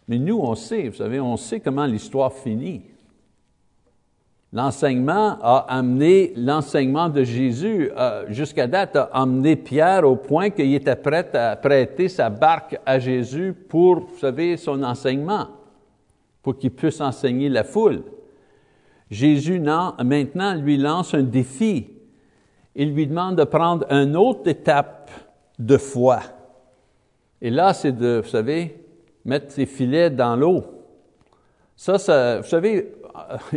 Mais 0.07 0.19
nous, 0.19 0.39
on 0.39 0.55
sait, 0.55 0.89
vous 0.89 0.97
savez, 0.97 1.19
on 1.19 1.37
sait 1.37 1.59
comment 1.59 1.85
l'histoire 1.85 2.33
finit. 2.33 2.92
L'enseignement 4.53 5.39
a 5.41 5.65
amené, 5.69 6.35
l'enseignement 6.37 7.09
de 7.09 7.25
Jésus 7.25 7.91
jusqu'à 8.29 8.67
date 8.67 8.97
a 8.97 9.09
amené 9.13 9.57
Pierre 9.57 10.07
au 10.07 10.17
point 10.17 10.51
qu'il 10.51 10.75
était 10.75 10.95
prêt 10.95 11.35
à 11.35 11.57
prêter 11.57 12.09
sa 12.09 12.29
barque 12.29 12.79
à 12.85 12.99
Jésus 12.99 13.55
pour, 13.55 14.01
vous 14.01 14.19
savez, 14.19 14.59
son 14.59 14.83
enseignement, 14.83 15.49
pour 16.43 16.59
qu'il 16.59 16.71
puisse 16.71 17.01
enseigner 17.01 17.49
la 17.49 17.65
foule. 17.65 18.03
Jésus 19.11 19.59
maintenant 19.59 20.55
lui 20.55 20.77
lance 20.77 21.15
un 21.15 21.23
défi. 21.23 21.89
Il 22.75 22.95
lui 22.95 23.07
demande 23.07 23.37
de 23.37 23.45
prendre 23.45 23.91
une 23.91 24.17
autre 24.17 24.49
étape 24.49 25.11
de 25.59 25.79
foi. 25.79 26.21
Et 27.41 27.51
là, 27.51 27.73
c'est 27.73 27.93
de, 27.93 28.21
vous 28.23 28.29
savez, 28.29 28.85
mettre 29.25 29.51
ses 29.51 29.67
filets 29.67 30.11
dans 30.11 30.37
l'eau. 30.37 30.65
Ça, 31.77 31.99
ça, 31.99 32.41
vous 32.41 32.47
savez, 32.47 32.93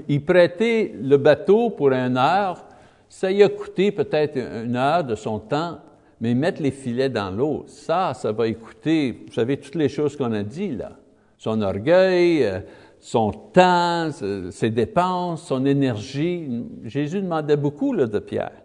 il 0.08 0.24
prêtait 0.24 0.94
le 1.02 1.18
bateau 1.18 1.70
pour 1.70 1.92
une 1.92 2.18
heure, 2.18 2.66
ça 3.10 3.32
y 3.32 3.44
a 3.44 3.50
coûté 3.50 3.92
peut-être 3.92 4.38
une 4.38 4.76
heure 4.76 5.04
de 5.04 5.16
son 5.16 5.40
temps, 5.40 5.80
mais 6.20 6.34
mettre 6.34 6.62
les 6.62 6.72
filets 6.72 7.10
dans 7.10 7.30
l'eau, 7.30 7.66
ça, 7.68 8.14
ça 8.14 8.32
va 8.32 8.48
écouter, 8.48 9.24
vous 9.28 9.34
savez, 9.34 9.58
toutes 9.58 9.76
les 9.76 9.90
choses 9.90 10.16
qu'on 10.16 10.32
a 10.32 10.44
dit 10.44 10.76
là. 10.76 10.92
Son 11.38 11.62
orgueil, 11.62 12.44
euh, 12.44 12.60
son 13.00 13.32
temps, 13.32 14.10
ses 14.50 14.70
dépenses, 14.70 15.44
son 15.48 15.66
énergie. 15.66 16.66
Jésus 16.86 17.22
demandait 17.22 17.58
beaucoup 17.58 17.96
de 17.96 18.20
Pierre. 18.20 18.64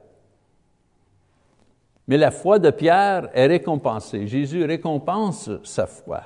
Mais 2.09 2.17
la 2.17 2.31
foi 2.31 2.59
de 2.59 2.71
Pierre 2.71 3.29
est 3.35 3.47
récompensée. 3.47 4.27
Jésus 4.27 4.65
récompense 4.65 5.51
sa 5.63 5.87
foi. 5.87 6.23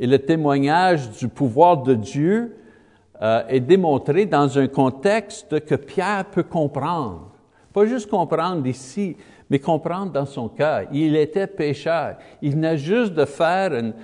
Et 0.00 0.06
le 0.06 0.18
témoignage 0.18 1.10
du 1.10 1.28
pouvoir 1.28 1.82
de 1.82 1.94
Dieu 1.94 2.56
euh, 3.22 3.42
est 3.48 3.60
démontré 3.60 4.26
dans 4.26 4.58
un 4.58 4.66
contexte 4.66 5.64
que 5.64 5.76
Pierre 5.76 6.24
peut 6.26 6.42
comprendre. 6.42 7.30
Pas 7.72 7.86
juste 7.86 8.10
comprendre 8.10 8.66
ici, 8.66 9.16
mais 9.48 9.58
comprendre 9.58 10.12
dans 10.12 10.26
son 10.26 10.48
cœur. 10.48 10.82
Il 10.92 11.14
était 11.16 11.46
pécheur. 11.46 12.16
Il 12.42 12.52
venait 12.52 12.76
juste 12.76 13.14
de 13.14 13.24
faire, 13.24 13.72
une, 13.72 13.94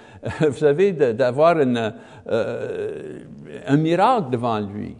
vous 0.41 0.57
savez, 0.57 0.93
d'avoir 0.93 1.57
euh, 1.59 3.19
un 3.67 3.77
miracle 3.77 4.31
devant 4.31 4.61
lui. 4.61 4.97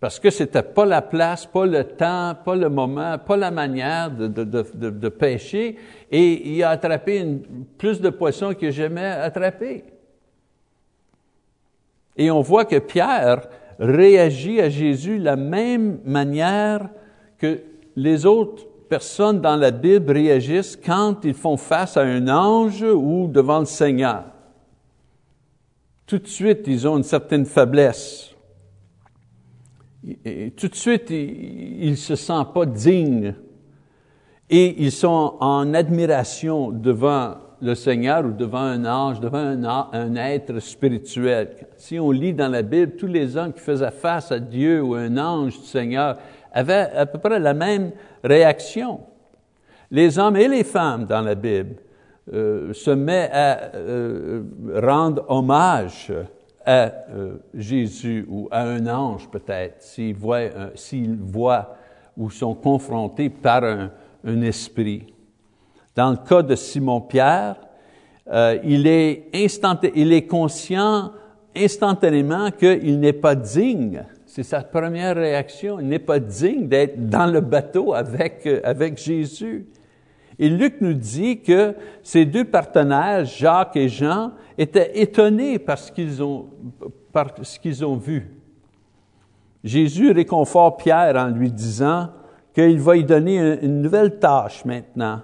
Parce 0.00 0.20
que 0.20 0.30
c'était 0.30 0.62
pas 0.62 0.86
la 0.86 1.02
place, 1.02 1.44
pas 1.44 1.66
le 1.66 1.82
temps, 1.82 2.36
pas 2.44 2.54
le 2.54 2.68
moment, 2.68 3.18
pas 3.18 3.36
la 3.36 3.50
manière 3.50 4.12
de 4.12 5.08
pêcher. 5.08 5.76
Et 6.10 6.54
il 6.54 6.62
a 6.62 6.70
attrapé 6.70 7.18
une, 7.18 7.42
plus 7.76 8.00
de 8.00 8.10
poissons 8.10 8.54
que 8.54 8.70
jamais 8.70 9.04
attrapé. 9.04 9.82
Et 12.18 12.30
on 12.30 12.40
voit 12.40 12.64
que 12.64 12.78
Pierre 12.78 13.48
réagit 13.78 14.60
à 14.60 14.68
Jésus 14.68 15.20
de 15.20 15.24
la 15.24 15.36
même 15.36 16.00
manière 16.04 16.90
que 17.38 17.60
les 17.94 18.26
autres 18.26 18.66
personnes 18.88 19.40
dans 19.40 19.56
la 19.56 19.70
Bible 19.70 20.12
réagissent 20.12 20.76
quand 20.76 21.24
ils 21.24 21.34
font 21.34 21.56
face 21.56 21.96
à 21.96 22.02
un 22.02 22.28
ange 22.28 22.82
ou 22.82 23.28
devant 23.28 23.60
le 23.60 23.66
Seigneur. 23.66 24.24
Tout 26.06 26.18
de 26.18 26.26
suite, 26.26 26.64
ils 26.66 26.88
ont 26.88 26.96
une 26.96 27.04
certaine 27.04 27.44
faiblesse. 27.44 28.34
Tout 30.56 30.68
de 30.68 30.74
suite, 30.74 31.10
ils 31.10 31.90
ne 31.90 31.96
se 31.96 32.16
sentent 32.16 32.54
pas 32.54 32.66
dignes 32.66 33.34
et 34.48 34.82
ils 34.82 34.92
sont 34.92 35.36
en 35.40 35.74
admiration 35.74 36.70
devant 36.70 37.34
le 37.60 37.74
Seigneur 37.74 38.24
ou 38.24 38.30
devant 38.30 38.58
un 38.58 38.84
ange, 38.84 39.20
devant 39.20 39.38
un, 39.92 40.14
être 40.16 40.58
spirituel. 40.60 41.50
Si 41.76 41.98
on 41.98 42.10
lit 42.10 42.32
dans 42.32 42.48
la 42.48 42.62
Bible, 42.62 42.92
tous 42.96 43.06
les 43.06 43.36
hommes 43.36 43.52
qui 43.52 43.60
faisaient 43.60 43.90
face 43.90 44.30
à 44.32 44.38
Dieu 44.38 44.82
ou 44.82 44.94
un 44.94 45.16
ange 45.18 45.58
du 45.58 45.66
Seigneur 45.66 46.16
avaient 46.52 46.90
à 46.94 47.06
peu 47.06 47.18
près 47.18 47.38
la 47.38 47.54
même 47.54 47.92
réaction. 48.22 49.00
Les 49.90 50.18
hommes 50.18 50.36
et 50.36 50.48
les 50.48 50.64
femmes 50.64 51.06
dans 51.06 51.22
la 51.22 51.34
Bible 51.34 51.76
euh, 52.32 52.72
se 52.72 52.90
mettent 52.90 53.30
à 53.32 53.74
euh, 53.74 54.42
rendre 54.74 55.24
hommage 55.28 56.12
à 56.64 56.92
euh, 57.10 57.36
Jésus 57.54 58.26
ou 58.28 58.48
à 58.50 58.62
un 58.62 58.86
ange 58.86 59.28
peut-être, 59.30 59.82
s'ils 59.82 60.14
voient, 60.14 61.76
ou 62.16 62.30
sont 62.30 62.54
confrontés 62.54 63.30
par 63.30 63.64
un 63.64 64.42
esprit. 64.42 65.06
Dans 65.98 66.10
le 66.10 66.16
cas 66.16 66.42
de 66.42 66.54
Simon-Pierre, 66.54 67.56
euh, 68.30 68.56
il, 68.62 68.86
est 68.86 69.32
il 69.96 70.12
est 70.12 70.26
conscient 70.28 71.10
instantanément 71.56 72.52
qu'il 72.52 73.00
n'est 73.00 73.12
pas 73.12 73.34
digne. 73.34 74.04
C'est 74.24 74.44
sa 74.44 74.60
première 74.60 75.16
réaction. 75.16 75.80
Il 75.80 75.88
n'est 75.88 75.98
pas 75.98 76.20
digne 76.20 76.68
d'être 76.68 77.08
dans 77.08 77.26
le 77.26 77.40
bateau 77.40 77.94
avec, 77.94 78.46
euh, 78.46 78.60
avec 78.62 78.96
Jésus. 78.96 79.66
Et 80.38 80.48
Luc 80.48 80.80
nous 80.80 80.92
dit 80.92 81.40
que 81.40 81.74
ces 82.04 82.24
deux 82.24 82.44
partenaires, 82.44 83.24
Jacques 83.24 83.74
et 83.74 83.88
Jean, 83.88 84.30
étaient 84.56 85.00
étonnés 85.00 85.58
par 85.58 85.78
ce 85.78 85.90
qu'ils 85.90 86.22
ont, 86.22 86.46
par 87.12 87.32
ce 87.42 87.58
qu'ils 87.58 87.84
ont 87.84 87.96
vu. 87.96 88.36
Jésus 89.64 90.12
réconforte 90.12 90.80
Pierre 90.80 91.16
en 91.16 91.30
lui 91.30 91.50
disant 91.50 92.10
qu'il 92.54 92.78
va 92.78 92.94
lui 92.94 93.02
donner 93.02 93.58
une 93.62 93.82
nouvelle 93.82 94.20
tâche 94.20 94.64
maintenant 94.64 95.22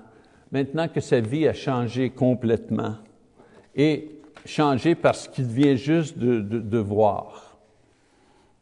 maintenant 0.54 0.86
que 0.86 1.00
sa 1.00 1.18
vie 1.18 1.48
a 1.48 1.52
changé 1.52 2.10
complètement 2.10 2.94
et 3.74 4.08
changé 4.46 4.94
parce 4.94 5.26
qu'il 5.26 5.46
vient 5.46 5.74
juste 5.74 6.16
de, 6.16 6.78
voir. 6.78 7.56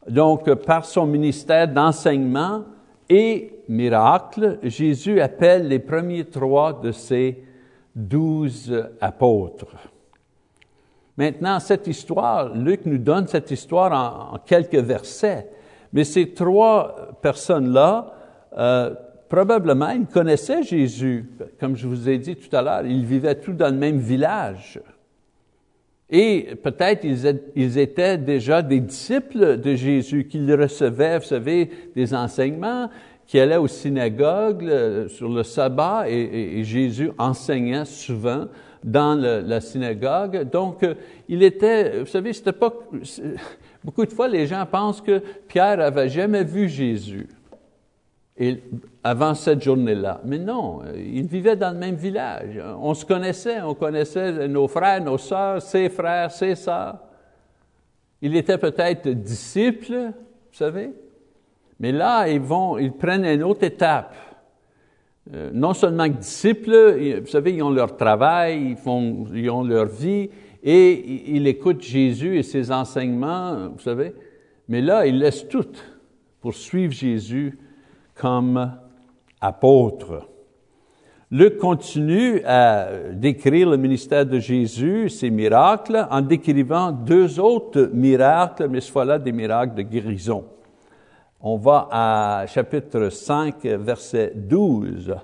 Donc, 0.09 0.51
par 0.65 0.85
son 0.85 1.05
ministère 1.05 1.67
d'enseignement 1.67 2.63
et 3.07 3.59
miracle, 3.69 4.57
Jésus 4.63 5.21
appelle 5.21 5.67
les 5.67 5.77
premiers 5.77 6.25
trois 6.25 6.81
de 6.81 6.91
ses 6.91 7.43
douze 7.95 8.75
apôtres. 8.99 9.77
Maintenant, 11.15 11.59
cette 11.59 11.85
histoire, 11.85 12.55
Luc 12.55 12.87
nous 12.87 12.97
donne 12.97 13.27
cette 13.27 13.51
histoire 13.51 14.33
en, 14.33 14.39
quelques 14.39 14.73
versets, 14.73 15.47
mais 15.93 16.05
ces 16.05 16.33
trois 16.33 17.19
personnes-là 17.21 18.13
euh, 18.57 18.95
probablement, 19.33 19.89
ils 19.89 20.05
connaissaient 20.05 20.61
Jésus. 20.61 21.25
Comme 21.59 21.75
je 21.75 21.87
vous 21.87 22.07
ai 22.07 22.19
dit 22.19 22.35
tout 22.35 22.55
à 22.55 22.61
l'heure, 22.61 22.85
ils 22.85 23.03
vivaient 23.03 23.33
tous 23.33 23.53
dans 23.53 23.73
le 23.73 23.79
même 23.79 23.97
village. 23.97 24.79
Et 26.07 26.49
peut-être 26.61 27.03
ils 27.03 27.77
étaient 27.79 28.19
déjà 28.19 28.61
des 28.61 28.79
disciples 28.79 29.57
de 29.57 29.73
Jésus, 29.73 30.27
qu'ils 30.27 30.53
recevaient, 30.53 31.17
vous 31.17 31.25
savez, 31.25 31.67
des 31.95 32.13
enseignements, 32.13 32.91
qui 33.25 33.39
allaient 33.39 33.57
aux 33.57 33.67
synagogues 33.67 35.07
sur 35.07 35.29
le 35.29 35.41
sabbat, 35.41 36.07
et, 36.07 36.63
Jésus 36.63 37.09
enseignait 37.17 37.85
souvent 37.85 38.45
dans 38.83 39.15
la 39.15 39.61
synagogue. 39.61 40.47
Donc, 40.51 40.83
euh, 40.83 40.93
il 41.27 41.41
était, 41.41 42.01
vous 42.01 42.05
savez, 42.05 42.33
c'était 42.33 42.51
pas... 42.51 42.71
Beaucoup 43.83 44.05
de 44.05 44.11
fois, 44.11 44.27
les 44.27 44.45
gens 44.45 44.63
pensent 44.69 45.01
que 45.01 45.23
Pierre 45.47 45.79
avait 45.79 46.09
jamais 46.09 46.43
vu 46.43 46.69
Jésus. 46.69 47.27
Et 48.37 48.63
avant 49.03 49.35
cette 49.35 49.61
journée-là. 49.61 50.21
Mais 50.25 50.39
non, 50.39 50.81
ils 50.95 51.27
vivaient 51.27 51.55
dans 51.55 51.71
le 51.71 51.77
même 51.77 51.95
village. 51.95 52.59
On 52.79 52.93
se 52.93 53.05
connaissait, 53.05 53.61
on 53.61 53.75
connaissait 53.75 54.47
nos 54.47 54.67
frères, 54.67 55.03
nos 55.03 55.17
sœurs, 55.17 55.61
ses 55.61 55.89
frères, 55.89 56.31
ses 56.31 56.55
sœurs. 56.55 56.97
Il 58.21 58.35
était 58.35 58.57
peut-être 58.57 59.07
disciple, 59.09 59.93
vous 59.93 60.57
savez, 60.57 60.91
mais 61.79 61.91
là, 61.91 62.27
ils 62.29 62.39
vont, 62.39 62.77
ils 62.77 62.93
prennent 62.93 63.25
une 63.25 63.43
autre 63.43 63.63
étape. 63.63 64.15
Euh, 65.33 65.51
non 65.53 65.73
seulement 65.73 66.07
disciples, 66.07 67.19
vous 67.21 67.27
savez, 67.27 67.53
ils 67.53 67.63
ont 67.63 67.69
leur 67.69 67.95
travail, 67.97 68.71
ils, 68.71 68.75
font, 68.77 69.25
ils 69.33 69.49
ont 69.49 69.63
leur 69.63 69.85
vie, 69.85 70.29
et 70.63 71.35
ils 71.35 71.45
écoutent 71.47 71.81
Jésus 71.81 72.37
et 72.37 72.43
ses 72.43 72.71
enseignements, 72.71 73.69
vous 73.69 73.79
savez, 73.79 74.13
mais 74.69 74.81
là, 74.81 75.05
ils 75.05 75.19
laissent 75.19 75.47
tout 75.47 75.67
pour 76.39 76.53
suivre 76.53 76.93
Jésus 76.93 77.57
comme 78.15 78.71
apôtre. 79.41 80.29
Luc 81.31 81.57
continue 81.57 82.43
à 82.45 82.89
décrire 83.11 83.69
le 83.69 83.77
ministère 83.77 84.25
de 84.25 84.37
Jésus, 84.37 85.09
ses 85.09 85.31
miracles, 85.31 86.07
en 86.11 86.21
décrivant 86.21 86.91
deux 86.91 87.39
autres 87.39 87.89
miracles, 87.91 88.67
mais 88.69 88.81
ce 88.81 88.91
fois-là 88.91 89.17
des 89.17 89.31
miracles 89.31 89.73
de 89.73 89.81
guérison. 89.81 90.45
On 91.41 91.57
va 91.57 91.89
à 91.91 92.45
chapitre 92.47 93.09
5, 93.09 93.65
verset 93.65 94.31
12. 94.35 95.15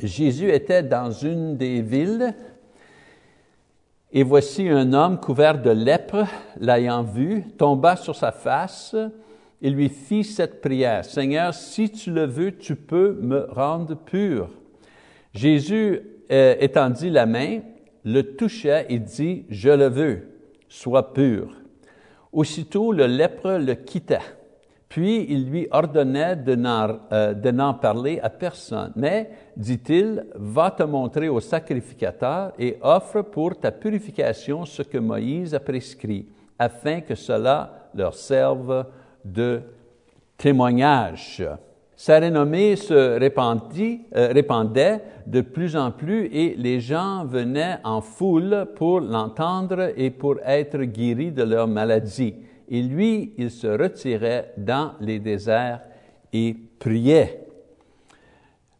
Jésus 0.00 0.50
était 0.50 0.82
dans 0.82 1.10
une 1.10 1.56
des 1.58 1.82
villes, 1.82 2.34
et 4.10 4.22
voici 4.22 4.68
un 4.68 4.92
homme 4.94 5.20
couvert 5.20 5.60
de 5.60 5.70
lèpre, 5.70 6.24
l'ayant 6.58 7.02
vu, 7.02 7.44
tomba 7.58 7.96
sur 7.96 8.16
sa 8.16 8.32
face, 8.32 8.96
il 9.60 9.74
lui 9.74 9.88
fit 9.88 10.24
cette 10.24 10.60
prière, 10.60 11.04
Seigneur, 11.04 11.54
si 11.54 11.90
tu 11.90 12.10
le 12.10 12.24
veux, 12.24 12.52
tu 12.52 12.76
peux 12.76 13.18
me 13.20 13.46
rendre 13.50 13.94
pur. 13.94 14.50
Jésus 15.32 16.00
euh, 16.30 16.54
étendit 16.60 17.10
la 17.10 17.26
main, 17.26 17.60
le 18.04 18.22
toucha 18.36 18.82
et 18.88 18.98
dit, 18.98 19.46
je 19.48 19.70
le 19.70 19.88
veux, 19.88 20.28
sois 20.68 21.12
pur. 21.12 21.56
Aussitôt 22.32 22.92
le 22.92 23.06
lèpre 23.06 23.52
le 23.52 23.74
quitta. 23.74 24.20
Puis 24.88 25.26
il 25.28 25.50
lui 25.50 25.66
ordonnait 25.72 26.36
de 26.36 26.54
n'en, 26.54 27.00
euh, 27.10 27.72
parler 27.80 28.20
à 28.22 28.30
personne. 28.30 28.92
Mais, 28.94 29.30
dit-il, 29.56 30.24
va 30.34 30.70
te 30.70 30.82
montrer 30.84 31.28
au 31.28 31.40
sacrificateur 31.40 32.52
et 32.58 32.78
offre 32.80 33.22
pour 33.22 33.58
ta 33.58 33.72
purification 33.72 34.64
ce 34.64 34.82
que 34.82 34.98
Moïse 34.98 35.54
a 35.54 35.60
prescrit, 35.60 36.28
afin 36.58 37.00
que 37.00 37.14
cela 37.16 37.88
leur 37.94 38.14
serve 38.14 38.86
de 39.24 39.60
témoignage. 40.36 41.42
Sa 41.96 42.20
renommée 42.20 42.76
se 42.76 43.18
répandit, 43.18 44.00
euh, 44.14 44.28
répandait 44.32 45.00
de 45.26 45.40
plus 45.40 45.76
en 45.76 45.90
plus 45.90 46.26
et 46.26 46.54
les 46.56 46.80
gens 46.80 47.24
venaient 47.24 47.78
en 47.84 48.00
foule 48.00 48.66
pour 48.74 49.00
l'entendre 49.00 49.92
et 49.96 50.10
pour 50.10 50.36
être 50.44 50.82
guéris 50.82 51.32
de 51.32 51.44
leur 51.44 51.68
maladie. 51.68 52.34
Et 52.68 52.82
lui, 52.82 53.32
il 53.38 53.50
se 53.50 53.66
retirait 53.66 54.52
dans 54.56 54.92
les 55.00 55.18
déserts 55.18 55.80
et 56.32 56.56
priait. 56.78 57.46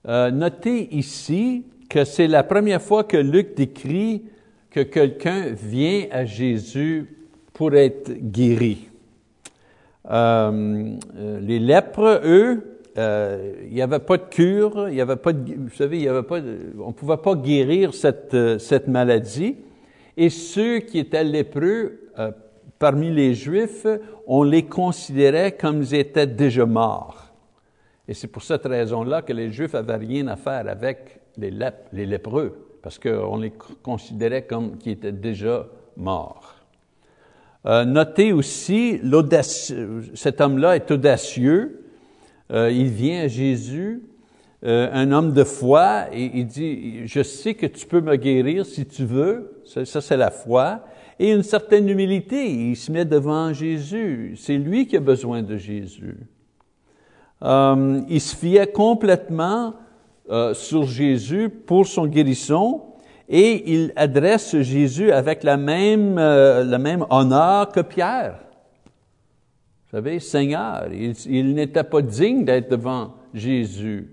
Euh, 0.07 0.31
notez 0.31 0.95
ici 0.95 1.65
que 1.89 2.05
c'est 2.05 2.27
la 2.27 2.43
première 2.43 2.83
fois 2.83 3.05
que 3.05 3.17
Luc 3.17 3.55
décrit 3.57 4.25
que 4.71 4.81
quelqu'un 4.81 5.53
vient 5.53 6.07
à 6.11 6.25
Jésus 6.25 7.07
pour 7.53 7.75
être 7.75 8.13
guéri. 8.13 8.89
Euh, 10.11 10.97
euh, 11.17 11.41
les 11.41 11.59
lèpres, 11.59 12.21
eux, 12.25 12.75
euh, 12.97 13.55
il 13.65 13.75
n'y 13.75 13.83
avait 13.83 13.99
pas 13.99 14.17
de 14.19 14.25
cure, 14.25 14.89
il 14.89 14.95
y 14.95 15.01
avait 15.01 15.17
pas 15.17 15.33
de, 15.33 15.55
vous 15.57 15.75
savez, 15.75 15.99
il 15.99 16.05
y 16.05 16.09
avait 16.09 16.23
pas 16.23 16.39
on 16.79 16.89
ne 16.89 16.93
pouvait 16.93 17.17
pas 17.17 17.35
guérir 17.35 17.93
cette, 17.93 18.35
euh, 18.35 18.59
maladie. 18.87 19.57
Et 20.17 20.31
ceux 20.31 20.79
qui 20.79 21.01
étaient 21.01 21.25
lépreux 21.25 22.11
euh, 22.19 22.31
parmi 22.79 23.11
les 23.11 23.35
Juifs, 23.35 23.87
on 24.29 24.45
les 24.45 24.65
considérait 24.67 25.53
comme 25.53 25.83
ils 25.83 25.95
étaient 25.95 26.29
déjà 26.29 26.67
morts. 26.67 27.33
Et 28.07 28.15
c'est 28.15 28.29
pour 28.29 28.43
cette 28.43 28.65
raison-là 28.65 29.23
que 29.23 29.33
les 29.33 29.51
Juifs 29.51 29.73
n'avaient 29.73 29.97
rien 29.97 30.29
à 30.29 30.37
faire 30.37 30.69
avec 30.69 31.21
les, 31.37 31.53
les 31.93 32.07
lépreux, 32.07 32.77
parce 32.81 32.99
qu'on 32.99 33.39
les 33.39 33.53
considérait 33.83 34.43
comme 34.43 34.79
qui 34.79 34.91
étaient 34.91 35.11
déjà 35.11 35.67
morts. 35.97 36.55
Euh, 37.67 37.85
notez 37.85 38.33
aussi, 38.33 39.01
cet 40.15 40.41
homme-là 40.41 40.77
est 40.77 40.91
audacieux. 40.91 41.85
Euh, 42.53 42.71
il 42.71 42.89
vient 42.89 43.23
à 43.23 43.29
Jésus, 43.29 44.03
euh, 44.65 44.91
un 44.93 45.13
homme 45.13 45.33
de 45.33 45.45
foi, 45.45 46.05
et 46.13 46.31
il 46.35 46.47
dit, 46.47 47.07
je 47.07 47.23
sais 47.23 47.55
que 47.55 47.65
tu 47.65 47.87
peux 47.87 48.03
me 48.03 48.17
guérir 48.17 48.67
si 48.67 48.85
tu 48.85 49.05
veux. 49.05 49.63
Ça, 49.65 49.85
ça 49.87 50.03
c'est 50.03 50.19
la 50.19 50.31
foi. 50.31 50.85
Et 51.19 51.31
une 51.31 51.43
certaine 51.43 51.89
humilité. 51.89 52.51
Il 52.51 52.77
se 52.77 52.93
met 52.93 53.05
devant 53.05 53.53
Jésus. 53.53 54.35
C'est 54.37 54.59
lui 54.59 54.87
qui 54.87 54.97
a 54.97 55.01
besoin 55.01 55.43
de 55.43 55.57
Jésus. 55.57 56.17
Il 57.41 58.21
se 58.21 58.35
fiait 58.35 58.67
complètement 58.67 59.75
sur 60.55 60.85
Jésus 60.85 61.51
pour 61.51 61.87
son 61.87 62.07
guérison 62.07 62.94
et 63.29 63.73
il 63.73 63.93
adresse 63.97 64.59
Jésus 64.61 65.11
avec 65.11 65.43
la 65.43 65.57
même, 65.57 66.19
euh, 66.19 66.65
le 66.65 66.79
même 66.79 67.07
honneur 67.11 67.71
que 67.71 67.81
Pierre. 67.81 68.39
Vous 69.87 69.99
savez, 69.99 70.21
Seigneur, 70.21 70.89
il, 70.93 71.55
n'était 71.55 71.85
pas 71.85 72.03
digne 72.03 72.45
d'être 72.45 72.71
devant 72.71 73.15
Jésus. 73.33 74.09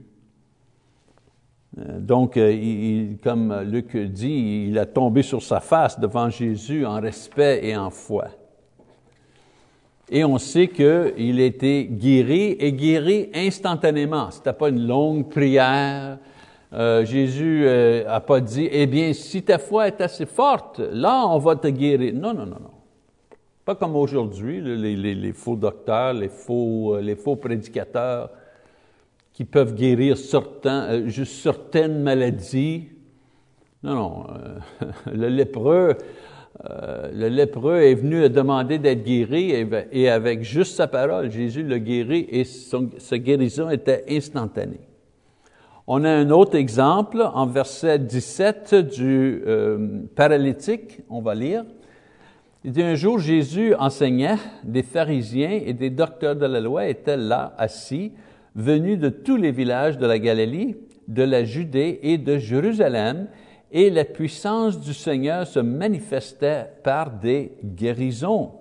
Euh, 1.77 1.99
donc, 1.99 2.37
euh, 2.37 3.13
comme 3.23 3.61
Luc 3.63 3.97
dit, 3.97 4.67
il 4.69 4.77
a 4.77 4.85
tombé 4.85 5.23
sur 5.23 5.41
sa 5.41 5.59
face 5.59 5.99
devant 5.99 6.29
Jésus 6.29 6.85
en 6.85 7.01
respect 7.01 7.61
et 7.63 7.75
en 7.75 7.89
foi. 7.89 8.27
Et 10.09 10.23
on 10.23 10.37
sait 10.37 10.67
qu'il 10.67 11.39
a 11.39 11.45
été 11.45 11.87
guéri 11.89 12.57
et 12.59 12.73
guéri 12.73 13.29
instantanément. 13.33 14.29
Ce 14.29 14.37
n'était 14.37 14.53
pas 14.53 14.69
une 14.69 14.85
longue 14.85 15.29
prière, 15.29 16.19
euh, 16.73 17.03
Jésus 17.03 17.63
euh, 17.65 18.05
a 18.07 18.21
pas 18.21 18.39
dit, 18.39 18.69
eh 18.71 18.87
bien, 18.87 19.11
si 19.11 19.43
ta 19.43 19.57
foi 19.57 19.87
est 19.87 19.99
assez 19.99 20.25
forte, 20.25 20.79
là, 20.79 21.25
on 21.27 21.37
va 21.37 21.55
te 21.55 21.67
guérir. 21.67 22.13
Non, 22.13 22.33
non, 22.33 22.45
non, 22.45 22.59
non. 22.61 22.71
Pas 23.65 23.75
comme 23.75 23.95
aujourd'hui, 23.95 24.61
les, 24.61 24.95
les, 24.95 25.33
faux 25.33 25.55
docteurs, 25.55 26.13
les 26.13 26.29
faux, 26.29 26.95
euh, 26.95 27.01
les 27.01 27.15
faux 27.15 27.35
prédicateurs 27.35 28.29
qui 29.33 29.43
peuvent 29.43 29.75
guérir 29.75 30.15
euh, 30.15 31.09
certaines 31.25 32.01
maladies. 32.01 32.87
Non, 33.83 33.95
non. 33.95 34.27
le 35.13 35.27
lépreux, 35.27 35.97
le 36.63 37.27
lépreux 37.27 37.81
est 37.81 37.95
venu 37.95 38.29
demander 38.29 38.77
d'être 38.77 39.03
guéri 39.03 39.51
et, 39.91 40.09
avec 40.09 40.43
juste 40.43 40.75
sa 40.75 40.87
parole, 40.87 41.31
Jésus 41.31 41.63
l'a 41.63 41.79
guéri 41.79 42.27
et 42.29 42.43
sa 42.43 43.17
guérison 43.17 43.69
était 43.69 44.05
instantanée. 44.09 44.90
On 45.93 46.05
a 46.05 46.09
un 46.09 46.29
autre 46.29 46.55
exemple 46.55 47.21
en 47.21 47.45
verset 47.47 47.99
17 47.99 48.75
du 48.75 49.43
euh, 49.45 50.03
paralytique, 50.15 51.01
on 51.09 51.19
va 51.19 51.35
lire. 51.35 51.65
Il 52.63 52.71
dit, 52.71 52.81
un 52.81 52.95
jour 52.95 53.19
Jésus 53.19 53.75
enseignait, 53.75 54.37
des 54.63 54.83
pharisiens 54.83 55.59
et 55.65 55.73
des 55.73 55.89
docteurs 55.89 56.37
de 56.37 56.45
la 56.45 56.61
loi 56.61 56.87
étaient 56.87 57.17
là, 57.17 57.53
assis, 57.57 58.13
venus 58.55 58.99
de 58.99 59.09
tous 59.09 59.35
les 59.35 59.51
villages 59.51 59.97
de 59.97 60.05
la 60.05 60.17
Galilée, 60.17 60.77
de 61.09 61.23
la 61.23 61.43
Judée 61.43 61.99
et 62.03 62.17
de 62.17 62.37
Jérusalem, 62.37 63.27
et 63.69 63.89
la 63.89 64.05
puissance 64.05 64.79
du 64.79 64.93
Seigneur 64.93 65.45
se 65.45 65.59
manifestait 65.59 66.67
par 66.85 67.11
des 67.11 67.51
guérisons. 67.65 68.51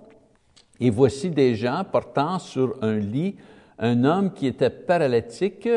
Et 0.81 0.89
voici 0.89 1.29
des 1.29 1.55
gens 1.55 1.85
portant 1.89 2.39
sur 2.39 2.75
un 2.81 2.97
lit 2.97 3.37
un 3.81 4.03
homme 4.03 4.31
qui 4.31 4.45
était 4.45 4.69
paralytique 4.69 5.67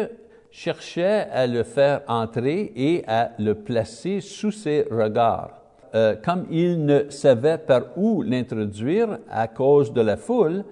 cherchait 0.55 1.27
à 1.33 1.49
le 1.49 1.64
faire 1.64 2.03
entrer 2.07 2.73
et 2.77 3.03
à 3.09 3.33
le 3.40 3.57
placer 3.57 4.21
sous 4.21 4.53
ses 4.53 4.87
regards. 4.88 5.51
Euh, 5.97 6.14
comme 6.14 6.47
il 6.49 6.85
ne 6.85 7.11
savait 7.11 7.59
par 7.59 7.83
où 7.97 8.23
l'introduire 8.23 9.19
à 9.29 9.49
cause 9.49 9.93
de 9.93 10.01
la 10.01 10.17
foule, 10.17 10.64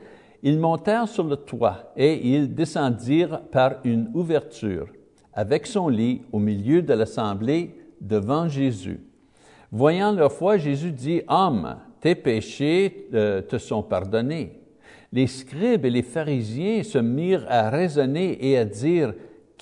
ils 0.44 0.58
montèrent 0.58 1.08
sur 1.08 1.24
le 1.24 1.34
toit 1.34 1.92
et 1.96 2.28
ils 2.28 2.54
descendirent 2.54 3.40
par 3.50 3.74
une 3.82 4.08
ouverture 4.14 4.86
avec 5.34 5.66
son 5.66 5.88
lit 5.88 6.22
au 6.30 6.38
milieu 6.38 6.82
de 6.82 6.94
l'assemblée 6.94 7.74
devant 8.00 8.48
Jésus. 8.48 9.00
Voyant 9.72 10.12
leur 10.12 10.30
foi, 10.30 10.58
Jésus 10.58 10.92
dit, 10.92 11.22
Homme, 11.26 11.76
tes 12.00 12.14
péchés 12.14 13.08
euh, 13.14 13.42
te 13.42 13.58
sont 13.58 13.82
pardonnés. 13.82 14.60
Les 15.10 15.26
scribes 15.26 15.84
et 15.84 15.90
les 15.90 16.02
pharisiens 16.02 16.84
se 16.84 16.98
mirent 16.98 17.46
à 17.48 17.68
raisonner 17.68 18.48
et 18.48 18.56
à 18.56 18.64
dire, 18.64 19.12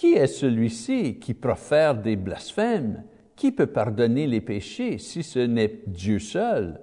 qui 0.00 0.14
est 0.14 0.28
celui-ci 0.28 1.16
qui 1.16 1.34
profère 1.34 1.94
des 1.94 2.16
blasphèmes? 2.16 3.02
Qui 3.36 3.52
peut 3.52 3.66
pardonner 3.66 4.26
les 4.26 4.40
péchés 4.40 4.96
si 4.96 5.22
ce 5.22 5.40
n'est 5.40 5.82
Dieu 5.86 6.18
seul? 6.18 6.80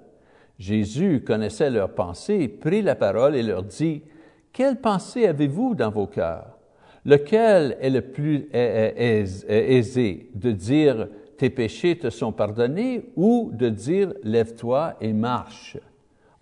Jésus 0.56 1.24
connaissait 1.26 1.68
leurs 1.68 1.96
pensées, 1.96 2.46
prit 2.46 2.80
la 2.80 2.94
parole 2.94 3.34
et 3.34 3.42
leur 3.42 3.64
dit, 3.64 4.02
Quelle 4.52 4.80
pensée 4.80 5.26
avez-vous 5.26 5.74
dans 5.74 5.90
vos 5.90 6.06
cœurs? 6.06 6.60
Lequel 7.04 7.76
est 7.80 7.90
le 7.90 8.02
plus 8.02 8.48
aisé 8.52 10.30
de 10.36 10.52
dire, 10.52 11.08
Tes 11.38 11.50
péchés 11.50 11.98
te 11.98 12.10
sont 12.10 12.30
pardonnés 12.30 13.10
ou 13.16 13.50
de 13.52 13.68
dire, 13.68 14.14
Lève-toi 14.22 14.94
et 15.00 15.12
marche? 15.12 15.76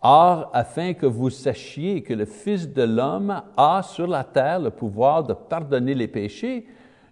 Or, 0.09 0.51
afin 0.53 0.95
que 0.95 1.07
vous 1.07 1.31
sachiez 1.31 2.01
que 2.01 2.15
le 2.15 2.27
Fils 2.27 2.73
de 2.73 2.85
l'homme 2.85 3.43
a 3.57 3.83
sur 3.83 4.07
la 4.07 4.23
terre 4.23 4.61
le 4.61 4.71
pouvoir 4.71 5.25
de 5.25 5.33
pardonner 5.33 5.97
les 5.97 6.07
péchés, 6.07 6.65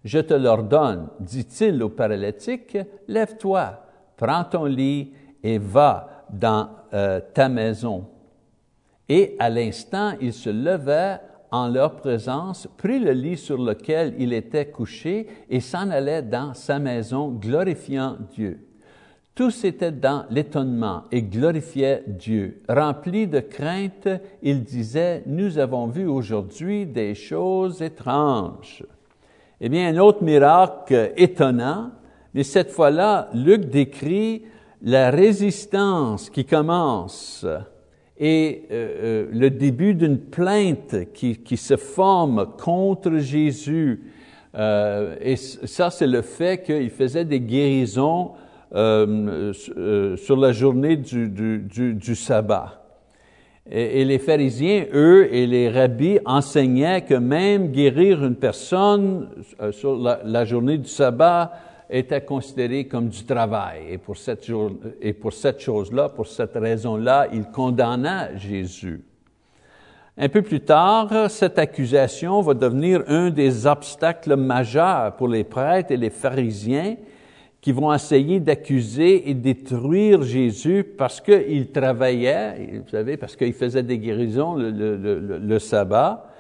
je 0.05 0.21
te 0.21 0.35
l'ordonne, 0.35 1.09
dit-il 1.19 1.83
au 1.83 1.89
paralytique, 1.89 2.79
lève-toi, 3.09 3.83
prends 4.17 4.45
ton 4.45 4.67
lit 4.67 5.13
et 5.43 5.59
va 5.59 6.25
dans 6.31 6.69
euh, 6.93 7.19
ta 7.33 7.49
maison. 7.49 8.07
Et 9.09 9.35
à 9.41 9.51
l'instant, 9.51 10.13
il 10.21 10.33
se 10.33 10.51
leva 10.51 11.21
en 11.51 11.67
leur 11.67 11.97
présence, 11.97 12.69
prit 12.77 13.01
le 13.01 13.11
lit 13.11 13.37
sur 13.37 13.61
lequel 13.61 14.15
il 14.21 14.33
était 14.33 14.71
couché 14.71 15.27
et 15.51 15.59
s'en 15.59 15.91
allait 15.91 16.23
dans 16.23 16.55
sa 16.55 16.79
maison, 16.79 17.31
glorifiant 17.31 18.19
Dieu. 18.31 18.69
Tous 19.35 19.65
étaient 19.65 19.91
dans 19.91 20.27
l'étonnement 20.31 21.03
et 21.11 21.23
glorifiaient 21.23 22.05
Dieu. 22.07 22.63
Remplis 22.69 23.27
de 23.27 23.41
crainte, 23.41 24.09
ils 24.43 24.63
disaient, 24.63 25.25
Nous 25.27 25.59
avons 25.59 25.89
vu 25.89 26.07
aujourd'hui 26.07 26.87
des 26.87 27.17
choses 27.17 27.83
étranges. 27.83 28.85
Eh 29.61 29.69
bien, 29.69 29.89
un 29.89 29.99
autre 29.99 30.23
miracle 30.23 31.13
étonnant, 31.17 31.91
mais 32.33 32.45
cette 32.45 32.71
fois-là, 32.71 33.29
Luc 33.35 33.65
décrit 33.71 34.45
la 34.83 35.11
résistance 35.11 36.31
qui 36.31 36.45
commence 36.45 37.45
et 38.17 38.67
euh, 38.71 38.75
euh, 39.03 39.29
le 39.33 39.51
début 39.51 39.95
d'une 39.95 40.19
plainte 40.19 41.13
qui, 41.13 41.57
se 41.57 41.77
forme 41.77 42.53
contre 42.57 43.19
Jésus. 43.19 44.05
Euh, 44.55 45.17
et 45.21 45.35
ça, 45.35 45.91
c'est 45.91 46.07
le 46.07 46.23
fait 46.23 46.63
qu'il 46.63 46.91
faisait 46.91 47.25
des 47.25 47.41
guérisons 47.41 48.33
euh, 48.73 49.53
euh, 49.77 50.17
sur 50.17 50.37
la 50.37 50.53
journée 50.53 50.97
du, 50.97 52.15
sabbat. 52.17 52.83
Et, 53.71 54.05
les 54.05 54.19
pharisiens, 54.19 54.87
eux, 54.93 55.29
et 55.33 55.47
les 55.47 55.71
rabbis 55.71 56.19
enseignaient 56.25 57.03
que 57.03 57.15
même 57.15 57.71
guérir 57.71 58.25
une 58.25 58.35
personne 58.35 59.29
euh, 59.61 59.71
sur 59.71 59.97
la, 59.97 60.45
journée 60.45 60.79
du 60.79 60.89
sabbat 60.89 61.53
était 61.89 62.23
considéré 62.23 62.87
comme 62.87 63.09
du 63.09 63.25
travail. 63.25 63.83
Et 63.91 63.99
pour 63.99 64.17
cette, 64.17 64.51
et 65.01 65.13
pour 65.13 65.33
cette 65.33 65.61
chose-là, 65.61 66.09
pour 66.09 66.27
cette 66.27 66.55
raison-là, 66.55 67.29
ils 67.33 67.45
condamnaient 67.45 68.37
Jésus. 68.39 69.05
Un 70.17 70.29
peu 70.29 70.43
plus 70.43 70.61
tard, 70.61 71.31
cette 71.31 71.59
accusation 71.59 72.41
va 72.41 72.55
devenir 72.55 73.03
un 73.09 73.31
des 73.31 73.67
obstacles 73.67 74.37
majeurs 74.37 75.15
pour 75.17 75.29
les 75.29 75.45
prêtres 75.45 75.93
et 75.93 75.97
les 75.97 76.11
pharisiens 76.11 76.97
qui 77.65 77.73
vont 77.73 77.95
essayer 77.95 78.41
d'accuser 78.41 79.31
et 79.31 79.33
détruire 79.33 80.23
Jésus 80.23 80.85
parce 80.85 81.19
qu'il 81.19 81.71
travaillait, 81.71 82.83
vous 82.85 82.91
savez, 82.91 83.17
parce 83.17 83.37
qu'il 83.37 83.55
faisait 83.55 83.83
des 83.83 83.97
guérisons 83.97 84.57
le, 84.57 85.59
sabbat. 85.59 86.31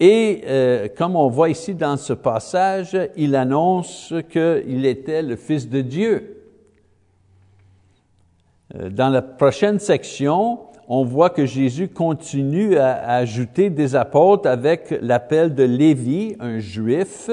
Et 0.00 0.42
euh, 0.48 0.88
comme 0.98 1.14
on 1.14 1.28
voit 1.28 1.48
ici 1.48 1.76
dans 1.76 1.96
ce 1.96 2.12
passage, 2.12 2.98
il 3.16 3.36
annonce 3.36 4.12
qu'il 4.28 4.84
était 4.84 5.22
le 5.22 5.36
Fils 5.36 5.70
de 5.70 5.80
Dieu. 5.80 6.42
Euh, 8.74 8.90
dans 8.90 9.10
la 9.10 9.22
prochaine 9.22 9.78
section, 9.78 10.58
on 10.88 11.04
voit 11.04 11.30
que 11.30 11.46
Jésus 11.46 11.86
continue 11.86 12.78
à, 12.78 12.94
ajouter 13.12 13.70
des 13.70 13.94
apôtres 13.94 14.48
avec 14.48 14.92
l'appel 15.00 15.54
de 15.54 15.62
Lévi, 15.62 16.34
un 16.40 16.58
juif, 16.58 17.30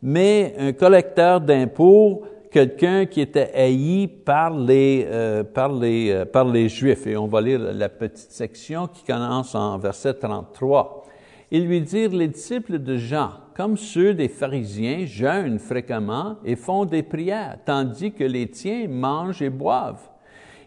mais 0.00 0.54
un 0.58 0.72
collecteur 0.72 1.42
d'impôts, 1.42 2.22
quelqu'un 2.50 3.06
qui 3.06 3.20
était 3.20 3.52
haï 3.54 4.08
par 4.08 4.50
les, 4.56 5.06
euh, 5.08 5.44
par, 5.44 5.72
les, 5.72 6.10
euh, 6.10 6.24
par 6.24 6.44
les 6.44 6.68
Juifs. 6.68 7.06
Et 7.06 7.16
on 7.16 7.26
va 7.26 7.40
lire 7.40 7.60
la 7.60 7.88
petite 7.88 8.32
section 8.32 8.88
qui 8.88 9.04
commence 9.04 9.54
en 9.54 9.78
verset 9.78 10.14
33. 10.14 11.04
Ils 11.52 11.66
lui 11.66 11.80
dirent, 11.80 12.12
les 12.12 12.28
disciples 12.28 12.78
de 12.78 12.96
Jean, 12.96 13.30
comme 13.56 13.76
ceux 13.76 14.14
des 14.14 14.28
pharisiens, 14.28 15.04
jeûnent 15.06 15.58
fréquemment 15.58 16.36
et 16.44 16.56
font 16.56 16.84
des 16.84 17.02
prières, 17.02 17.58
tandis 17.64 18.12
que 18.12 18.24
les 18.24 18.48
tiens 18.48 18.86
mangent 18.88 19.42
et 19.42 19.50
boivent. 19.50 20.08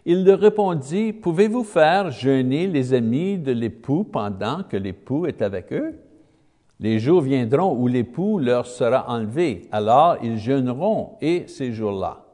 Il 0.06 0.24
leur 0.24 0.40
répondit, 0.40 1.14
Pouvez-vous 1.14 1.64
faire 1.64 2.10
jeûner 2.10 2.66
les 2.66 2.92
amis 2.92 3.38
de 3.38 3.52
l'époux 3.52 4.04
pendant 4.04 4.62
que 4.62 4.76
l'époux 4.76 5.24
est 5.26 5.40
avec 5.40 5.72
eux? 5.72 5.94
Les 6.80 6.98
jours 6.98 7.20
viendront 7.20 7.76
où 7.76 7.86
l'époux 7.86 8.38
leur 8.38 8.66
sera 8.66 9.08
enlevé, 9.08 9.68
alors 9.70 10.16
ils 10.22 10.38
jeûneront, 10.38 11.12
et 11.20 11.44
ces 11.46 11.72
jours-là. 11.72 12.24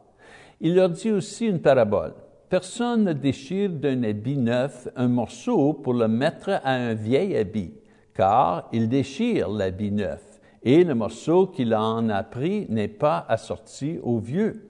Il 0.61 0.75
leur 0.75 0.91
dit 0.91 1.11
aussi 1.11 1.47
une 1.47 1.61
parabole. 1.61 2.15
Personne 2.49 3.05
ne 3.05 3.13
déchire 3.13 3.71
d'un 3.71 4.03
habit 4.03 4.37
neuf 4.37 4.89
un 4.97 5.09
morceau 5.09 5.75
pour 5.75 5.95
le 5.95 6.09
mettre 6.09 6.51
à 6.65 6.73
un 6.73 6.95
vieil 6.95 7.37
habit, 7.37 7.75
car 8.15 8.69
il 8.73 8.89
déchire 8.89 9.49
l'habit 9.51 9.93
neuf, 9.93 10.41
et 10.63 10.85
le 10.85 10.95
morceau 10.95 11.47
qu'il 11.47 11.75
en 11.75 12.09
a 12.09 12.23
pris 12.23 12.67
n'est 12.69 12.89
pas 12.89 13.25
assorti 13.29 13.99
au 14.03 14.19
vieux. 14.19 14.69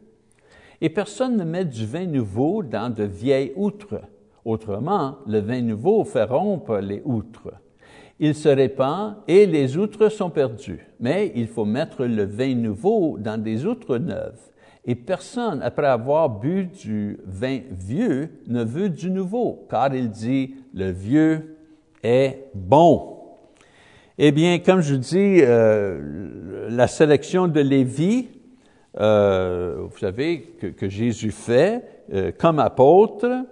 Et 0.81 0.91
personne 0.91 1.37
ne 1.37 1.45
met 1.45 1.65
du 1.65 1.87
vin 1.87 2.07
nouveau 2.07 2.63
dans 2.63 2.93
de 2.93 3.05
vieilles 3.05 3.53
outres. 3.57 4.01
Autrement, 4.45 5.17
le 5.27 5.41
vin 5.41 5.63
nouveau 5.63 6.05
fait 6.05 6.25
rompre 6.25 6.79
les 6.79 7.03
outres. 7.05 7.53
Il 8.21 8.35
se 8.35 8.49
répand 8.49 9.17
et 9.27 9.47
les 9.47 9.77
outres 9.77 10.09
sont 10.09 10.31
perdues. 10.31 10.87
Mais 11.01 11.33
il 11.35 11.49
faut 11.49 11.65
mettre 11.65 12.05
le 12.05 12.25
vin 12.25 12.55
nouveau 12.55 13.17
dans 13.19 13.43
des 13.43 13.67
outres 13.67 13.99
neuves. 13.99 14.39
Et 14.85 14.95
personne, 14.95 15.61
après 15.63 15.89
avoir 15.89 16.29
bu 16.29 16.67
du 16.67 17.19
vin 17.27 17.59
vieux, 17.71 18.29
ne 18.47 18.63
veut 18.63 18.89
du 18.89 19.11
nouveau, 19.11 19.67
car 19.69 19.93
il 19.95 20.11
dit, 20.11 20.55
le 20.73 20.91
vieux 20.91 21.57
est 22.03 22.45
bon. 22.55 23.17
Eh 24.19 24.31
bien, 24.31 24.59
comme 24.59 24.81
je 24.81 24.95
dis, 24.95 25.41
euh, 25.41 26.69
la 26.69 26.87
sélection 26.87 27.49
de 27.49 27.61
Lévi 27.61 28.29
euh, 28.99 29.87
vous 29.89 29.99
savez, 29.99 30.57
que, 30.77 30.89
Jésus 30.89 31.31
fait 31.31 31.85
euh, 32.13 32.33
comme 32.37 32.59
apôtre, 32.59 33.45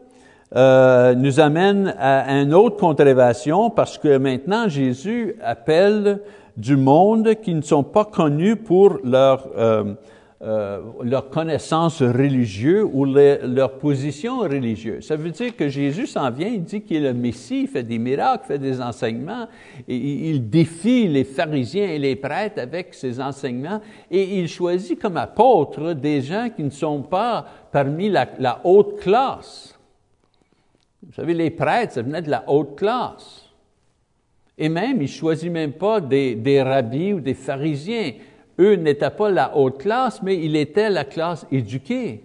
euh, 0.57 1.15
nous 1.15 1.41
amène 1.41 1.95
à, 1.99 2.41
une 2.41 2.55
autre 2.55 2.77
controversion 2.77 3.69
parce 3.71 3.99
que 3.99 4.17
maintenant 4.17 4.69
Jésus 4.69 5.37
appelle 5.43 6.21
du 6.57 6.77
monde 6.77 7.35
qui 7.43 7.55
ne 7.55 7.61
sont 7.61 7.85
pas 7.85 8.07
connus 8.07 8.57
pour 8.57 8.99
leur 9.05 9.49
euh, 9.57 9.95
euh, 10.41 10.81
leur 11.03 11.31
connaissance 11.31 12.01
religieuse 12.01 12.89
ou 12.93 13.05
leur 13.05 13.73
position 13.73 14.39
religieuse. 14.39 15.05
Ça 15.05 15.17
veut 15.17 15.31
dire 15.31 15.57
que 15.57 15.69
Jésus 15.69 16.07
s'en 16.07 16.31
vient, 16.31 16.47
il 16.47 16.63
dit 16.63 16.81
qu'il 16.81 16.99
est 16.99 17.13
le 17.13 17.13
Messie, 17.13 17.63
il 17.63 17.67
fait 17.67 17.83
des 17.83 17.99
miracles, 17.99 18.47
fait 18.47 18.59
des 18.61 18.81
enseignements, 18.81 19.49
et 19.89 19.97
il 19.97 20.49
défie 20.49 21.09
les 21.09 21.25
pharisiens 21.25 21.89
et 21.89 21.99
les 21.99 22.15
prêtres 22.15 22.61
avec 22.61 22.95
ses 22.95 23.21
enseignements, 23.21 23.81
et 24.13 24.39
il 24.39 24.47
choisit 24.47 25.01
comme 25.01 25.17
apôtres 25.17 25.93
des 25.93 26.23
gens 26.23 26.49
qui 26.55 26.63
ne 26.63 26.71
sont 26.71 27.03
pas 27.03 27.45
parmi 27.73 28.09
la 28.09 28.61
haute 28.63 29.01
classe. 29.01 29.78
Vous 31.03 31.13
savez, 31.13 31.35
les 31.35 31.51
prêtres, 31.51 31.95
ça 31.95 32.03
venait 32.03 32.23
de 32.23 32.31
la 32.31 32.45
haute 32.49 32.77
classe. 32.77 33.49
Et 34.57 34.69
même, 34.69 35.01
il 35.01 35.09
choisit 35.09 35.51
même 35.51 35.73
pas 35.73 36.01
des, 36.01 36.63
rabbis 36.63 37.13
ou 37.13 37.21
des 37.21 37.35
pharisiens 37.35 38.13
eux 38.59 38.75
n'étaient 38.75 39.11
pas 39.11 39.31
la 39.31 39.57
haute 39.57 39.79
classe, 39.79 40.23
mais 40.23 40.37
il 40.37 40.57
était 40.57 40.91
la 40.91 41.05
classe 41.05 41.47
éduquée. 41.51 42.25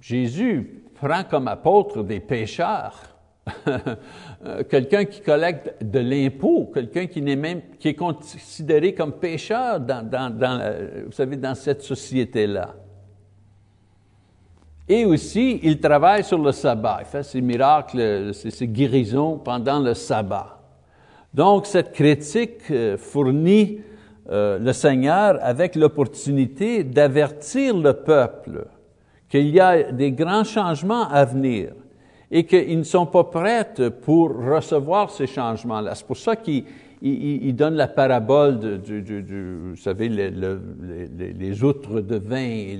Jésus 0.00 0.84
prend 0.94 1.24
comme 1.24 1.48
apôtre 1.48 2.04
des 2.04 2.20
pécheurs, 2.20 3.16
quelqu'un 4.70 5.04
qui 5.06 5.20
collecte 5.20 5.82
de 5.82 5.98
l'impôt, 5.98 6.70
quelqu'un 6.72 7.06
qui, 7.06 7.18
est 7.18 7.94
considéré 7.94 8.94
comme 8.94 9.14
pécheur 9.14 9.80
dans 9.80 11.54
cette 11.56 11.82
société-là. 11.82 12.76
Et 14.88 15.04
aussi, 15.04 15.60
il 15.62 15.80
travaille 15.80 16.24
sur 16.24 16.38
le 16.38 16.52
sabbat. 16.52 16.98
Il 17.00 17.06
fait 17.06 17.22
ses 17.22 17.40
miracles, 17.40 18.32
ses 18.32 18.68
guérisons 18.68 19.38
pendant 19.38 19.80
le 19.80 19.92
sabbat. 19.92 20.58
Donc, 21.34 21.66
cette 21.66 21.92
critique 21.92 22.70
euh, 22.70 22.96
fournit 22.96 23.80
euh, 24.30 24.58
le 24.58 24.72
Seigneur 24.72 25.38
avec 25.42 25.76
l'opportunité 25.76 26.84
d'avertir 26.84 27.76
le 27.76 27.92
peuple 27.92 28.66
qu'il 29.28 29.48
y 29.50 29.60
a 29.60 29.92
des 29.92 30.12
grands 30.12 30.44
changements 30.44 31.06
à 31.08 31.26
venir 31.26 31.72
et 32.30 32.44
qu'ils 32.44 32.78
ne 32.78 32.84
sont 32.84 33.06
pas 33.06 33.24
prêts 33.24 33.68
pour 34.02 34.34
recevoir 34.36 35.10
ces 35.10 35.26
changements-là. 35.26 35.94
C'est 35.94 36.06
pour 36.06 36.16
ça 36.16 36.36
qu'il 36.36 36.64
il, 37.02 37.54
donne 37.54 37.74
la 37.74 37.88
parabole 37.88 38.80
du, 38.80 39.68
vous 39.70 39.76
savez, 39.76 40.08
les, 40.08 40.30
les, 40.30 41.64
outres 41.64 42.00
de 42.00 42.16
vin, 42.16 42.76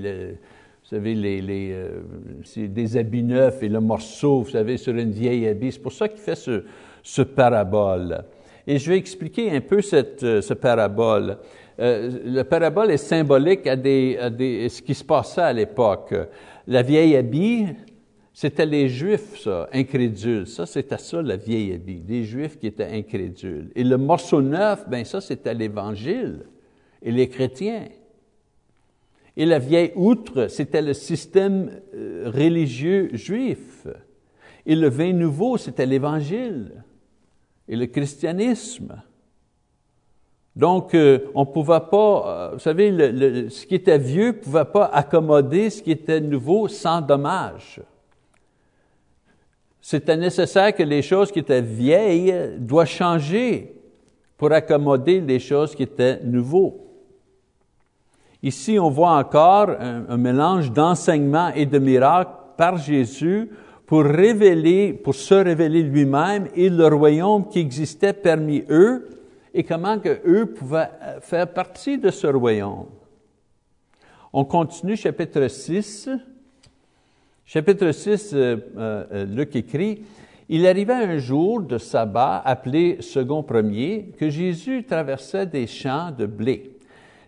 vous 0.89 0.95
savez, 0.95 1.13
les, 1.13 1.39
les 1.39 1.71
euh, 1.71 2.67
des 2.67 2.97
habits 2.97 3.21
neufs 3.21 3.61
et 3.61 3.69
le 3.69 3.79
morceau, 3.79 4.41
vous 4.41 4.49
savez, 4.49 4.75
sur 4.75 4.95
une 4.95 5.11
vieille 5.11 5.47
habit. 5.47 5.71
C'est 5.71 5.83
pour 5.83 5.91
ça 5.91 6.09
qu'il 6.09 6.17
fait 6.17 6.33
ce, 6.33 6.63
ce 7.03 7.21
parabole. 7.21 8.23
Et 8.65 8.79
je 8.79 8.89
vais 8.89 8.97
expliquer 8.97 9.51
un 9.51 9.61
peu 9.61 9.83
cette, 9.83 10.23
euh, 10.23 10.41
ce 10.41 10.55
parabole. 10.55 11.37
Euh, 11.79 12.09
le 12.25 12.41
parabole 12.41 12.89
est 12.89 12.97
symbolique 12.97 13.67
à, 13.67 13.75
des, 13.75 14.17
à 14.19 14.31
des, 14.31 14.67
ce 14.67 14.81
qui 14.81 14.95
se 14.95 15.03
passait 15.03 15.41
à 15.41 15.53
l'époque. 15.53 16.15
La 16.65 16.81
vieille 16.81 17.15
habit, 17.15 17.67
c'était 18.33 18.65
les 18.65 18.89
Juifs, 18.89 19.41
ça, 19.43 19.69
incrédules. 19.71 20.47
Ça, 20.47 20.65
c'était 20.65 20.97
ça, 20.97 21.21
la 21.21 21.37
vieille 21.37 21.71
habit, 21.71 21.99
des 21.99 22.23
Juifs 22.23 22.57
qui 22.57 22.65
étaient 22.65 22.89
incrédules. 22.91 23.69
Et 23.75 23.83
le 23.83 23.97
morceau 23.97 24.41
neuf, 24.41 24.89
ben 24.89 25.05
ça, 25.05 25.21
c'était 25.21 25.53
l'Évangile 25.53 26.47
et 27.03 27.11
les 27.11 27.29
chrétiens. 27.29 27.83
Et 29.39 29.45
la 29.45 29.57
vieille 29.57 29.93
outre, 29.95 30.47
c'était 30.47 30.81
le 30.81 30.93
système 30.93 31.71
euh, 31.95 32.29
religieux 32.29 33.09
juif. 33.13 33.87
Et 34.65 34.75
le 34.75 34.89
vin 34.89 35.13
nouveau, 35.13 35.55
c'était 35.55 35.85
l'Évangile 35.85 36.83
et 37.65 37.77
le 37.77 37.85
christianisme. 37.85 39.01
Donc, 40.57 40.93
euh, 40.93 41.19
on 41.35 41.45
ne 41.45 41.51
pouvait 41.53 41.79
pas, 41.89 42.49
euh, 42.49 42.49
vous 42.55 42.59
savez, 42.59 43.49
ce 43.49 43.65
qui 43.65 43.75
était 43.75 43.97
vieux 43.97 44.27
ne 44.27 44.31
pouvait 44.33 44.65
pas 44.65 44.87
accommoder 44.87 45.69
ce 45.69 45.81
qui 45.81 45.91
était 45.91 46.19
nouveau 46.19 46.67
sans 46.67 46.99
dommage. 46.99 47.81
C'était 49.79 50.17
nécessaire 50.17 50.75
que 50.75 50.83
les 50.83 51.01
choses 51.01 51.31
qui 51.31 51.39
étaient 51.39 51.61
vieilles 51.61 52.57
doivent 52.57 52.87
changer 52.87 53.73
pour 54.35 54.51
accommoder 54.51 55.21
les 55.21 55.39
choses 55.39 55.73
qui 55.73 55.83
étaient 55.83 56.19
nouveaux. 56.25 56.88
Ici, 58.41 58.79
on 58.79 58.89
voit 58.89 59.17
encore 59.17 59.69
un, 59.69 60.17
mélange 60.17 60.71
d'enseignement 60.71 61.49
et 61.53 61.65
de 61.65 61.77
miracles 61.77 62.31
par 62.55 62.77
Jésus 62.77 63.49
pour 63.85 64.03
révéler, 64.03 64.93
pour 64.93 65.15
se 65.15 65.33
révéler 65.33 65.83
lui-même 65.83 66.47
et 66.55 66.69
le 66.69 66.87
royaume 66.87 67.49
qui 67.49 67.59
existait 67.59 68.13
parmi 68.13 68.63
eux 68.69 69.09
et 69.53 69.63
comment 69.63 69.99
que 69.99 70.21
eux 70.25 70.45
pouvaient 70.45 70.89
euh, 71.01 71.19
faire 71.21 71.51
partie 71.51 71.97
de 71.97 72.11
ce 72.11 72.27
royaume. 72.27 72.85
On 74.31 74.45
continue 74.45 74.95
chapitre 74.95 75.47
6. 75.47 76.09
Chapitre 77.45 77.91
6, 77.91 78.31
euh, 78.33 78.57
euh, 78.77 79.25
Luc 79.25 79.55
écrit, 79.55 80.03
Il 80.47 80.67
arriva 80.67 80.97
un 80.97 81.17
jour 81.17 81.61
de 81.61 81.77
sabbat 81.77 82.41
appelé 82.45 82.97
second 83.01 83.41
premier 83.41 84.11
que 84.17 84.29
Jésus 84.29 84.85
traversait 84.85 85.47
des 85.47 85.65
champs 85.65 86.11
de 86.11 86.27
blé. 86.27 86.78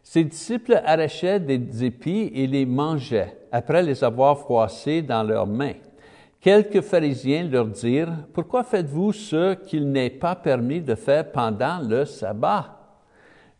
Ses 0.04 0.24
disciples 0.24 0.82
arrachaient 0.84 1.40
des 1.40 1.84
épis 1.84 2.32
et 2.34 2.48
les 2.48 2.66
mangeaient 2.66 3.38
après 3.52 3.84
les 3.84 4.04
avoir 4.04 4.40
froissés 4.40 5.02
dans 5.02 5.24
leurs 5.24 5.48
mains. 5.48 5.74
Quelques 6.40 6.82
pharisiens 6.82 7.48
leur 7.48 7.68
dirent, 7.68 8.26
Pourquoi 8.34 8.64
faites-vous 8.64 9.14
ce 9.14 9.54
qu'il 9.54 9.92
n'est 9.92 10.10
pas 10.10 10.36
permis 10.36 10.82
de 10.82 10.96
faire 10.96 11.32
pendant 11.32 11.80
le 11.88 12.04
sabbat? 12.06 12.80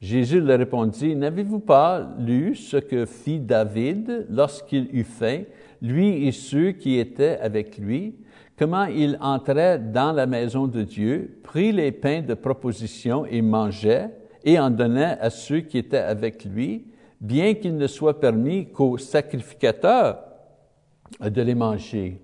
Jésus 0.02 0.42
leur 0.42 0.58
répondit, 0.58 1.16
N'avez-vous 1.16 1.60
pas 1.60 2.10
lu 2.18 2.56
ce 2.56 2.78
que 2.78 3.06
fit 3.06 3.40
David 3.40 4.26
lorsqu'il 4.32 4.90
eut 4.94 5.04
faim, 5.04 5.44
lui 5.80 6.26
et 6.26 6.32
ceux 6.32 6.72
qui 6.72 6.98
étaient 6.98 7.38
avec 7.38 7.78
lui, 7.78 8.16
comment 8.58 8.86
il 8.86 9.16
entrait 9.22 9.78
dans 9.78 10.12
la 10.12 10.26
maison 10.26 10.66
de 10.66 10.82
Dieu, 10.82 11.40
prit 11.44 11.72
les 11.72 11.92
pains 11.92 12.22
de 12.22 12.34
proposition 12.34 13.28
et 13.28 13.44
mangeait, 13.44 14.10
et 14.44 14.60
en 14.60 14.70
donnait 14.70 15.18
à 15.20 15.30
ceux 15.30 15.62
qui 15.62 15.78
étaient 15.78 15.98
avec 15.98 16.46
lui, 16.46 16.86
bien 17.20 17.54
qu'il 17.54 17.78
ne 17.78 17.88
soit 17.88 18.20
permis 18.20 18.72
qu'aux 18.72 18.98
sacrificateurs 18.98 20.20
de 21.20 21.42
les 21.42 21.56
manger. 21.56 22.22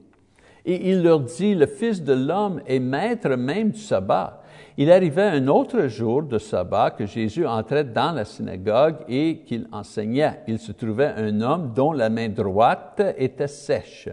Et 0.66 0.90
il 0.90 1.02
leur 1.02 1.22
dit, 1.22 1.56
le 1.56 1.66
Fils 1.66 2.04
de 2.04 2.14
l'homme 2.14 2.62
est 2.68 2.80
maître 2.80 3.30
même 3.36 3.72
du 3.72 3.80
sabbat. 3.80 4.42
Il 4.78 4.92
arrivait 4.92 5.24
un 5.24 5.48
autre 5.48 5.88
jour 5.88 6.24
de 6.24 6.38
sabbat 6.38 6.92
que 6.92 7.06
Jésus 7.06 7.48
entrait 7.48 7.86
dans 7.86 8.12
la 8.12 8.26
synagogue 8.26 8.98
et 9.08 9.44
qu'il 9.46 9.68
enseignait. 9.72 10.42
Il 10.48 10.60
se 10.60 10.74
trouvait 10.74 11.14
un 11.16 11.42
homme 11.42 11.72
dont 11.74 11.94
la 11.94 12.10
main 12.10 12.28
droite 12.28 13.02
était 13.18 13.48
sèche. 13.48 14.10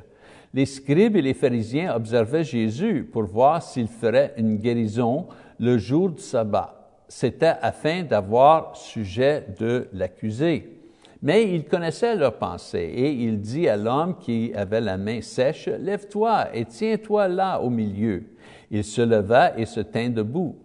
Les 0.55 0.67
scribes 0.67 1.17
et 1.17 1.23
les 1.23 1.35
pharisiens 1.35 1.95
observaient 1.97 2.45
Jésus 2.45 3.09
pour 3.13 3.25
voir 3.25 3.61
s'il 3.61 3.89
ferait 3.89 4.33
une 4.37 4.57
guérison 4.57 5.27
le 5.59 5.77
jour 5.77 6.11
du 6.11 6.23
sabbat. 6.23 6.84
C'était 7.17 7.55
afin 7.63 8.03
d'avoir 8.03 8.77
sujet 8.77 9.47
de 9.61 9.87
l'accuser. 9.93 10.81
Mais 11.23 11.55
il 11.55 11.65
connaissait 11.65 12.17
leurs 12.17 12.39
pensées 12.39 12.93
et 12.93 13.13
il 13.13 13.41
dit 13.41 13.69
à 13.69 13.77
l'homme 13.77 14.17
qui 14.19 14.53
avait 14.53 14.81
la 14.81 14.97
main 14.97 15.21
sèche, 15.21 15.69
Lève-toi 15.69 16.47
et 16.53 16.65
tiens-toi 16.65 17.29
là 17.29 17.61
au 17.61 17.71
milieu. 17.71 18.25
Il 18.69 18.83
se 18.83 19.01
leva 19.01 19.57
et 19.57 19.65
se 19.65 19.79
tint 19.79 20.09
debout. 20.09 20.57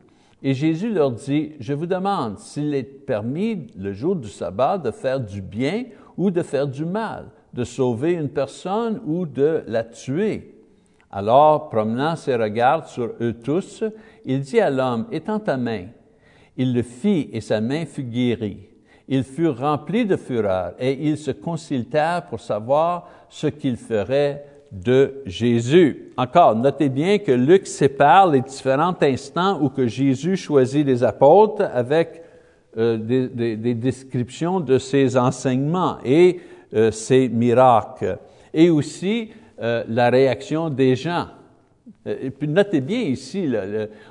Et 0.42 0.56
Jésus 0.56 0.92
leur 0.92 1.12
dit, 1.12 1.52
Je 1.60 1.74
vous 1.74 1.86
demande 1.86 2.40
s'il 2.40 2.74
est 2.74 2.82
permis 2.82 3.68
le 3.78 3.94
jour 3.94 4.16
du 4.16 4.28
sabbat 4.28 4.80
de 4.80 4.90
faire 4.90 5.20
du 5.20 5.44
bien 5.44 5.84
ou 6.18 6.32
de 6.32 6.42
faire 6.42 6.68
du 6.68 6.84
mal, 6.84 7.26
de 7.54 7.64
sauver 7.64 8.14
une 8.14 8.30
personne 8.30 9.00
ou 9.06 9.28
de 9.28 9.64
la 9.68 9.84
tuer. 9.84 10.56
Alors, 11.12 11.70
promenant 11.70 12.16
ses 12.16 12.36
regards 12.36 12.90
sur 12.90 13.14
eux 13.22 13.34
tous, 13.34 13.84
il 14.26 14.42
dit 14.42 14.60
à 14.60 14.72
l'homme, 14.72 15.06
Étends 15.12 15.40
ta 15.40 15.56
main. 15.56 15.86
Il 16.60 16.74
le 16.74 16.82
fit 16.82 17.30
et 17.32 17.40
sa 17.40 17.62
main 17.62 17.86
fut 17.86 18.04
guérie. 18.04 18.68
Ils 19.08 19.24
furent 19.24 19.58
remplis 19.58 20.06
de 20.06 20.18
fureur 20.18 20.74
et 20.78 20.92
ils 20.92 21.18
se 21.18 21.32
consultèrent 21.32 22.26
pour 22.30 22.42
savoir 22.42 23.08
ce 23.30 23.48
qu'ils 23.48 23.78
feraient 23.78 24.44
de 24.74 25.22
Jésus. 25.26 26.12
Encore, 26.18 26.58
notez 26.58 26.90
bien 26.90 27.18
que 27.18 27.32
Luc 27.32 27.66
sépare 27.66 28.28
les 28.28 28.42
différents 28.42 28.96
instants 29.02 29.58
où 29.62 29.70
que 29.70 29.88
Jésus 29.88 30.36
choisit 30.36 30.86
les 30.86 31.02
apôtres 31.02 31.64
avec 31.74 32.24
euh, 32.78 32.98
des, 32.98 33.56
des, 33.56 33.74
descriptions 33.74 34.60
de 34.60 34.78
ses 34.78 35.18
enseignements 35.18 35.98
et 36.04 36.42
euh, 36.76 36.92
ses 36.92 37.30
miracles, 37.30 38.20
et 38.54 38.70
aussi 38.70 39.32
euh, 39.62 39.84
la 39.88 40.10
réaction 40.10 40.70
des 40.70 40.96
gens. 40.96 41.28
Et 42.06 42.32
puis 42.32 42.48
notez 42.48 42.82
bien 42.82 43.02
ici, 43.02 43.52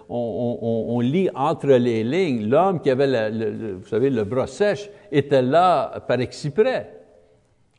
on, 0.09 1.01
lit 1.01 1.29
entre 1.35 1.69
les 1.69 2.05
lignes, 2.05 2.49
l'homme 2.49 2.81
qui 2.81 2.91
avait, 2.91 3.31
le, 3.31 3.75
vous 3.75 3.87
savez, 3.87 4.11
le 4.11 4.25
bras 4.25 4.47
sèche 4.47 4.91
était 5.11 5.43
là 5.43 6.01
par 6.07 6.21
exprès. 6.21 6.95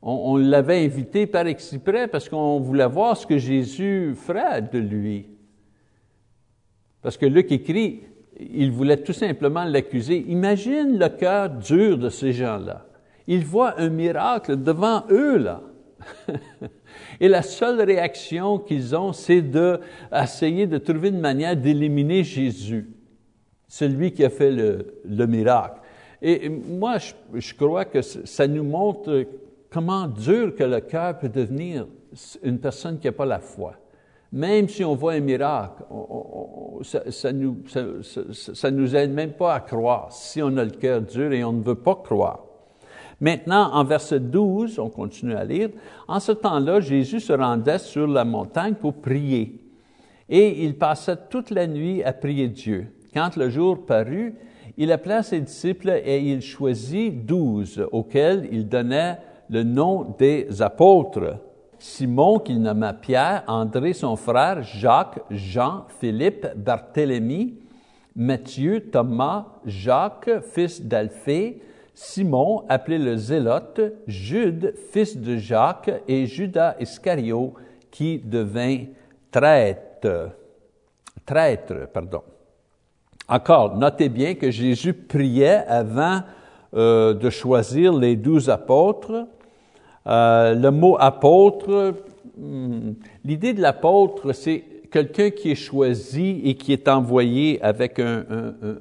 On, 0.01 0.37
l'avait 0.37 0.85
invité 0.85 1.27
par 1.27 1.45
exprès 1.47 2.07
parce 2.07 2.29
qu'on 2.29 2.59
voulait 2.59 2.87
voir 2.87 3.17
ce 3.17 3.27
que 3.27 3.37
Jésus 3.37 4.15
ferait 4.15 4.61
de 4.61 4.79
lui. 4.79 5.27
Parce 7.01 7.17
que 7.17 7.25
Luc 7.25 7.51
écrit, 7.51 8.03
il 8.39 8.71
voulait 8.71 8.97
tout 8.97 9.13
simplement 9.13 9.65
l'accuser. 9.65 10.25
Imagine 10.27 10.97
le 10.97 11.09
cœur 11.09 11.49
dur 11.49 11.97
de 11.97 12.09
ces 12.09 12.31
gens-là. 12.31 12.85
Ils 13.27 13.45
voient 13.45 13.79
un 13.79 13.89
miracle 13.89 14.61
devant 14.61 15.03
eux, 15.09 15.37
là. 15.37 15.61
Et 17.19 17.27
la 17.27 17.41
seule 17.41 17.81
réaction 17.81 18.59
qu'ils 18.59 18.95
ont, 18.95 19.11
c'est 19.13 19.41
d'essayer 19.41 20.67
de, 20.67 20.77
trouver 20.77 21.09
une 21.09 21.19
manière 21.19 21.55
d'éliminer 21.55 22.23
Jésus, 22.23 22.89
celui 23.67 24.13
qui 24.13 24.23
a 24.23 24.29
fait 24.29 24.51
le, 24.51 25.01
le 25.03 25.25
miracle. 25.27 25.81
Et 26.21 26.49
moi, 26.49 26.97
je, 27.33 27.53
crois 27.53 27.85
que 27.85 28.01
ça 28.01 28.47
nous 28.47 28.63
montre 28.63 29.25
comment 29.69 30.07
dur 30.07 30.55
que 30.55 30.63
le 30.63 30.81
cœur 30.81 31.17
peut 31.17 31.29
devenir 31.29 31.87
une 32.43 32.59
personne 32.59 32.99
qui 32.99 33.07
n'a 33.07 33.13
pas 33.13 33.25
la 33.25 33.39
foi. 33.39 33.75
Même 34.31 34.67
si 34.67 34.83
on 34.83 34.95
voit 34.95 35.13
un 35.13 35.21
miracle, 35.21 35.83
ça, 36.83 37.31
nous, 37.31 37.63
ça, 37.67 38.69
nous 38.71 38.95
aide 38.95 39.11
même 39.11 39.33
pas 39.33 39.55
à 39.55 39.59
croire 39.59 40.11
si 40.11 40.41
on 40.41 40.55
a 40.57 40.63
le 40.63 40.71
cœur 40.71 41.01
dur 41.01 41.31
et 41.31 41.43
on 41.43 41.53
ne 41.53 41.63
veut 41.63 41.75
pas 41.75 41.95
croire. 41.95 42.45
Maintenant, 43.21 43.73
en 43.73 43.83
verset 43.83 44.19
12, 44.19 44.79
on 44.79 44.89
continue 44.89 45.35
à 45.35 45.43
lire, 45.43 45.69
en 46.07 46.19
ce 46.19 46.31
temps-là, 46.31 46.79
Jésus 46.79 47.19
se 47.19 47.33
rendait 47.33 47.79
sur 47.79 48.07
la 48.07 48.23
montagne 48.23 48.75
pour 48.75 48.93
prier. 48.93 49.59
Et 50.29 50.63
il 50.63 50.77
passa 50.77 51.15
toute 51.15 51.49
la 51.49 51.67
nuit 51.67 52.03
à 52.03 52.13
prier 52.13 52.47
Dieu. 52.47 52.87
Quand 53.13 53.35
le 53.35 53.49
jour 53.49 53.85
parut, 53.85 54.35
il 54.77 54.91
appela 54.91 55.23
ses 55.23 55.41
disciples 55.41 56.01
et 56.05 56.19
il 56.19 56.41
choisit 56.41 57.25
douze, 57.25 57.85
auxquels 57.91 58.47
il 58.51 58.69
donnait 58.69 59.17
le 59.49 59.63
nom 59.63 60.15
des 60.17 60.61
apôtres. 60.61 61.37
Simon, 61.79 62.39
qu'il 62.39 62.61
nomma 62.61 62.93
Pierre, 62.93 63.43
André 63.47 63.93
son 63.93 64.15
frère, 64.15 64.63
Jacques, 64.63 65.19
Jean, 65.29 65.85
Philippe, 65.99 66.47
Barthélemy, 66.55 67.55
Matthieu, 68.15 68.89
Thomas, 68.91 69.47
Jacques, 69.65 70.29
fils 70.53 70.81
d'Alphée, 70.81 71.61
Simon, 72.01 72.63
appelé 72.69 72.97
le 72.97 73.17
Zélote, 73.17 73.81
Jude, 74.07 74.73
fils 74.93 75.17
de 75.17 75.35
Jacques, 75.35 75.91
et 76.07 76.27
Judas 76.27 76.77
Iscario, 76.79 77.55
qui 77.91 78.19
devint 78.19 78.85
traître. 79.29 80.29
Traître, 81.25 81.89
pardon. 81.93 82.21
Encore, 83.27 83.75
notez 83.75 84.07
bien 84.07 84.35
que 84.35 84.49
Jésus 84.49 84.93
priait 84.93 85.65
avant 85.67 86.21
euh, 86.73 87.13
de 87.13 87.29
choisir 87.29 87.91
les 87.91 88.15
douze 88.15 88.49
apôtres. 88.49 89.27
Euh, 90.07 90.55
le 90.55 90.71
mot 90.71 90.95
apôtre, 90.97 91.95
hmm, 92.37 92.91
l'idée 93.25 93.51
de 93.51 93.61
l'apôtre, 93.61 94.31
c'est 94.31 94.63
quelqu'un 94.91 95.29
qui 95.29 95.51
est 95.51 95.55
choisi 95.55 96.41
et 96.43 96.55
qui 96.55 96.73
est 96.73 96.87
envoyé 96.87 97.61
avec 97.61 97.99
un, 97.99 98.25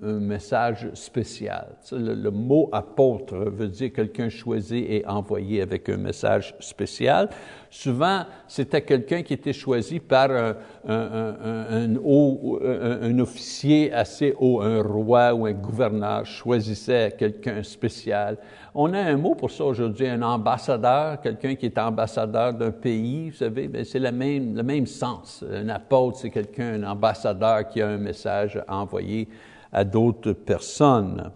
message 0.02 0.88
spécial. 0.94 1.76
Le, 1.92 2.30
mot 2.30 2.68
apôtre 2.72 3.36
veut 3.36 3.68
dire 3.68 3.92
quelqu'un 3.92 4.28
choisi 4.28 4.78
et 4.88 5.06
envoyé 5.06 5.62
avec 5.62 5.88
un 5.88 5.96
message 5.96 6.54
spécial. 6.60 7.28
Souvent, 7.70 8.24
c'était 8.46 8.82
quelqu'un 8.82 9.22
qui 9.22 9.34
était 9.34 9.52
choisi 9.52 10.00
par 10.00 10.30
un, 10.30 10.54
un, 10.88 11.96
haut, 12.02 12.58
un, 12.62 13.18
officier 13.18 13.92
assez 13.92 14.34
haut, 14.38 14.62
un 14.62 14.82
roi 14.82 15.34
ou 15.34 15.46
un 15.46 15.52
gouverneur 15.52 16.24
choisissait 16.24 17.14
quelqu'un 17.18 17.62
spécial. 17.62 18.38
On 18.74 18.92
a 18.94 19.00
un 19.00 19.16
mot 19.16 19.34
pour 19.34 19.50
ça 19.50 19.64
aujourd'hui, 19.64 20.08
un 20.08 20.22
ambassadeur, 20.22 21.20
quelqu'un 21.20 21.54
qui 21.56 21.66
est 21.66 21.78
ambassadeur 21.78 22.54
d'un 22.54 22.70
pays, 22.70 23.30
vous 23.30 23.36
savez, 23.36 23.68
ben, 23.68 23.84
c'est 23.84 23.98
le 23.98 24.12
même, 24.12 24.54
le 24.54 24.62
même 24.62 24.86
sens. 24.86 25.44
Un 25.50 25.68
apôtre, 25.68 26.18
c'est 26.18 26.30
quelqu'un, 26.30 26.82
un 26.82 26.90
ambassadeur 26.90 27.68
qui 27.68 27.82
a 27.82 27.88
un 27.88 27.98
message 27.98 28.62
à 28.66 28.76
envoyer 28.76 29.28
à 29.72 29.84
d'autres 29.84 30.32
personnes. 30.32 31.30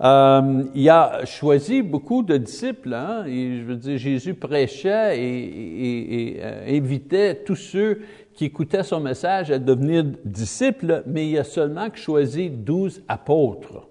Euh, 0.00 0.62
il 0.74 0.88
a 0.88 1.24
choisi 1.24 1.82
beaucoup 1.82 2.22
de 2.22 2.36
disciples. 2.36 2.94
Hein, 2.94 3.24
je 3.26 3.64
veux 3.64 3.76
dire, 3.76 3.98
Jésus 3.98 4.34
prêchait 4.34 5.18
et, 5.18 6.36
et, 6.36 6.40
euh, 6.40 6.76
invitait 6.76 7.42
tous 7.44 7.56
ceux 7.56 8.02
qui 8.32 8.44
écoutaient 8.44 8.84
son 8.84 9.00
message 9.00 9.50
à 9.50 9.58
devenir 9.58 10.04
disciples, 10.24 11.02
mais 11.06 11.28
il 11.28 11.38
a 11.38 11.44
seulement 11.44 11.88
choisi 11.92 12.48
douze 12.48 13.02
apôtres. 13.08 13.88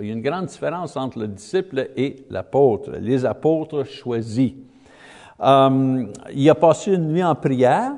Il 0.00 0.06
y 0.06 0.10
a 0.10 0.14
une 0.14 0.22
grande 0.22 0.46
différence 0.46 0.96
entre 0.96 1.18
le 1.18 1.28
disciple 1.28 1.90
et 1.94 2.24
l'apôtre. 2.30 2.92
Les 2.98 3.24
apôtres 3.26 3.84
choisis. 3.84 4.52
Euh, 5.40 6.06
il 6.34 6.50
a 6.50 6.54
passé 6.54 6.94
une 6.94 7.12
nuit 7.12 7.22
en 7.22 7.34
prière. 7.34 7.92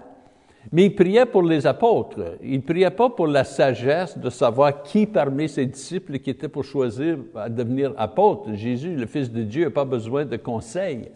Mais 0.73 0.87
il 0.87 0.95
priait 0.95 1.27
pour 1.27 1.43
les 1.43 1.67
apôtres. 1.67 2.39
Il 2.43 2.63
priait 2.63 2.91
pas 2.91 3.09
pour 3.11 3.27
la 3.27 3.45
sagesse 3.45 4.19
de 4.19 4.31
savoir 4.31 4.83
qui 4.83 5.07
parmi 5.07 5.49
ses 5.49 5.67
disciples 5.67 6.19
qui 6.19 6.31
était 6.31 6.49
pour 6.49 6.65
choisir 6.65 7.19
à 7.35 7.49
devenir 7.49 7.93
apôtre. 7.97 8.53
Jésus, 8.55 8.97
le 8.97 9.07
Fils 9.07 9.31
de 9.31 9.43
Dieu, 9.43 9.65
n'a 9.65 9.71
pas 9.71 9.85
besoin 9.85 10.25
de 10.25 10.37
conseils. 10.37 11.09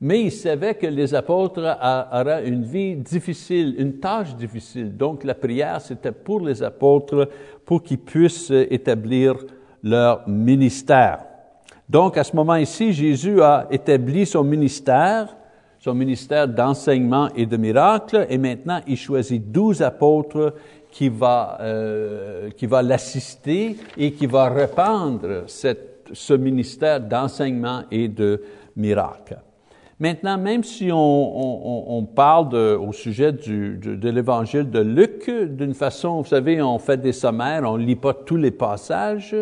Mais 0.00 0.22
il 0.22 0.32
savait 0.32 0.74
que 0.74 0.86
les 0.86 1.14
apôtres 1.14 1.60
auraient 2.12 2.46
une 2.46 2.64
vie 2.64 2.96
difficile, 2.96 3.76
une 3.78 4.00
tâche 4.00 4.34
difficile. 4.36 4.94
Donc 4.94 5.24
la 5.24 5.34
prière, 5.34 5.80
c'était 5.80 6.12
pour 6.12 6.40
les 6.40 6.62
apôtres, 6.62 7.30
pour 7.64 7.82
qu'ils 7.82 7.98
puissent 7.98 8.50
établir 8.50 9.36
leur 9.82 10.28
ministère. 10.28 11.20
Donc 11.88 12.18
à 12.18 12.24
ce 12.24 12.34
moment 12.34 12.56
ici, 12.56 12.92
Jésus 12.92 13.40
a 13.40 13.66
établi 13.70 14.26
son 14.26 14.44
ministère 14.44 15.34
son 15.84 15.92
ministère 15.92 16.48
d'enseignement 16.48 17.28
et 17.36 17.44
de 17.44 17.58
miracles, 17.58 18.26
et 18.30 18.38
maintenant 18.38 18.80
il 18.86 18.96
choisit 18.96 19.52
douze 19.52 19.82
apôtres 19.82 20.54
qui 20.90 21.10
va, 21.10 21.58
euh, 21.60 22.48
qui 22.56 22.64
va 22.64 22.80
l'assister 22.80 23.76
et 23.98 24.12
qui 24.12 24.24
va 24.24 24.48
répandre 24.48 25.42
cette, 25.46 26.08
ce 26.10 26.32
ministère 26.32 27.00
d'enseignement 27.00 27.82
et 27.90 28.08
de 28.08 28.42
miracles. 28.74 29.36
Maintenant, 30.00 30.38
même 30.38 30.64
si 30.64 30.90
on, 30.90 31.98
on, 31.98 32.04
parle 32.04 32.54
au 32.54 32.92
sujet 32.92 33.32
du, 33.32 33.76
de, 33.76 33.94
de 33.94 34.08
l'évangile 34.08 34.70
de 34.70 34.80
Luc, 34.80 35.30
d'une 35.30 35.74
façon, 35.74 36.22
vous 36.22 36.28
savez, 36.28 36.62
on 36.62 36.78
fait 36.78 36.96
des 36.96 37.12
sommaires, 37.12 37.62
on 37.64 37.76
ne 37.76 37.84
lit 37.84 37.96
pas 37.96 38.14
tous 38.14 38.36
les 38.36 38.50
passages, 38.50 39.36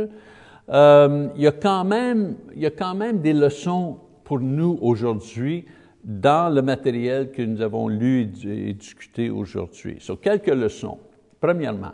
euh, 0.68 1.28
il, 1.36 1.42
y 1.42 1.46
a 1.46 1.52
quand 1.52 1.84
même, 1.84 2.34
il 2.56 2.62
y 2.62 2.66
a 2.66 2.70
quand 2.70 2.96
même 2.96 3.20
des 3.20 3.32
leçons 3.32 3.98
pour 4.24 4.40
nous 4.40 4.76
aujourd'hui 4.82 5.66
dans 6.04 6.52
le 6.52 6.62
matériel 6.62 7.30
que 7.30 7.42
nous 7.42 7.60
avons 7.60 7.88
lu 7.88 8.30
et 8.44 8.72
discuté 8.74 9.30
aujourd'hui. 9.30 9.96
Sur 10.00 10.20
quelques 10.20 10.48
leçons. 10.48 10.98
Premièrement, 11.40 11.92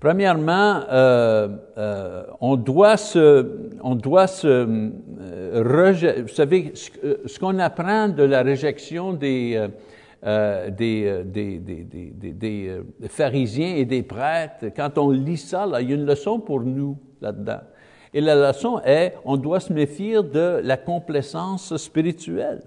Premièrement, 0.00 0.80
euh, 0.90 1.48
euh, 1.76 2.24
on 2.40 2.56
doit 2.56 2.96
se, 2.96 3.70
on 3.82 3.94
doit 3.94 4.26
se 4.26 4.46
euh. 4.46 6.22
Vous 6.22 6.28
savez, 6.28 6.72
ce, 6.74 7.38
qu'on 7.38 7.58
apprend 7.58 8.08
de 8.08 8.22
la 8.22 8.40
réjection 8.40 9.12
des, 9.12 9.68
euh, 10.24 10.70
des, 10.70 11.22
des, 11.26 11.58
des, 11.58 12.32
des, 12.32 12.82
pharisiens 13.08 13.74
et 13.76 13.84
des 13.84 14.02
prêtres, 14.02 14.68
quand 14.74 14.96
on 14.96 15.10
lit 15.10 15.36
ça, 15.36 15.68
il 15.80 15.90
y 15.90 15.92
a 15.92 15.96
une 15.96 16.06
leçon 16.06 16.40
pour 16.40 16.62
nous 16.62 16.96
là-dedans. 17.20 17.60
Et 18.12 18.20
la 18.20 18.34
leçon 18.34 18.80
est, 18.84 19.14
on 19.24 19.36
doit 19.36 19.60
se 19.60 19.72
méfier 19.72 20.22
de 20.22 20.60
la 20.62 20.76
complaisance 20.76 21.76
spirituelle. 21.76 22.62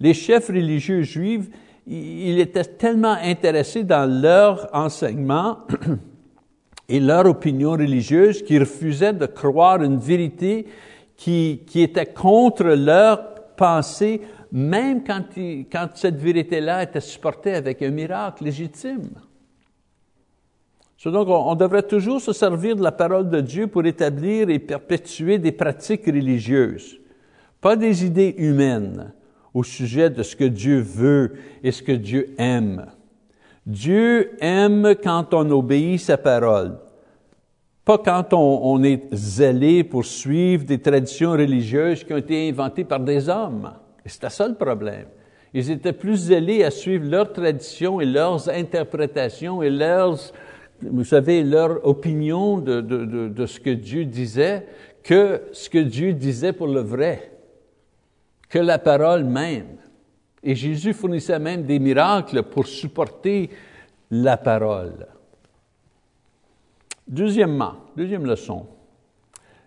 Les 0.00 0.14
chefs 0.14 0.48
religieux 0.48 1.02
juifs, 1.02 1.48
ils 1.86 2.38
étaient 2.40 2.64
tellement 2.64 3.16
intéressés 3.22 3.84
dans 3.84 4.10
leur 4.10 4.68
enseignement 4.72 5.58
et 6.88 7.00
leur 7.00 7.26
opinion 7.26 7.72
religieuse 7.72 8.42
qu'ils 8.42 8.60
refusaient 8.60 9.12
de 9.12 9.26
croire 9.26 9.82
une 9.82 9.98
vérité 9.98 10.66
qui, 11.16 11.62
qui 11.66 11.82
était 11.82 12.06
contre 12.06 12.64
leur 12.64 13.34
pensée, 13.56 14.22
même 14.52 15.04
quand, 15.04 15.22
quand 15.70 15.88
cette 15.94 16.16
vérité-là 16.16 16.82
était 16.84 17.00
supportée 17.00 17.54
avec 17.54 17.82
un 17.82 17.90
miracle 17.90 18.44
légitime. 18.44 19.10
Donc, 21.04 21.28
on, 21.28 21.54
devrait 21.54 21.82
toujours 21.82 22.20
se 22.20 22.32
servir 22.32 22.74
de 22.74 22.82
la 22.82 22.92
parole 22.92 23.30
de 23.30 23.40
Dieu 23.40 23.68
pour 23.68 23.86
établir 23.86 24.50
et 24.50 24.58
perpétuer 24.58 25.38
des 25.38 25.52
pratiques 25.52 26.06
religieuses, 26.06 26.98
pas 27.60 27.76
des 27.76 28.04
idées 28.04 28.34
humaines 28.36 29.12
au 29.54 29.62
sujet 29.62 30.10
de 30.10 30.22
ce 30.22 30.34
que 30.34 30.44
Dieu 30.44 30.80
veut 30.80 31.34
et 31.62 31.70
ce 31.70 31.82
que 31.82 31.92
Dieu 31.92 32.34
aime. 32.38 32.86
Dieu 33.64 34.32
aime 34.40 34.94
quand 35.02 35.34
on 35.34 35.48
obéit 35.50 36.00
sa 36.00 36.16
parole, 36.16 36.78
pas 37.84 37.98
quand 37.98 38.34
on, 38.34 38.60
on, 38.64 38.82
est 38.82 39.02
zélé 39.12 39.84
pour 39.84 40.04
suivre 40.04 40.64
des 40.64 40.80
traditions 40.80 41.32
religieuses 41.32 42.02
qui 42.02 42.12
ont 42.12 42.18
été 42.18 42.48
inventées 42.48 42.84
par 42.84 43.00
des 43.00 43.28
hommes. 43.28 43.72
C'était 44.04 44.30
ça 44.30 44.48
le 44.48 44.54
problème. 44.54 45.06
Ils 45.54 45.70
étaient 45.70 45.92
plus 45.92 46.16
zélés 46.16 46.64
à 46.64 46.70
suivre 46.70 47.08
leurs 47.08 47.32
traditions 47.32 48.00
et 48.00 48.04
leurs 48.04 48.48
interprétations 48.48 49.62
et 49.62 49.70
leurs, 49.70 50.18
vous 50.82 51.04
savez, 51.04 51.42
leur 51.42 51.86
opinion 51.86 52.58
de, 52.58 52.80
de, 52.80 53.28
de, 53.28 53.46
ce 53.46 53.58
que 53.58 53.70
Dieu 53.70 54.04
disait 54.04 54.66
que 55.02 55.42
ce 55.52 55.68
que 55.68 55.78
Dieu 55.78 56.12
disait 56.12 56.52
pour 56.52 56.68
le 56.68 56.80
vrai 56.80 57.32
que 58.48 58.58
la 58.58 58.78
parole 58.78 59.24
même. 59.24 59.76
Et 60.42 60.54
Jésus 60.54 60.92
fournissait 60.92 61.38
même 61.38 61.64
des 61.64 61.78
miracles 61.78 62.44
pour 62.44 62.66
supporter 62.66 63.50
la 64.10 64.36
parole. 64.36 65.06
Deuxièmement, 67.06 67.74
deuxième 67.96 68.26
leçon, 68.26 68.66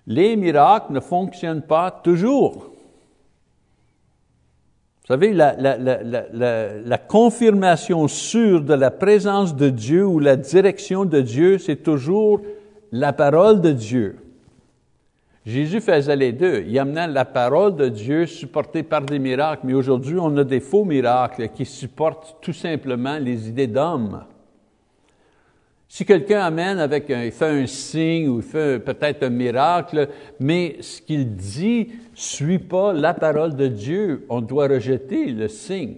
les 0.08 0.36
miracles 0.36 0.94
ne 0.94 1.00
fonctionnent 1.00 1.62
pas 1.62 1.92
toujours. 1.92 2.71
Vous 5.12 5.16
savez, 5.16 5.34
la, 5.34 5.58
la, 5.58 6.98
confirmation 6.98 8.08
sûre 8.08 8.62
de 8.62 8.74
la 8.74 8.92
présence 8.92 9.54
de 9.58 9.70
Dieu 9.70 10.06
ou 10.06 10.20
la 10.20 10.38
direction 10.38 11.04
de 11.04 11.20
Dieu, 11.20 11.58
c'est 11.58 11.84
toujours 11.84 12.40
la 12.94 13.12
parole 13.12 13.60
de 13.60 13.74
Dieu. 13.74 14.16
Jésus 15.46 15.82
faisait 15.82 16.16
les 16.16 16.32
deux. 16.32 16.64
Il 16.66 16.80
amenait 16.80 17.10
la 17.10 17.26
parole 17.26 17.76
de 17.76 17.90
Dieu 17.90 18.26
supportée 18.26 18.84
par 18.84 19.02
des 19.02 19.20
miracles, 19.20 19.64
mais 19.66 19.74
aujourd'hui, 19.74 20.16
on 20.18 20.38
a 20.38 20.46
des 20.46 20.62
faux 20.62 20.86
miracles 20.86 21.50
qui 21.50 21.66
supportent 21.66 22.38
tout 22.40 22.54
simplement 22.54 23.18
les 23.18 23.50
idées 23.50 23.68
d'hommes. 23.68 24.24
Si 25.94 26.06
quelqu'un 26.06 26.40
amène 26.40 26.80
avec 26.80 27.12
un, 27.12 27.26
il 27.26 27.34
fait 27.34 27.64
un 27.64 27.68
signe 27.68 28.30
ou 28.30 28.38
il 28.38 28.44
fait 28.44 28.80
peut-être 28.80 29.24
un 29.24 29.30
miracle, 29.30 30.08
mais 30.40 30.78
ce 30.80 31.02
qu'il 31.02 31.36
dit 31.36 31.90
suit 32.14 32.60
pas 32.60 32.94
la 32.94 33.14
parole 33.14 33.58
de 33.58 33.68
Dieu, 33.68 34.26
on 34.30 34.40
doit 34.40 34.70
rejeter 34.70 35.26
le 35.26 35.50
signe 35.50 35.98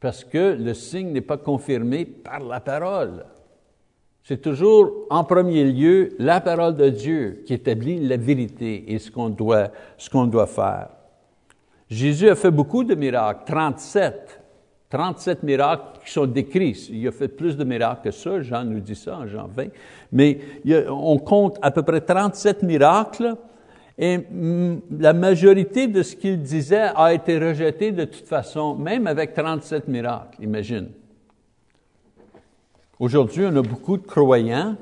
parce 0.00 0.24
que 0.24 0.56
le 0.58 0.74
signe 0.74 1.12
n'est 1.12 1.20
pas 1.20 1.36
confirmé 1.36 2.04
par 2.04 2.40
la 2.40 2.58
parole. 2.58 3.24
C'est 4.24 4.42
toujours 4.42 5.06
en 5.10 5.22
premier 5.22 5.62
lieu 5.62 6.16
la 6.18 6.40
parole 6.40 6.74
de 6.74 6.88
Dieu 6.88 7.44
qui 7.46 7.54
établit 7.54 8.04
la 8.04 8.16
vérité 8.16 8.92
et 8.92 8.98
ce 8.98 9.12
qu'on 9.12 9.28
doit, 9.28 9.68
ce 9.96 10.10
qu'on 10.10 10.26
doit 10.26 10.48
faire. 10.48 10.88
Jésus 11.88 12.30
a 12.30 12.34
fait 12.34 12.50
beaucoup 12.50 12.82
de 12.82 12.96
miracles, 12.96 13.44
37. 13.46 14.43
37 14.94 15.42
miracles 15.42 15.98
qui 16.04 16.12
sont 16.12 16.26
décrits. 16.26 16.88
Il 16.92 17.08
a 17.08 17.10
fait 17.10 17.26
plus 17.26 17.56
de 17.56 17.64
miracles 17.64 18.02
que 18.04 18.10
ça, 18.12 18.40
Jean 18.42 18.62
nous 18.62 18.78
dit 18.78 18.94
ça 18.94 19.18
en 19.18 19.26
Jean 19.26 19.48
20. 19.48 19.64
Mais 20.12 20.38
on 20.88 21.18
compte 21.18 21.58
à 21.62 21.72
peu 21.72 21.82
près 21.82 22.00
37 22.00 22.62
miracles 22.62 23.34
et 23.98 24.18
mm, 24.18 24.82
la 25.00 25.12
majorité 25.12 25.88
de 25.88 26.00
ce 26.04 26.14
qu'il 26.14 26.40
disait 26.40 26.90
a 26.94 27.12
été 27.12 27.38
rejeté 27.40 27.90
de 27.90 28.04
toute 28.04 28.28
façon, 28.28 28.76
même 28.76 29.08
avec 29.08 29.34
37 29.34 29.88
miracles, 29.88 30.40
imagine. 30.40 30.90
Aujourd'hui, 33.00 33.46
on 33.46 33.56
a 33.56 33.62
beaucoup 33.62 33.96
de 33.96 34.06
croyants 34.06 34.76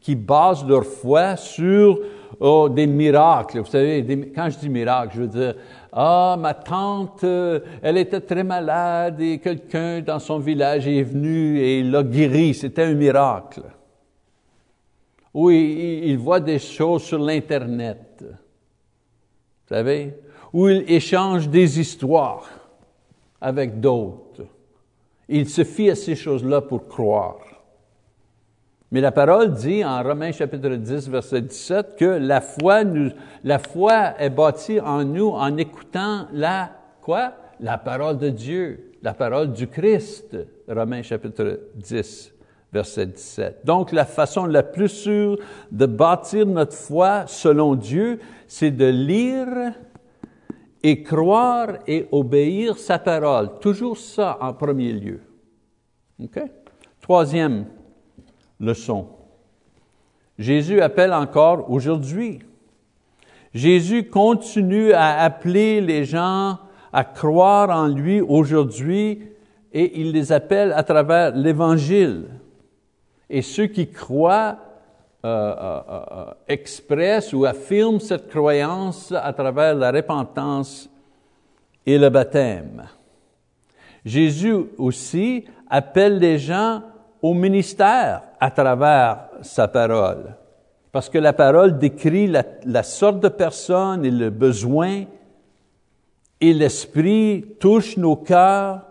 qui 0.00 0.14
basent 0.14 0.64
leur 0.64 0.84
foi 0.84 1.34
sur 1.34 1.98
oh, 2.38 2.68
des 2.68 2.86
miracles. 2.86 3.58
Vous 3.58 3.66
savez, 3.66 4.32
quand 4.32 4.50
je 4.50 4.58
dis 4.58 4.68
miracle, 4.68 5.14
je 5.16 5.20
veux 5.22 5.26
dire, 5.26 5.54
ah, 6.00 6.36
ma 6.38 6.54
tante, 6.54 7.24
euh, 7.24 7.58
elle 7.82 7.96
était 7.96 8.20
très 8.20 8.44
malade 8.44 9.20
et 9.20 9.40
quelqu'un 9.40 10.00
dans 10.00 10.20
son 10.20 10.38
village 10.38 10.86
est 10.86 11.02
venu 11.02 11.58
et 11.58 11.82
l'a 11.82 12.04
guéri. 12.04 12.54
C'était 12.54 12.84
un 12.84 12.94
miracle. 12.94 13.64
Ou 15.34 15.50
il, 15.50 16.04
il 16.04 16.16
voit 16.16 16.38
des 16.38 16.60
choses 16.60 17.02
sur 17.02 17.18
l'Internet. 17.18 18.20
Vous 18.20 19.74
savez? 19.74 20.14
Ou 20.52 20.68
il 20.68 20.84
échange 20.88 21.48
des 21.48 21.80
histoires 21.80 22.48
avec 23.40 23.80
d'autres. 23.80 24.46
Il 25.28 25.48
se 25.48 25.64
fie 25.64 25.90
à 25.90 25.96
ces 25.96 26.14
choses-là 26.14 26.60
pour 26.60 26.86
croire. 26.86 27.40
Mais 28.90 29.02
la 29.02 29.12
parole 29.12 29.52
dit 29.52 29.84
en 29.84 30.02
Romains 30.02 30.32
chapitre 30.32 30.70
10, 30.70 31.10
verset 31.10 31.42
17, 31.42 31.96
que 31.96 32.06
la 32.06 32.40
foi, 32.40 32.84
nous, 32.84 33.10
la 33.44 33.58
foi 33.58 34.14
est 34.18 34.30
bâtie 34.30 34.80
en 34.80 35.04
nous 35.04 35.28
en 35.28 35.56
écoutant 35.58 36.26
la, 36.32 36.70
quoi? 37.02 37.34
La 37.60 37.76
parole 37.76 38.16
de 38.16 38.30
Dieu, 38.30 38.92
la 39.02 39.12
parole 39.12 39.52
du 39.52 39.66
Christ. 39.66 40.36
Romains 40.66 41.02
chapitre 41.02 41.60
10, 41.74 42.32
verset 42.72 43.06
17. 43.06 43.60
Donc, 43.64 43.92
la 43.92 44.06
façon 44.06 44.46
la 44.46 44.62
plus 44.62 44.88
sûre 44.88 45.38
de 45.70 45.84
bâtir 45.84 46.46
notre 46.46 46.74
foi 46.74 47.26
selon 47.26 47.74
Dieu, 47.74 48.20
c'est 48.46 48.70
de 48.70 48.86
lire 48.86 49.74
et 50.82 51.02
croire 51.02 51.74
et 51.86 52.08
obéir 52.10 52.78
sa 52.78 52.98
parole. 52.98 53.58
Toujours 53.60 53.98
ça 53.98 54.38
en 54.40 54.54
premier 54.54 54.92
lieu. 54.92 55.20
OK? 56.22 56.40
Troisième, 57.02 57.66
leçon. 58.60 59.08
Jésus 60.38 60.80
appelle 60.80 61.12
encore 61.12 61.70
aujourd'hui. 61.70 62.40
Jésus 63.54 64.04
continue 64.04 64.92
à 64.92 65.20
appeler 65.20 65.80
les 65.80 66.04
gens 66.04 66.58
à 66.92 67.04
croire 67.04 67.70
en 67.70 67.88
lui 67.88 68.20
aujourd'hui 68.20 69.22
et 69.72 70.00
il 70.00 70.12
les 70.12 70.32
appelle 70.32 70.72
à 70.72 70.82
travers 70.82 71.34
l'Évangile. 71.34 72.26
Et 73.28 73.42
ceux 73.42 73.66
qui 73.66 73.90
croient 73.90 74.58
euh, 75.24 75.28
euh, 75.28 75.80
euh, 75.90 76.24
expressent 76.46 77.32
ou 77.32 77.44
affirment 77.44 78.00
cette 78.00 78.28
croyance 78.28 79.12
à 79.12 79.32
travers 79.32 79.74
la 79.74 79.90
repentance 79.90 80.88
et 81.84 81.98
le 81.98 82.08
baptême. 82.08 82.84
Jésus 84.04 84.54
aussi 84.78 85.44
appelle 85.68 86.18
les 86.18 86.38
gens 86.38 86.82
au 87.22 87.34
ministère 87.34 88.22
à 88.40 88.50
travers 88.50 89.28
sa 89.42 89.68
parole. 89.68 90.34
Parce 90.92 91.08
que 91.08 91.18
la 91.18 91.32
parole 91.32 91.78
décrit 91.78 92.26
la, 92.26 92.82
sorte 92.82 93.20
de 93.20 93.28
personne 93.28 94.04
et 94.04 94.10
le 94.10 94.30
besoin, 94.30 95.04
et 96.40 96.54
l'Esprit 96.54 97.44
touche 97.60 97.96
nos 97.96 98.16
cœurs, 98.16 98.82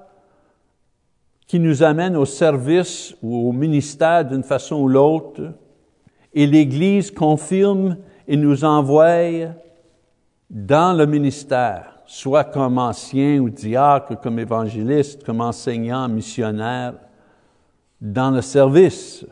qui 1.48 1.60
nous 1.60 1.82
amène 1.82 2.18
au 2.18 2.26
service 2.26 3.16
ou 3.24 3.50
au 3.50 3.54
ministère 3.54 4.26
d'une 4.26 4.44
façon 4.44 4.76
ou 4.82 4.88
l'autre, 4.90 5.54
et 6.34 6.46
l'Église 6.46 7.10
confirme 7.10 7.98
et 8.28 8.36
nous 8.36 8.66
envoie 8.66 9.54
dans 10.50 10.96
le 10.96 11.06
ministère, 11.06 12.00
soit 12.06 12.44
comme 12.44 12.78
ancien 12.78 13.40
ou 13.40 13.50
diacre, 13.50 14.20
comme 14.20 14.40
évangéliste, 14.40 15.24
comme 15.24 15.42
enseignant, 15.42 16.08
missionnaire, 16.10 16.94
dans 18.02 18.32
le 18.32 18.42
service. 18.42 19.26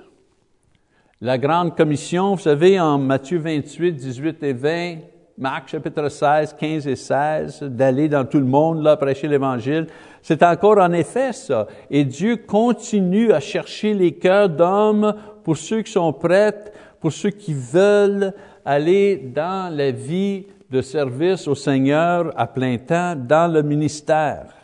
La 1.21 1.37
grande 1.37 1.75
commission, 1.75 2.35
vous 2.35 2.41
savez, 2.41 2.79
en 2.79 2.97
Matthieu 2.97 3.39
28, 3.39 3.93
18 3.93 4.43
et 4.43 4.53
20, 4.53 4.95
Marc 5.37 5.69
chapitre 5.69 6.09
16, 6.09 6.55
15 6.59 6.87
et 6.87 6.95
16, 6.95 7.63
d'aller 7.63 8.07
dans 8.07 8.25
tout 8.25 8.39
le 8.39 8.45
monde, 8.45 8.81
là, 8.81 8.95
prêcher 8.95 9.27
l'Évangile. 9.27 9.87
C'est 10.21 10.43
encore 10.43 10.77
en 10.77 10.91
effet 10.93 11.33
ça. 11.33 11.67
Et 11.89 12.03
Dieu 12.03 12.37
continue 12.37 13.31
à 13.31 13.39
chercher 13.39 13.93
les 13.93 14.13
cœurs 14.13 14.49
d'hommes 14.49 15.13
pour 15.43 15.57
ceux 15.57 15.81
qui 15.81 15.91
sont 15.91 16.13
prêts, 16.13 16.55
pour 16.99 17.11
ceux 17.11 17.31
qui 17.31 17.53
veulent 17.53 18.33
aller 18.63 19.17
dans 19.17 19.75
la 19.75 19.91
vie 19.91 20.47
de 20.71 20.81
service 20.81 21.47
au 21.47 21.55
Seigneur 21.55 22.31
à 22.35 22.47
plein 22.47 22.77
temps, 22.77 23.15
dans 23.15 23.51
le 23.51 23.61
ministère. 23.61 24.54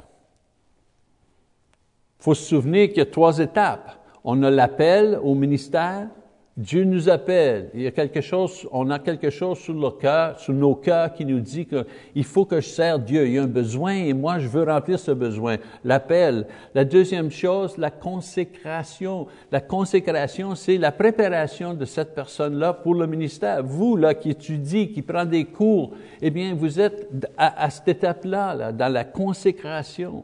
Faut 2.22 2.36
se 2.36 2.46
souvenir 2.46 2.88
qu'il 2.90 3.00
y 3.00 3.02
a 3.02 3.06
trois 3.08 3.40
étapes. 3.40 3.98
On 4.24 4.42
a 4.44 4.52
l'appel 4.52 5.20
au 5.24 5.34
ministère, 5.34 6.08
Dieu 6.56 6.84
nous 6.84 7.10
appelle. 7.10 7.72
Il 7.74 7.82
y 7.82 7.88
a 7.88 7.92
quelque 7.92 8.22
chose, 8.22 8.68
on 8.72 8.92
a 8.92 9.00
quelque 9.00 9.32
chose 9.32 9.58
sur 9.58 9.74
le 9.74 9.90
cœur, 9.90 10.38
sur 10.40 10.54
nos 10.54 10.76
cœurs 10.76 11.14
qui 11.14 11.26
nous 11.26 11.40
dit 11.40 11.66
qu'il 11.66 12.24
faut 12.24 12.46
que 12.46 12.62
je 12.62 12.68
sers 12.68 13.00
Dieu. 13.00 13.26
Il 13.26 13.34
y 13.34 13.40
a 13.40 13.44
un 13.44 13.48
besoin 13.48 13.94
et 13.94 14.14
moi 14.14 14.38
je 14.38 14.48
veux 14.48 14.64
remplir 14.64 15.00
ce 15.00 15.10
besoin. 15.10 15.58
L'appel. 15.84 16.46
La 16.76 16.86
deuxième 16.86 17.32
chose, 17.32 17.76
la 17.80 17.90
consécration. 17.90 19.26
La 19.52 19.62
consécration, 19.62 20.54
c'est 20.54 20.78
la 20.78 20.92
préparation 20.92 21.74
de 21.74 21.86
cette 21.86 22.14
personne-là 22.14 22.74
pour 22.74 22.94
le 22.94 23.08
ministère. 23.08 23.64
Vous, 23.64 23.98
là, 23.98 24.14
qui 24.14 24.30
étudiez, 24.30 24.92
qui 24.92 25.02
prend 25.02 25.26
des 25.26 25.46
cours, 25.46 25.94
eh 26.22 26.30
bien, 26.30 26.54
vous 26.54 26.80
êtes 26.80 27.10
à, 27.36 27.68
cette 27.72 27.88
étape-là, 27.88 28.54
là, 28.54 28.72
dans 28.72 28.94
la 28.94 29.06
consécration. 29.06 30.24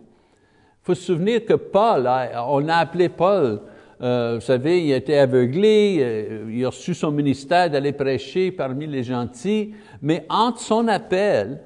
Faut 0.88 0.96
se 0.96 1.04
souvenir 1.04 1.44
que 1.44 1.56
Paul, 1.56 2.10
on 2.48 2.70
a 2.70 2.76
appelé 2.76 3.10
Paul, 3.10 3.60
euh, 4.02 4.36
vous 4.36 4.46
savez, 4.46 4.86
il 4.86 4.94
a 4.94 4.96
été 4.96 5.20
aveuglé, 5.20 5.98
euh, 6.00 6.50
il 6.50 6.64
a 6.64 6.70
reçu 6.70 6.94
son 6.94 7.12
ministère 7.12 7.70
d'aller 7.70 7.92
prêcher 7.92 8.54
parmi 8.54 8.88
les 8.88 9.04
gentils, 9.04 9.74
mais 10.02 10.26
entre 10.30 10.62
son 10.62 10.88
appel 10.88 11.60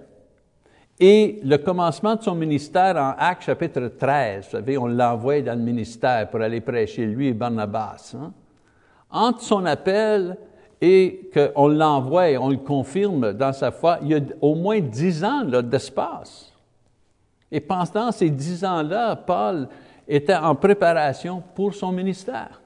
et 1.00 1.40
le 1.44 1.58
commencement 1.58 2.16
de 2.16 2.24
son 2.24 2.34
ministère 2.34 2.96
en 2.96 3.14
Actes 3.16 3.44
chapitre 3.44 3.92
13, 3.96 4.46
vous 4.46 4.52
savez, 4.54 4.80
on 4.80 4.88
l'envoie 4.88 5.42
dans 5.42 5.54
le 5.54 5.64
ministère 5.64 6.28
pour 6.32 6.42
aller 6.42 6.60
prêcher, 6.60 7.06
lui 7.06 7.28
et 7.28 7.34
Barnabas. 7.34 8.16
Hein? 8.20 8.34
Entre 9.12 9.44
son 9.44 9.68
appel 9.68 10.36
et 10.82 11.30
qu'on 11.32 11.68
l'envoie, 11.68 12.30
on 12.40 12.50
le 12.50 12.58
confirme 12.58 13.34
dans 13.34 13.54
sa 13.54 13.70
foi, 13.70 14.00
il 14.02 14.08
y 14.08 14.16
a 14.16 14.20
au 14.42 14.56
moins 14.56 14.80
dix 14.80 15.24
ans 15.24 15.44
d'espace. 15.44 16.51
Et 17.52 17.60
pendant 17.60 18.12
ces 18.12 18.30
dix 18.30 18.64
ans-là, 18.64 19.16
Paul 19.16 19.68
était 20.08 20.36
en 20.36 20.56
préparation 20.56 21.44
pour 21.56 21.74
son 21.74 21.92
ministère. 21.92 22.62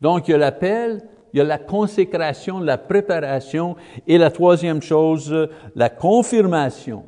Donc, 0.00 0.28
il 0.28 0.32
y 0.32 0.34
a 0.34 0.38
l'appel, 0.38 1.02
il 1.32 1.38
y 1.38 1.40
a 1.40 1.44
la 1.44 1.58
consécration, 1.58 2.60
la 2.60 2.76
préparation, 2.76 3.76
et 4.06 4.18
la 4.18 4.30
troisième 4.30 4.82
chose, 4.82 5.48
la 5.74 5.88
confirmation. 5.88 7.04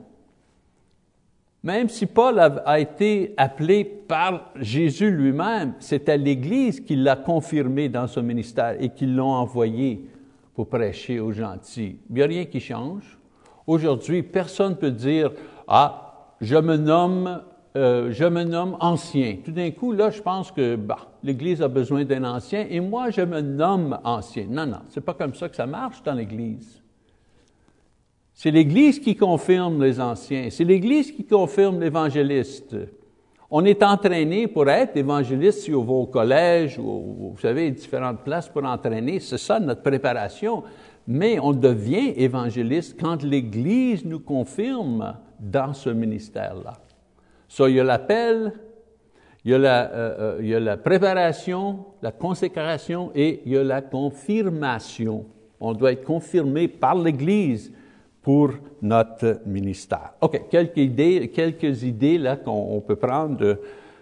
Même 1.62 1.88
si 1.88 2.04
Paul 2.04 2.38
a, 2.38 2.78
été 2.78 3.32
appelé 3.38 3.84
par 3.84 4.50
Jésus 4.56 5.10
lui-même, 5.10 5.72
c'était 5.80 6.18
l'Église 6.18 6.80
qui 6.80 6.94
l'a 6.94 7.16
confirmé 7.16 7.88
dans 7.88 8.06
son 8.06 8.22
ministère 8.22 8.76
et 8.78 8.90
qui 8.90 9.06
l'ont 9.06 9.32
envoyé 9.32 10.04
pour 10.54 10.68
prêcher 10.68 11.20
aux 11.20 11.32
gentils. 11.32 11.96
Il 12.10 12.16
n'y 12.16 12.22
a 12.22 12.26
rien 12.26 12.44
qui 12.44 12.60
change. 12.60 13.18
Aujourd'hui, 13.66 14.22
personne 14.22 14.72
ne 14.72 14.76
peut 14.76 14.90
dire, 14.90 15.32
ah, 15.66 16.03
je 16.40 16.56
me 16.56 16.76
nomme 16.76 17.42
euh, 17.76 18.12
je 18.12 18.24
me 18.24 18.44
nomme 18.44 18.76
ancien. 18.78 19.38
Tout 19.44 19.50
d'un 19.50 19.72
coup, 19.72 19.90
là, 19.90 20.10
je 20.10 20.22
pense 20.22 20.52
que 20.52 20.76
bah, 20.76 21.08
l'Église 21.24 21.60
a 21.60 21.66
besoin 21.66 22.04
d'un 22.04 22.22
ancien 22.22 22.66
et 22.70 22.78
moi, 22.78 23.10
je 23.10 23.22
me 23.22 23.40
nomme 23.40 23.98
ancien. 24.04 24.46
Non, 24.48 24.64
non, 24.64 24.78
c'est 24.90 25.00
pas 25.00 25.14
comme 25.14 25.34
ça 25.34 25.48
que 25.48 25.56
ça 25.56 25.66
marche 25.66 26.00
dans 26.04 26.14
l'Église. 26.14 26.80
C'est 28.32 28.52
l'Église 28.52 29.00
qui 29.00 29.16
confirme 29.16 29.82
les 29.82 30.00
anciens, 30.00 30.48
c'est 30.50 30.64
l'Église 30.64 31.10
qui 31.10 31.24
confirme 31.24 31.80
l'évangéliste. 31.80 32.76
On 33.50 33.64
est 33.64 33.82
entraîné 33.82 34.46
pour 34.46 34.68
être 34.68 34.96
évangéliste 34.96 35.60
si 35.62 35.74
on 35.74 35.82
va 35.82 35.92
au 35.92 36.06
collège 36.06 36.78
ou, 36.78 37.32
vous 37.32 37.40
savez, 37.40 37.70
différentes 37.72 38.20
places 38.20 38.48
pour 38.48 38.64
entraîner. 38.64 39.18
C'est 39.20 39.38
ça 39.38 39.58
notre 39.60 39.82
préparation. 39.82 40.62
Mais 41.06 41.38
on 41.38 41.52
devient 41.52 42.14
évangéliste 42.16 43.00
quand 43.00 43.22
l'Église 43.22 44.04
nous 44.04 44.20
confirme 44.20 45.16
dans 45.40 45.72
ce 45.72 45.90
ministère-là. 45.90 46.74
So, 47.48 47.68
il 47.68 47.76
y 47.76 47.80
a 47.80 47.84
l'appel, 47.84 48.52
il, 49.44 49.52
y 49.52 49.54
a 49.54 49.58
la, 49.58 49.90
euh, 49.92 50.16
euh, 50.18 50.38
il 50.40 50.48
y 50.48 50.54
a 50.54 50.60
la 50.60 50.76
préparation, 50.76 51.84
la 52.02 52.12
consécration 52.12 53.10
et 53.14 53.42
il 53.44 53.52
y 53.52 53.58
a 53.58 53.64
la 53.64 53.82
confirmation. 53.82 55.26
On 55.60 55.72
doit 55.72 55.92
être 55.92 56.04
confirmé 56.04 56.68
par 56.68 56.94
l'Église 56.96 57.72
pour 58.22 58.50
notre 58.80 59.40
ministère. 59.46 60.14
OK, 60.20 60.48
quelques 60.50 60.78
idées, 60.78 61.28
quelques 61.28 61.82
idées 61.82 62.18
là 62.18 62.36
qu'on 62.36 62.80
peut 62.80 62.96
prendre 62.96 63.58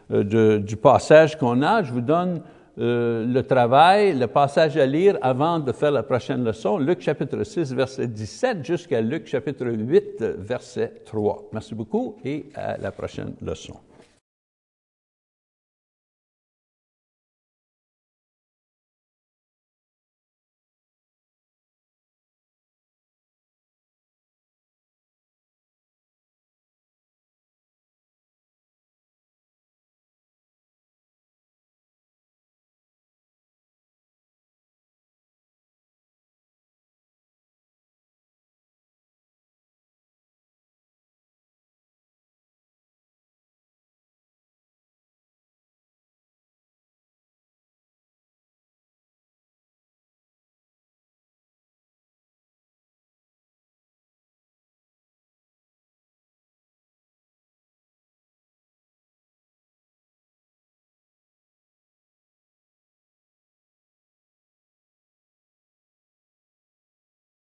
de, 0.08 0.58
du 0.58 0.76
passage 0.76 1.36
qu'on 1.36 1.60
a. 1.62 1.82
Je 1.82 1.92
vous 1.92 2.00
donne 2.00 2.40
euh, 2.78 3.26
le 3.26 3.42
travail, 3.42 4.18
le 4.18 4.26
passage 4.26 4.76
à 4.78 4.86
lire 4.86 5.18
avant 5.20 5.58
de 5.58 5.72
faire 5.72 5.90
la 5.90 6.02
prochaine 6.02 6.42
leçon, 6.42 6.78
Luc 6.78 7.00
chapitre 7.02 7.44
6, 7.44 7.74
verset 7.74 8.08
17 8.08 8.64
jusqu'à 8.64 9.00
Luc 9.00 9.26
chapitre 9.26 9.66
8, 9.66 10.22
verset 10.38 11.02
3. 11.04 11.50
Merci 11.52 11.74
beaucoup 11.74 12.16
et 12.24 12.46
à 12.54 12.78
la 12.78 12.90
prochaine 12.90 13.34
leçon. 13.42 13.74